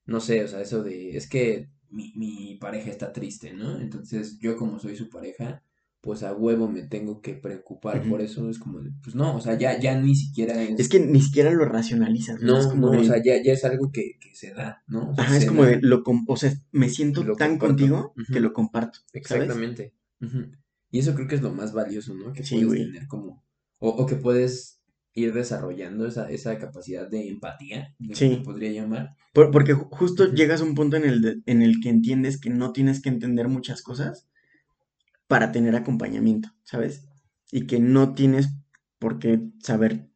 no 0.06 0.20
sé, 0.20 0.44
o 0.44 0.48
sea, 0.48 0.62
eso 0.62 0.84
de, 0.84 1.18
es 1.18 1.28
que 1.28 1.70
mi, 1.89 2.14
mi 2.16 2.58
pareja 2.60 2.89
está 2.89 3.12
triste, 3.12 3.54
¿no? 3.54 3.80
Entonces 3.80 4.39
yo 4.39 4.56
como 4.56 4.80
soy 4.80 4.96
su 4.96 5.10
pareja, 5.10 5.64
pues 6.02 6.24
a 6.24 6.34
huevo 6.34 6.68
me 6.68 6.82
tengo 6.82 7.22
que 7.22 7.36
preocupar 7.36 8.02
por 8.10 8.22
eso, 8.22 8.49
es 8.49 8.58
como, 8.58 8.80
pues 9.04 9.16
no, 9.16 9.36
o 9.36 9.39
sea, 9.39 9.56
ya, 9.58 9.80
ya 9.80 9.99
ni 10.02 10.16
siquiera 10.16 10.60
es... 10.62 10.80
Es 10.80 10.89
que 10.89 10.99
ni 10.99 11.22
siquiera 11.22 11.52
lo 11.52 11.64
racionalizas, 11.66 12.41
¿no? 12.41 12.74
No, 12.74 12.89
o 12.99 13.04
sea, 13.04 13.22
ya, 13.24 13.41
ya 13.43 13.54
es 13.54 13.64
algo 13.66 13.91
que, 13.91 14.18
que 14.20 14.34
se 14.34 14.52
da, 14.54 14.82
¿no? 14.88 15.14
Ajá, 15.18 15.38
es 15.38 15.45
como 15.45 15.64
de, 15.64 15.80
lo, 15.82 16.02
o 16.28 16.38
sea, 16.38 16.52
me 16.72 16.89
siento 16.89 17.24
tan 17.36 17.60
contigo 17.60 18.14
que 18.34 18.39
lo 18.39 18.52
comparto, 18.52 18.99
Exactamente. 19.14 19.93
Y 20.89 20.99
eso 20.99 21.14
creo 21.16 21.28
que 21.28 21.36
es 21.36 21.41
lo 21.41 21.54
más 21.54 21.72
valioso, 21.72 22.14
¿no? 22.16 22.34
Que 22.34 22.43
puedes 22.43 22.70
tener 22.88 23.08
como, 23.08 23.43
o, 23.80 23.89
o, 23.89 24.06
que 24.06 24.16
puedes 24.16 24.82
ir 25.14 25.34
desarrollando 25.34 26.08
esa, 26.08 26.30
esa 26.32 26.58
capacidad 26.58 27.08
de 27.10 27.28
empatía, 27.28 27.95
lo 27.99 28.10
que 28.10 28.16
Sí. 28.16 28.30
se 28.36 28.41
podría 28.41 28.72
llamar. 28.72 29.16
Por- 29.34 29.52
porque 29.52 29.76
ju- 29.76 29.88
justo 29.91 30.34
llegas 30.34 30.62
a 30.62 30.64
un 30.66 30.74
punto 30.76 30.97
en 30.97 31.06
el, 31.06 31.22
de- 31.22 31.41
en 31.45 31.62
el 31.62 31.80
que 31.82 31.89
entiendes 31.89 32.39
que 32.39 32.49
no 32.49 32.72
tienes 32.74 33.02
que 33.02 33.10
entender 33.10 33.47
muchas 33.47 33.82
cosas 33.82 34.28
para 35.32 35.52
tener 35.56 35.76
acompañamiento, 35.76 36.50
¿sabes? 36.64 37.08
Y 37.52 37.68
que 37.68 37.80
no 37.80 38.14
tienes 38.16 38.50
por 39.00 39.20
qué 39.20 39.42
saber 39.62 40.10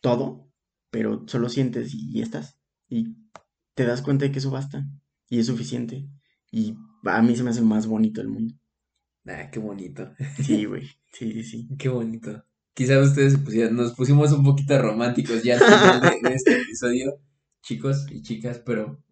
todo, 0.00 0.48
pero 0.90 1.24
solo 1.26 1.48
sientes 1.48 1.94
y, 1.94 2.10
y 2.18 2.22
estás. 2.22 2.58
Y 2.88 3.16
te 3.74 3.84
das 3.86 4.02
cuenta 4.02 4.24
de 4.26 4.32
que 4.32 4.38
eso 4.40 4.50
basta 4.50 4.86
y 5.28 5.40
es 5.40 5.46
suficiente. 5.46 6.08
Y 6.52 6.76
a 7.04 7.22
mí 7.22 7.36
se 7.36 7.42
me 7.44 7.50
hace 7.50 7.60
el 7.60 7.66
más 7.66 7.86
bonito 7.86 8.20
del 8.20 8.30
mundo. 8.30 8.54
Ah, 9.26 9.50
qué 9.50 9.58
bonito, 9.58 10.10
Sí, 10.36 10.64
güey. 10.66 10.84
Sí, 11.12 11.32
sí, 11.32 11.42
sí. 11.44 11.68
qué 11.78 11.88
bonito. 11.88 12.44
Quizás 12.74 13.08
ustedes 13.08 13.36
pusieran- 13.38 13.74
nos 13.76 13.94
pusimos 13.94 14.32
un 14.32 14.44
poquito 14.44 14.76
románticos 14.80 15.42
ya 15.42 15.54
al 15.54 15.60
final 15.60 16.00
de, 16.00 16.28
de 16.28 16.34
este 16.34 16.52
episodio, 16.62 17.20
chicos 17.62 18.06
y 18.10 18.22
chicas, 18.22 18.60
pero 18.66 19.02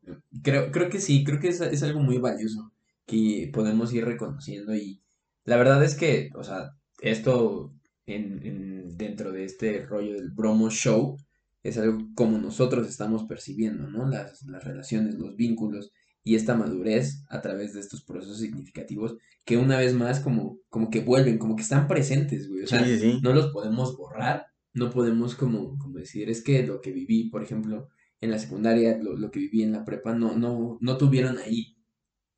creo, 0.43 0.71
creo 0.73 0.91
que 0.91 1.01
sí, 1.01 1.25
creo 1.25 1.41
que 1.41 1.49
es, 1.49 1.61
es 1.61 1.83
algo 1.83 2.01
muy 2.01 2.19
valioso 2.19 2.73
que 3.07 3.51
podemos 3.53 3.93
ir 3.95 4.05
reconociendo 4.05 4.75
y 4.75 5.01
la 5.45 5.57
verdad 5.57 5.83
es 5.85 5.95
que, 5.95 6.31
o 6.35 6.45
sea, 6.45 6.71
esto 7.01 7.75
en, 8.07 8.45
en- 8.47 8.97
dentro 8.97 9.33
de 9.33 9.45
este 9.45 9.85
rollo 9.87 10.15
del 10.15 10.31
bromo 10.31 10.71
show 10.71 11.17
es 11.63 11.79
algo 11.79 11.99
como 12.15 12.39
nosotros 12.39 12.89
estamos 12.89 13.25
percibiendo, 13.25 13.89
¿no? 13.89 14.09
Las, 14.09 14.43
las 14.45 14.65
relaciones, 14.65 15.15
los 15.17 15.37
vínculos 15.37 15.93
y 16.25 16.35
esta 16.37 16.55
madurez 16.55 17.25
a 17.29 17.41
través 17.41 17.73
de 17.75 17.81
estos 17.81 18.05
procesos 18.05 18.39
significativos 18.39 19.17
que 19.45 19.57
una 19.57 19.79
vez 19.79 19.95
más 19.95 20.21
como, 20.21 20.59
como 20.69 20.91
que 20.91 21.01
vuelven, 21.01 21.39
como 21.39 21.57
que 21.57 21.63
están 21.63 21.89
presentes, 21.89 22.49
güey. 22.49 22.63
O 22.65 22.67
sea, 22.67 22.85
Sí, 22.85 22.99
sí, 22.99 23.11
sí. 23.13 23.21
no 23.21 23.33
los 23.33 23.53
podemos 23.53 23.97
borrar, 23.97 24.47
no 24.75 24.91
podemos 24.91 25.35
como, 25.35 25.77
como 25.79 25.99
decir, 25.99 26.31
es 26.31 26.43
que 26.43 26.67
lo 26.67 26.81
que 26.81 26.93
viví, 26.93 27.29
por 27.31 27.43
ejemplo, 27.43 27.89
en 28.21 28.31
la 28.31 28.39
secundaria, 28.39 28.97
lo, 28.99 29.17
lo 29.17 29.31
que 29.31 29.41
viví 29.41 29.63
en 29.63 29.73
la 29.73 29.85
prepa, 29.85 30.15
no, 30.15 30.37
no, 30.37 30.79
no 30.81 30.97
tuvieron 30.97 31.39
ahí 31.39 31.72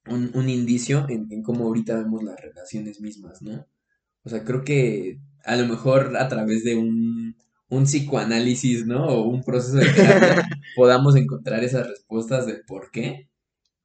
un, 0.09 0.31
un 0.35 0.49
indicio 0.49 1.07
en, 1.09 1.27
en 1.31 1.43
cómo 1.43 1.65
ahorita 1.67 1.97
vemos 1.97 2.23
las 2.23 2.41
relaciones 2.41 3.01
mismas, 3.01 3.43
¿no? 3.43 3.67
O 4.25 4.29
sea, 4.31 4.45
creo 4.45 4.65
que 4.65 5.21
a 5.45 5.57
lo 5.57 5.67
mejor 5.67 6.17
a 6.17 6.29
través 6.29 6.65
de 6.65 6.77
un, 6.77 7.37
un 7.69 7.85
psicoanálisis, 7.85 8.87
¿no? 8.87 9.07
O 9.07 9.29
un 9.29 9.43
proceso 9.45 9.77
de 9.79 9.91
terapia 9.91 10.49
podamos 10.75 11.17
encontrar 11.17 11.65
esas 11.65 11.89
respuestas 11.89 12.47
del 12.47 12.65
por 12.67 12.91
qué, 12.91 13.29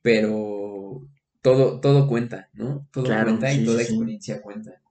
pero 0.01 1.07
todo, 1.41 1.79
todo 1.81 2.07
cuenta, 2.07 2.49
¿no? 2.53 2.87
Todo 2.91 3.05
Claro, 3.05 3.21
cuenta 3.21 3.53
y 3.53 3.63
toda 3.63 3.81
sí. 3.81 3.83
experiencia 3.83 4.41
cuenta, 4.41 4.81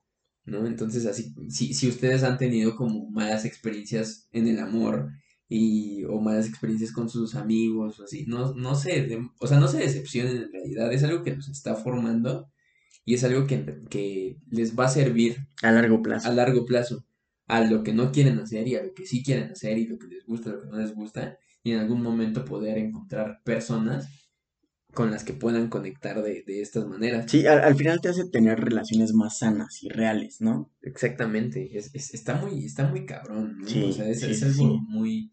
¿no? 0.45 0.67
Entonces, 0.67 1.05
así, 1.05 1.33
si, 1.49 1.73
si 1.73 1.89
ustedes 1.89 2.23
han 2.23 2.37
tenido 2.37 2.75
como 2.75 3.09
malas 3.11 3.45
experiencias 3.45 4.27
en 4.31 4.47
el 4.47 4.59
amor 4.59 5.11
y, 5.49 6.03
o 6.05 6.21
malas 6.21 6.47
experiencias 6.47 6.91
con 6.93 7.09
sus 7.09 7.35
amigos 7.35 7.99
o 7.99 8.03
así, 8.05 8.25
no, 8.27 8.53
no 8.55 8.75
se, 8.75 9.03
de- 9.07 9.29
o 9.39 9.47
sea, 9.47 9.59
no 9.59 9.67
se 9.67 9.79
decepcionen 9.79 10.37
en 10.43 10.51
realidad, 10.53 10.93
es 10.93 11.03
algo 11.03 11.23
que 11.23 11.35
los 11.35 11.49
está 11.49 11.75
formando 11.75 12.49
y 13.05 13.15
es 13.15 13.23
algo 13.25 13.47
que, 13.47 13.81
que 13.89 14.37
les 14.51 14.77
va 14.79 14.85
a 14.85 14.89
servir 14.89 15.47
A 15.63 15.71
largo 15.71 16.01
plazo. 16.01 16.29
a 16.29 16.33
largo 16.33 16.65
plazo 16.65 17.05
a 17.47 17.61
lo 17.61 17.83
que 17.83 17.93
no 17.93 18.11
quieren 18.11 18.39
hacer 18.39 18.67
y 18.67 18.75
a 18.75 18.83
lo 18.83 18.93
que 18.93 19.05
sí 19.07 19.23
quieren 19.23 19.51
hacer 19.51 19.77
y 19.77 19.87
lo 19.87 19.97
que 19.99 20.07
les 20.07 20.25
gusta, 20.25 20.51
lo 20.51 20.61
que 20.61 20.67
no 20.69 20.77
les 20.77 20.93
gusta 20.93 21.37
y 21.63 21.71
en 21.71 21.79
algún 21.79 22.01
momento 22.01 22.45
poder 22.45 22.77
encontrar 22.77 23.41
personas 23.43 24.07
con 24.93 25.11
las 25.11 25.23
que 25.23 25.33
puedan 25.33 25.69
conectar 25.69 26.21
de, 26.23 26.43
de 26.43 26.61
estas 26.61 26.87
maneras. 26.87 27.27
Sí, 27.27 27.47
al, 27.47 27.59
al 27.61 27.75
final 27.77 28.01
te 28.01 28.09
hace 28.09 28.27
tener 28.29 28.59
relaciones 28.59 29.13
más 29.13 29.37
sanas 29.37 29.81
y 29.83 29.87
reales, 29.87 30.41
¿no? 30.41 30.69
Exactamente, 30.81 31.77
es, 31.77 31.93
es- 31.93 32.13
está 32.13 32.35
muy, 32.35 32.65
está 32.65 32.87
muy 32.87 33.05
cabrón, 33.05 33.57
¿no? 33.59 33.67
Sí, 33.67 33.83
o 33.85 33.91
sea, 33.91 34.07
es, 34.07 34.23
sí, 34.23 34.27
es 34.27 34.43
sí, 34.43 34.43
algo 34.43 34.77
sí. 34.77 34.79
muy, 34.87 35.31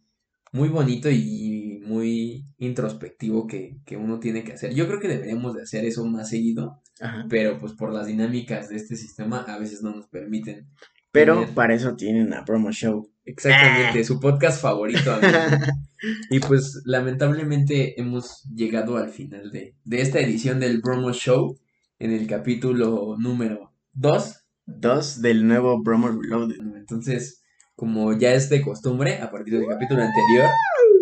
muy 0.52 0.68
bonito 0.68 1.10
y 1.10 1.80
muy 1.84 2.44
introspectivo 2.58 3.46
que, 3.46 3.76
que 3.84 3.96
uno 3.96 4.18
tiene 4.18 4.42
que 4.44 4.52
hacer. 4.52 4.74
Yo 4.74 4.86
creo 4.86 5.00
que 5.00 5.08
deberíamos 5.08 5.54
de 5.54 5.62
hacer 5.62 5.84
eso 5.84 6.04
más 6.06 6.28
seguido, 6.30 6.80
Ajá. 7.00 7.26
pero 7.28 7.58
pues 7.58 7.72
por 7.72 7.92
las 7.92 8.06
dinámicas 8.06 8.68
de 8.68 8.76
este 8.76 8.96
sistema 8.96 9.40
a 9.42 9.58
veces 9.58 9.82
no 9.82 9.94
nos 9.94 10.06
permiten. 10.08 10.66
Pero 11.12 11.34
tener- 11.40 11.54
para 11.54 11.74
eso 11.74 11.94
tienen 11.96 12.32
a 12.34 12.44
Promo 12.44 12.70
Show. 12.72 13.10
Exactamente, 13.24 14.04
su 14.04 14.20
podcast 14.20 14.60
favorito. 14.60 15.18
Y 16.30 16.40
pues 16.40 16.82
lamentablemente 16.84 17.98
hemos 17.98 18.42
llegado 18.54 18.98
al 18.98 19.08
final 19.08 19.50
de, 19.50 19.74
de 19.84 20.00
esta 20.02 20.20
edición 20.20 20.60
del 20.60 20.80
Bromo 20.82 21.12
Show, 21.12 21.58
en 21.98 22.12
el 22.12 22.26
capítulo 22.26 23.16
número 23.18 23.72
2. 23.94 24.36
Dos 24.66 25.22
del 25.22 25.46
nuevo 25.48 25.82
Bromo 25.82 26.08
Reloaded. 26.08 26.58
Entonces, 26.76 27.42
como 27.76 28.12
ya 28.18 28.34
es 28.34 28.48
de 28.50 28.62
costumbre, 28.62 29.18
a 29.18 29.30
partir 29.30 29.58
del 29.58 29.68
capítulo 29.68 30.02
anterior, 30.02 30.48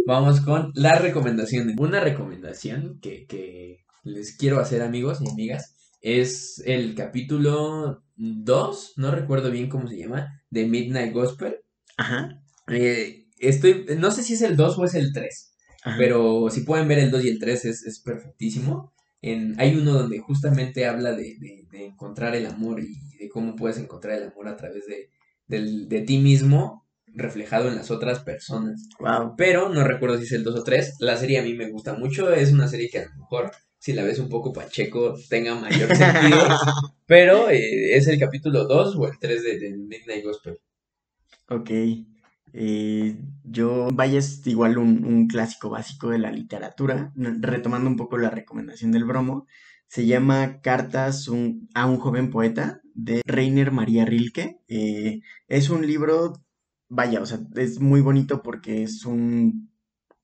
vamos 0.07 0.41
con 0.43 0.71
las 0.75 1.01
recomendaciones. 1.01 1.77
Una 1.79 2.01
recomendación 2.01 2.99
que, 3.01 3.27
que 3.27 3.85
les 4.03 4.37
quiero 4.37 4.61
hacer, 4.61 4.83
amigos 4.83 5.21
y 5.23 5.31
amigas, 5.31 5.75
es 6.03 6.63
el 6.67 6.95
capítulo 6.95 8.03
2, 8.17 8.95
no 8.97 9.11
recuerdo 9.13 9.51
bien 9.51 9.69
cómo 9.69 9.89
se 9.89 9.97
llama, 9.97 10.43
de 10.51 10.67
Midnight 10.67 11.13
Gospel. 11.15 11.57
Ajá. 11.97 12.43
Eh, 12.69 13.27
estoy, 13.39 13.87
no 13.99 14.11
sé 14.11 14.23
si 14.23 14.35
es 14.35 14.43
el 14.43 14.57
2 14.57 14.79
o 14.79 14.85
es 14.85 14.95
el 14.95 15.13
3. 15.13 15.53
ajá. 15.85 15.97
Pero 15.99 16.51
si 16.51 16.61
pueden 16.63 16.89
ver 16.89 16.99
el 16.99 17.11
2 17.11 17.25
y 17.25 17.29
el 17.29 17.39
3 17.39 17.65
es, 17.67 17.85
es 17.87 18.01
perfectísimo. 18.01 18.93
En, 19.23 19.59
hay 19.59 19.75
uno 19.77 19.95
donde 19.95 20.19
justamente 20.19 20.87
habla 20.87 21.13
de, 21.13 21.37
de- 21.41 21.67
de 21.71 21.87
encontrar 21.87 22.35
el 22.37 22.45
amor 22.47 22.81
y 22.81 23.17
de 23.19 23.29
cómo 23.31 23.57
puedes 23.57 23.79
encontrar 23.79 24.19
el 24.19 24.29
amor 24.29 24.49
a 24.49 24.57
través 24.57 24.87
de, 24.87 25.09
del- 25.47 25.89
de 25.89 26.01
ti 26.03 26.19
mismo 26.19 26.87
reflejado 27.07 27.69
en 27.69 27.77
las 27.77 27.91
otras 27.91 28.21
personas. 28.21 28.89
Wow. 28.99 29.35
Pero 29.37 29.69
no 29.69 29.85
recuerdo 29.85 30.19
si 30.19 30.25
es 30.25 30.33
el 30.33 30.45
2 30.45 30.61
o 30.61 30.65
3. 30.65 30.97
La 31.01 31.17
serie 31.17 31.39
a 31.39 31.43
mí 31.43 31.55
me 31.55 31.71
gusta 31.71 31.95
mucho. 31.95 32.33
Es 32.33 32.53
una 32.53 32.67
serie 32.69 32.89
que 32.91 32.99
a 33.01 33.07
lo 33.07 33.15
mejor 33.21 33.51
si 33.79 33.93
la 33.93 34.03
ves 34.03 34.19
un 34.19 34.29
poco 34.29 34.53
pacheco 34.53 35.15
tenga 35.29 35.55
mayor 35.55 35.95
sentido. 35.97 36.39
pero 37.07 37.51
eh, 37.51 37.97
es 37.97 38.09
el 38.09 38.19
capítulo 38.19 38.65
2 38.67 38.97
o 38.97 39.07
el 39.07 39.19
3 39.19 39.43
de, 39.45 39.59
de 39.61 39.77
Midnight 39.77 40.25
Gospel. 40.25 40.59
Ok. 41.49 41.71
Eh, 42.57 43.17
yo, 43.43 43.89
vaya, 43.93 44.19
es 44.19 44.47
igual 44.47 44.79
un, 44.79 45.05
un 45.05 45.27
clásico 45.27 45.71
básico 45.71 46.11
de 46.11 46.19
la 46.19 46.31
literatura, 46.31 47.13
retomando 47.17 47.91
un 47.91 47.97
poco 47.97 48.17
la 48.17 48.31
recomendación 48.31 48.93
del 48.93 49.05
bromo, 49.05 49.47
se 49.95 50.07
llama 50.07 50.61
Cartas 50.61 51.29
a 51.75 51.87
un 51.87 51.99
joven 51.99 52.31
poeta 52.33 52.81
de 52.95 53.23
Rainer 53.25 53.71
María 53.71 54.05
Rilke. 54.05 54.61
Eh, 54.67 55.21
es 55.47 55.71
un 55.71 55.87
libro, 55.87 56.33
vaya, 56.89 57.23
o 57.23 57.27
sea, 57.27 57.39
es 57.55 57.79
muy 57.79 58.01
bonito 58.01 58.43
porque 58.43 58.83
es 58.83 59.05
un, 59.05 59.71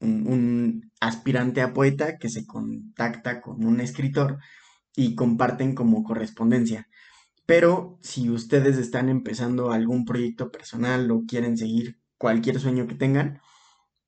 un 0.01 0.91
aspirante 1.01 1.61
a 1.61 1.73
poeta 1.73 2.19
que 2.19 2.29
se 2.29 2.49
contacta 2.49 3.41
con 3.41 3.65
un 3.65 3.81
escritor 3.81 4.39
y 4.97 5.15
comparten 5.15 5.77
como 5.77 6.03
correspondencia. 6.03 6.89
Pero 7.47 8.01
si 8.03 8.29
ustedes 8.29 8.77
están 8.77 9.09
empezando 9.09 9.71
algún 9.71 10.05
proyecto 10.05 10.51
personal 10.51 11.09
o 11.13 11.27
quieren 11.29 11.57
seguir 11.57 12.01
cualquier 12.19 12.59
sueño 12.59 12.89
que 12.89 12.97
tengan, 12.97 13.41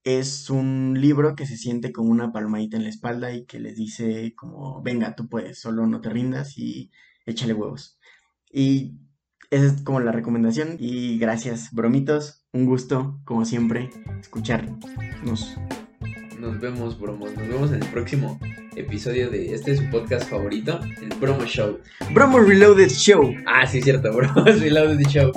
es 0.04 0.50
un 0.50 0.96
libro 1.00 1.36
que 1.36 1.46
se 1.46 1.56
siente 1.56 1.92
como 1.92 2.10
una 2.10 2.32
palmadita 2.32 2.76
en 2.76 2.84
la 2.84 2.88
espalda 2.88 3.32
y 3.32 3.44
que 3.44 3.60
les 3.60 3.76
dice 3.76 4.34
como, 4.36 4.82
venga, 4.82 5.14
tú 5.14 5.28
puedes, 5.28 5.60
solo 5.60 5.86
no 5.86 6.00
te 6.00 6.10
rindas 6.10 6.58
y 6.58 6.90
échale 7.26 7.54
huevos. 7.54 7.98
Y 8.50 8.98
esa 9.50 9.66
es 9.66 9.82
como 9.82 10.00
la 10.00 10.12
recomendación 10.12 10.76
y 10.78 11.18
gracias, 11.18 11.72
bromitos, 11.72 12.44
un 12.52 12.66
gusto, 12.66 13.20
como 13.24 13.44
siempre, 13.44 13.90
escucharnos. 14.20 14.78
Nos 16.38 16.58
vemos, 16.58 16.98
bromos. 16.98 17.36
Nos 17.36 17.48
vemos 17.48 17.70
en 17.70 17.82
el 17.82 17.88
próximo 17.90 18.40
episodio 18.74 19.30
de 19.30 19.54
este 19.54 19.76
su 19.76 19.88
podcast 19.90 20.28
favorito, 20.28 20.80
el 21.00 21.10
Promo 21.20 21.44
Show. 21.44 21.78
Bromo 22.12 22.40
Reloaded 22.40 22.90
Show. 22.90 23.32
Ah, 23.46 23.66
sí, 23.66 23.80
cierto, 23.80 24.12
Bromos 24.12 24.44
Reloaded 24.60 25.06
Show. 25.06 25.30